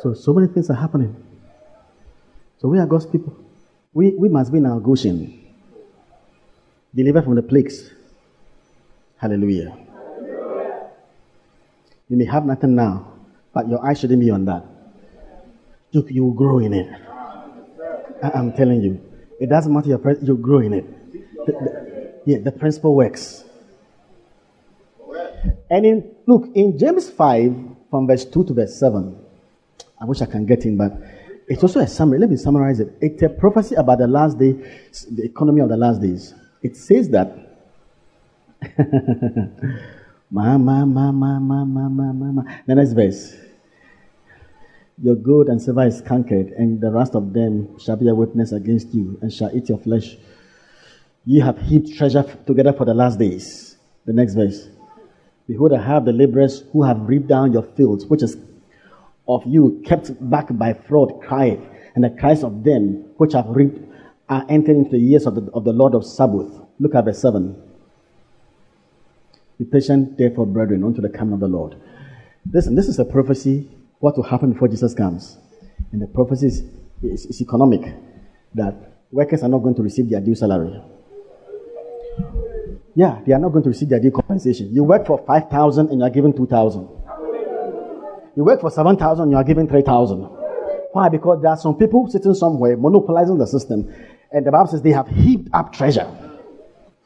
So, 0.00 0.14
so 0.14 0.32
many 0.32 0.48
things 0.52 0.70
are 0.70 0.74
happening. 0.74 1.14
So 2.58 2.68
we 2.68 2.78
are 2.78 2.86
God's 2.86 3.06
people. 3.06 3.36
We, 3.92 4.10
we 4.10 4.28
must 4.28 4.50
be 4.50 4.58
in 4.58 4.66
our 4.66 4.80
Goshen. 4.80 5.36
Delivered 6.94 7.24
from 7.24 7.34
the 7.34 7.42
plagues. 7.42 7.90
Hallelujah. 9.18 9.76
You 12.08 12.16
may 12.16 12.24
have 12.24 12.44
nothing 12.46 12.74
now, 12.74 13.12
but 13.52 13.68
your 13.68 13.84
eyes 13.86 14.00
shouldn't 14.00 14.20
be 14.20 14.30
on 14.30 14.44
that. 14.46 14.64
You, 15.90 16.06
you 16.08 16.24
will 16.24 16.34
grow 16.34 16.58
in 16.58 16.72
it. 16.72 16.88
I, 18.22 18.38
am 18.38 18.52
telling 18.52 18.80
you. 18.80 19.00
It 19.38 19.48
doesn't 19.48 19.72
matter 19.72 19.88
your 19.88 20.00
you 20.22 20.36
grow 20.36 20.58
in 20.60 20.72
it. 20.72 21.46
The, 21.46 21.52
the, 21.52 22.20
yeah, 22.26 22.38
the 22.38 22.52
principle 22.52 22.94
works. 22.94 23.44
And 25.70 25.86
in 25.86 26.14
look 26.26 26.48
in 26.54 26.78
James 26.78 27.08
5, 27.10 27.54
from 27.90 28.06
verse 28.06 28.24
2 28.24 28.44
to 28.44 28.54
verse 28.54 28.78
7, 28.78 29.19
I 30.00 30.06
wish 30.06 30.22
I 30.22 30.26
can 30.26 30.46
get 30.46 30.64
in, 30.64 30.76
but 30.78 30.92
it's 31.46 31.62
also 31.62 31.80
a 31.80 31.86
summary. 31.86 32.18
Let 32.18 32.30
me 32.30 32.36
summarize 32.36 32.80
it. 32.80 32.96
It's 33.00 33.22
a 33.22 33.28
prophecy 33.28 33.74
about 33.74 33.98
the 33.98 34.06
last 34.06 34.38
day, 34.38 34.52
the 35.10 35.24
economy 35.24 35.60
of 35.60 35.68
the 35.68 35.76
last 35.76 36.00
days. 36.00 36.34
It 36.62 36.76
says 36.76 37.10
that. 37.10 37.36
ma, 40.30 40.56
ma, 40.56 40.84
ma, 40.84 41.12
ma, 41.12 41.38
ma, 41.38 41.64
ma, 41.64 41.88
ma, 41.88 42.12
ma. 42.12 42.42
The 42.66 42.74
next 42.74 42.92
verse. 42.92 43.36
Your 45.02 45.16
gold 45.16 45.48
and 45.48 45.60
silver 45.60 45.86
is 45.86 46.00
conquered, 46.00 46.48
and 46.48 46.80
the 46.80 46.90
rest 46.90 47.14
of 47.14 47.32
them 47.32 47.78
shall 47.78 47.96
be 47.96 48.08
a 48.08 48.14
witness 48.14 48.52
against 48.52 48.94
you, 48.94 49.18
and 49.22 49.32
shall 49.32 49.50
eat 49.54 49.68
your 49.68 49.78
flesh. 49.78 50.16
You 51.24 51.42
have 51.42 51.58
heaped 51.58 51.96
treasure 51.96 52.22
together 52.46 52.72
for 52.72 52.84
the 52.84 52.94
last 52.94 53.18
days. 53.18 53.76
The 54.06 54.12
next 54.12 54.34
verse. 54.34 54.68
Behold, 55.46 55.72
I 55.72 55.82
have 55.82 56.04
the 56.04 56.12
laborers 56.12 56.64
who 56.72 56.84
have 56.84 57.08
reaped 57.08 57.26
down 57.26 57.52
your 57.52 57.62
fields, 57.62 58.06
which 58.06 58.22
is 58.22 58.36
of 59.34 59.42
you 59.46 59.82
kept 59.84 60.10
back 60.30 60.46
by 60.50 60.74
fraud 60.74 61.20
crieth, 61.22 61.60
and 61.94 62.04
the 62.04 62.10
cries 62.10 62.42
of 62.42 62.64
them 62.64 63.04
which 63.16 63.32
have 63.32 63.46
reaped 63.48 63.78
are 64.28 64.44
entering 64.48 64.78
into 64.78 64.90
the 64.92 64.98
years 64.98 65.26
of 65.26 65.34
the, 65.34 65.50
of 65.52 65.64
the 65.64 65.72
Lord 65.72 65.94
of 65.94 66.04
Sabaoth. 66.04 66.66
Look 66.78 66.94
at 66.94 67.04
verse 67.04 67.20
7. 67.20 67.60
Be 69.58 69.64
patient, 69.64 70.16
therefore, 70.16 70.46
brethren, 70.46 70.84
unto 70.84 71.02
the 71.02 71.08
coming 71.08 71.34
of 71.34 71.40
the 71.40 71.48
Lord. 71.48 71.76
Listen, 72.50 72.74
this 72.74 72.88
is 72.88 72.98
a 72.98 73.04
prophecy 73.04 73.68
what 73.98 74.16
will 74.16 74.24
happen 74.24 74.52
before 74.52 74.68
Jesus 74.68 74.94
comes. 74.94 75.36
And 75.92 76.00
the 76.00 76.06
prophecy 76.06 76.46
is, 76.46 76.62
is, 77.02 77.26
is 77.26 77.40
economic 77.42 77.94
that 78.54 78.74
workers 79.10 79.42
are 79.42 79.48
not 79.48 79.58
going 79.58 79.74
to 79.74 79.82
receive 79.82 80.08
their 80.08 80.20
due 80.20 80.34
salary. 80.34 80.80
Yeah, 82.94 83.20
they 83.26 83.32
are 83.32 83.38
not 83.38 83.50
going 83.50 83.64
to 83.64 83.70
receive 83.70 83.88
their 83.88 84.00
due 84.00 84.10
compensation. 84.10 84.74
You 84.74 84.84
work 84.84 85.06
for 85.06 85.22
5,000 85.26 85.90
and 85.90 85.98
you 85.98 86.04
are 86.04 86.10
given 86.10 86.34
2,000. 86.34 86.88
You 88.40 88.44
work 88.46 88.62
for 88.62 88.70
7,000, 88.70 89.30
you 89.30 89.36
are 89.36 89.44
given 89.44 89.68
3,000. 89.68 90.22
Why? 90.92 91.10
Because 91.10 91.42
there 91.42 91.50
are 91.50 91.58
some 91.58 91.76
people 91.76 92.08
sitting 92.08 92.32
somewhere 92.32 92.74
monopolizing 92.74 93.36
the 93.36 93.46
system. 93.46 93.94
And 94.32 94.46
the 94.46 94.50
Bible 94.50 94.66
says 94.68 94.80
they 94.80 94.92
have 94.92 95.08
heaped 95.08 95.50
up 95.52 95.74
treasure 95.74 96.10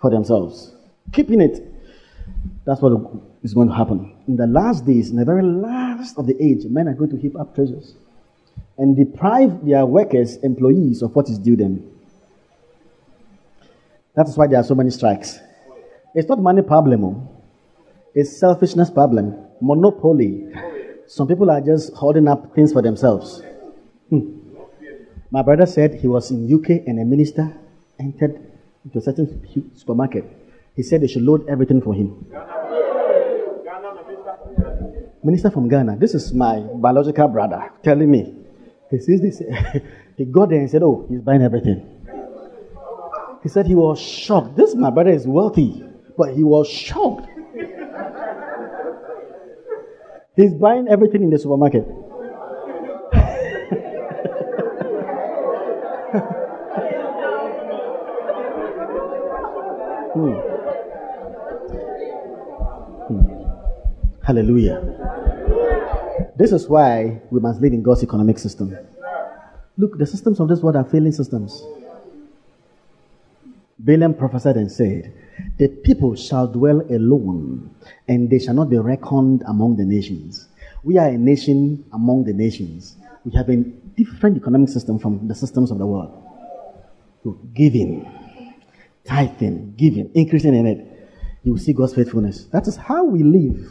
for 0.01 0.11
themselves, 0.11 0.77
keeping 1.11 1.41
it. 1.41 1.61
That's 2.65 2.81
what 2.81 2.93
is 3.43 3.53
going 3.53 3.67
to 3.67 3.75
happen. 3.75 4.15
In 4.29 4.37
the 4.37 4.47
last 4.47 4.87
days, 4.87 5.11
in 5.11 5.17
the 5.17 5.25
very 5.25 5.43
last 5.43 6.17
of 6.19 6.29
the 6.29 6.41
age, 6.41 6.67
men 6.67 6.87
are 6.87 6.95
going 6.95 7.11
to 7.11 7.17
heap 7.17 7.37
up 7.37 7.53
treasures 7.53 7.97
and 8.79 8.97
deprive 8.97 9.67
their 9.67 9.85
workers, 9.87 10.37
employees, 10.37 11.03
of 11.03 11.17
what 11.17 11.29
is 11.29 11.41
due 11.41 11.57
them. 11.57 11.83
That 14.15 14.29
is 14.29 14.39
why 14.39 14.47
there 14.47 14.61
are 14.61 14.65
so 14.65 14.77
many 14.77 14.91
strikes. 14.91 15.41
It's 16.15 16.29
not 16.29 16.39
money 16.39 16.63
problem, 16.63 17.05
oh. 17.05 17.43
it's 18.15 18.39
selfishness 18.39 18.89
problem, 18.89 19.35
monopoly. 19.61 20.53
Some 21.07 21.29
people 21.29 21.51
are 21.51 21.61
just 21.61 21.93
holding 21.95 22.29
up 22.29 22.55
things 22.55 22.73
for 22.73 22.83
themselves. 22.83 23.43
Hmm. 24.09 24.39
My 25.31 25.43
brother 25.43 25.67
said 25.67 25.95
he 25.95 26.09
was 26.09 26.31
in 26.31 26.53
UK 26.53 26.87
and 26.87 26.99
a 26.99 27.05
minister 27.05 27.57
entered 27.99 28.41
into 28.85 28.99
a 28.99 29.01
certain 29.01 29.71
supermarket. 29.75 30.25
He 30.75 30.83
said 30.83 31.03
they 31.03 31.07
should 31.07 31.23
load 31.23 31.47
everything 31.49 31.81
for 31.83 31.95
him. 31.95 32.27
Minister 35.23 35.51
from 35.51 35.69
Ghana. 35.69 35.97
This 35.97 36.15
is 36.15 36.33
my 36.35 36.61
biological 36.61 37.29
brother 37.29 37.71
telling 37.83 38.11
me. 38.11 38.35
He 38.91 38.99
sees 39.01 39.21
this. 39.21 39.43
he 40.17 40.25
got 40.27 40.51
there 40.51 40.61
and 40.61 40.71
said, 40.71 40.83
"Oh, 40.83 41.07
he's 41.09 41.21
buying 41.21 41.43
everything." 41.43 41.91
He 43.43 43.49
said 43.49 43.67
he 43.67 43.75
was 43.75 44.01
shocked. 44.01 44.57
This 44.57 44.75
my 44.75 44.91
brother 44.91 45.11
is 45.11 45.27
wealthy, 45.27 45.83
but 46.17 46.35
he 46.35 46.45
was 46.45 46.69
shocked. 46.69 47.27
He's 50.37 50.53
buying 50.53 50.89
everything 50.89 51.23
in 51.23 51.31
the 51.31 51.39
supermarket. 51.39 51.87
Hmm. 60.15 60.31
Hmm. 63.09 63.27
Hallelujah. 64.23 64.79
This 66.37 66.53
is 66.53 66.69
why 66.69 67.21
we 67.31 67.41
must 67.41 67.61
live 67.61 67.73
in 67.73 67.83
God's 67.83 68.05
economic 68.05 68.39
system. 68.39 68.77
Look, 69.77 69.99
the 69.99 70.07
systems 70.07 70.39
of 70.39 70.47
this 70.47 70.61
world 70.61 70.77
are 70.77 70.85
failing 70.85 71.11
systems. 71.11 71.67
Balaam 73.85 74.15
prophesied 74.15 74.57
and 74.57 74.73
said, 74.73 75.13
The 75.59 75.69
people 75.69 76.15
shall 76.17 76.47
dwell 76.47 76.81
alone, 76.91 77.75
and 78.09 78.31
they 78.31 78.39
shall 78.39 78.55
not 78.55 78.71
be 78.71 78.79
reckoned 78.79 79.43
among 79.47 79.77
the 79.77 79.85
nations. 79.85 80.49
We 80.83 80.97
are 80.97 81.09
a 81.09 81.19
nation 81.19 81.85
among 81.93 82.25
the 82.25 82.33
nations. 82.33 82.97
We 83.25 83.33
have 83.33 83.49
a 83.51 83.57
different 83.57 84.39
economic 84.39 84.71
system 84.71 84.99
from 84.99 85.29
the 85.29 85.35
systems 85.35 85.71
of 85.71 85.79
the 85.79 85.87
world. 85.87 86.23
So 87.23 87.39
giving, 87.55 88.11
tithing, 89.05 89.75
giving, 89.77 90.11
increasing 90.15 90.55
in 90.55 90.67
it. 90.67 91.11
You 91.43 91.53
will 91.53 91.59
see 91.59 91.75
God's 91.75 91.95
faithfulness. 91.95 92.47
That 92.47 92.67
is 92.67 92.77
how 92.77 93.05
we 93.05 93.23
live. 93.23 93.69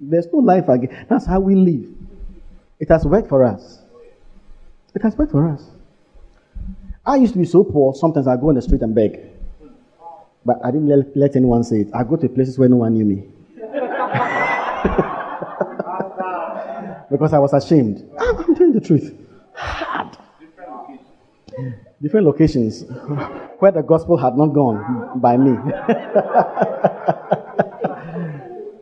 There's 0.00 0.26
no 0.32 0.40
life 0.40 0.68
again. 0.68 1.06
That's 1.08 1.26
how 1.26 1.38
we 1.38 1.54
live. 1.54 1.88
It 2.80 2.88
has 2.88 3.04
worked 3.04 3.28
for 3.28 3.44
us. 3.44 3.80
It 4.94 5.02
has 5.02 5.16
worked 5.16 5.30
for 5.30 5.48
us. 5.48 5.64
I 7.06 7.16
used 7.16 7.32
to 7.34 7.38
be 7.38 7.44
so 7.44 7.62
poor, 7.62 7.94
sometimes 7.94 8.26
I 8.26 8.36
go 8.36 8.48
on 8.48 8.56
the 8.56 8.62
street 8.62 8.82
and 8.82 8.94
beg. 8.94 9.31
But 10.44 10.64
I 10.64 10.70
didn't 10.70 10.88
let, 10.88 11.16
let 11.16 11.36
anyone 11.36 11.64
say 11.64 11.82
it. 11.82 11.90
I 11.94 12.04
go 12.04 12.16
to 12.16 12.28
places 12.28 12.58
where 12.58 12.68
no 12.68 12.76
one 12.76 12.94
knew 12.94 13.04
me. 13.04 13.24
because 17.10 17.32
I 17.32 17.38
was 17.38 17.52
ashamed. 17.52 18.08
I'm, 18.18 18.36
I'm 18.38 18.54
telling 18.54 18.72
the 18.72 18.80
truth. 18.80 19.14
Hard. 19.54 20.16
Different 22.00 22.26
locations 22.26 22.82
where 23.60 23.70
the 23.70 23.82
gospel 23.82 24.16
had 24.16 24.36
not 24.36 24.48
gone 24.48 25.20
by 25.20 25.36
me. 25.36 25.50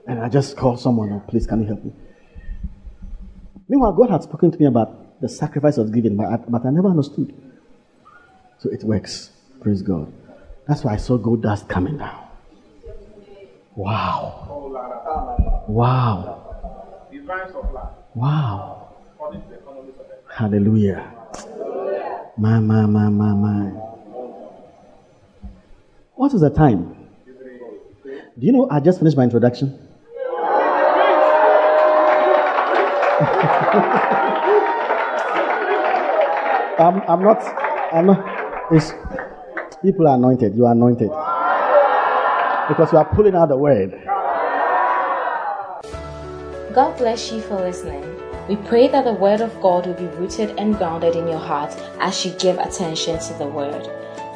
and 0.06 0.20
I 0.20 0.28
just 0.30 0.56
called 0.56 0.80
someone, 0.80 1.12
oh, 1.12 1.22
please, 1.28 1.46
can 1.46 1.60
you 1.60 1.66
help 1.66 1.84
me? 1.84 1.92
Meanwhile, 3.68 3.92
God 3.92 4.10
had 4.10 4.22
spoken 4.22 4.50
to 4.50 4.58
me 4.58 4.66
about 4.66 5.20
the 5.20 5.28
sacrifice 5.28 5.76
of 5.76 5.92
giving, 5.92 6.16
but 6.16 6.26
I, 6.26 6.36
but 6.36 6.64
I 6.64 6.70
never 6.70 6.88
understood. 6.88 7.34
So 8.58 8.70
it 8.70 8.82
works. 8.84 9.30
Praise 9.60 9.82
God. 9.82 10.10
That's 10.70 10.84
why 10.84 10.92
I 10.92 10.98
saw 10.98 11.18
gold 11.18 11.42
dust 11.42 11.68
coming 11.68 11.98
down. 11.98 12.28
Wow. 13.74 15.64
Wow. 15.66 16.46
Wow. 18.14 18.94
Hallelujah. 20.32 21.12
My, 22.38 22.60
my, 22.60 22.86
my, 22.86 23.08
my, 23.08 23.32
my. 23.34 23.70
What 26.14 26.32
is 26.34 26.40
the 26.40 26.50
time? 26.50 26.94
Do 28.04 28.46
you 28.46 28.52
know 28.52 28.68
I 28.70 28.78
just 28.78 29.00
finished 29.00 29.16
my 29.16 29.24
introduction? 29.24 29.76
I'm, 36.78 37.02
I'm 37.10 37.22
not, 37.24 37.42
I'm 37.92 38.06
not, 38.06 38.70
it's, 38.70 38.92
people 39.82 40.06
are 40.06 40.16
anointed, 40.16 40.54
you 40.54 40.66
are 40.66 40.72
anointed. 40.72 41.08
Because 42.68 42.92
you 42.92 42.98
are 42.98 43.08
pulling 43.14 43.34
out 43.34 43.48
the 43.48 43.56
word. 43.56 43.92
God 46.74 46.96
bless 46.98 47.32
you 47.32 47.40
for 47.40 47.56
listening. 47.56 48.04
We 48.48 48.56
pray 48.56 48.88
that 48.88 49.04
the 49.04 49.12
Word 49.12 49.40
of 49.40 49.60
God 49.60 49.86
will 49.86 49.94
be 49.94 50.06
rooted 50.16 50.58
and 50.58 50.76
grounded 50.76 51.14
in 51.14 51.28
your 51.28 51.38
heart 51.38 51.72
as 52.00 52.24
you 52.24 52.32
give 52.32 52.58
attention 52.58 53.18
to 53.18 53.34
the 53.34 53.46
Word. 53.46 53.88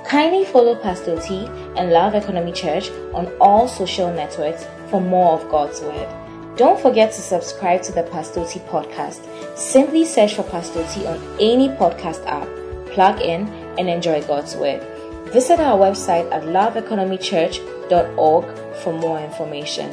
Kindly 0.06 0.44
follow 0.44 0.76
Pastor 0.76 1.20
T 1.20 1.46
and 1.76 1.90
Love 1.90 2.14
Economy 2.14 2.52
Church 2.52 2.90
on 3.12 3.32
all 3.40 3.66
social 3.66 4.12
networks 4.12 4.66
for 4.88 5.00
more 5.00 5.32
of 5.32 5.48
God's 5.50 5.80
Word. 5.80 6.08
Don't 6.56 6.78
forget 6.78 7.12
to 7.12 7.20
subscribe 7.20 7.82
to 7.82 7.92
the 7.92 8.04
Pastor 8.04 8.44
T 8.46 8.60
podcast. 8.60 9.26
Simply 9.56 10.04
search 10.04 10.34
for 10.34 10.44
Pastor 10.44 10.86
T 10.92 11.06
on 11.06 11.20
any 11.40 11.68
podcast 11.68 12.24
app, 12.26 12.48
plug 12.92 13.20
in, 13.20 13.48
and 13.78 13.88
enjoy 13.88 14.22
God's 14.22 14.54
Word. 14.54 14.93
Visit 15.34 15.58
our 15.58 15.76
website 15.76 16.30
at 16.30 16.44
loveeconomychurch.org 16.44 18.44
for 18.84 18.92
more 18.92 19.18
information. 19.18 19.90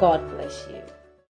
God 0.00 0.26
bless. 0.30 0.39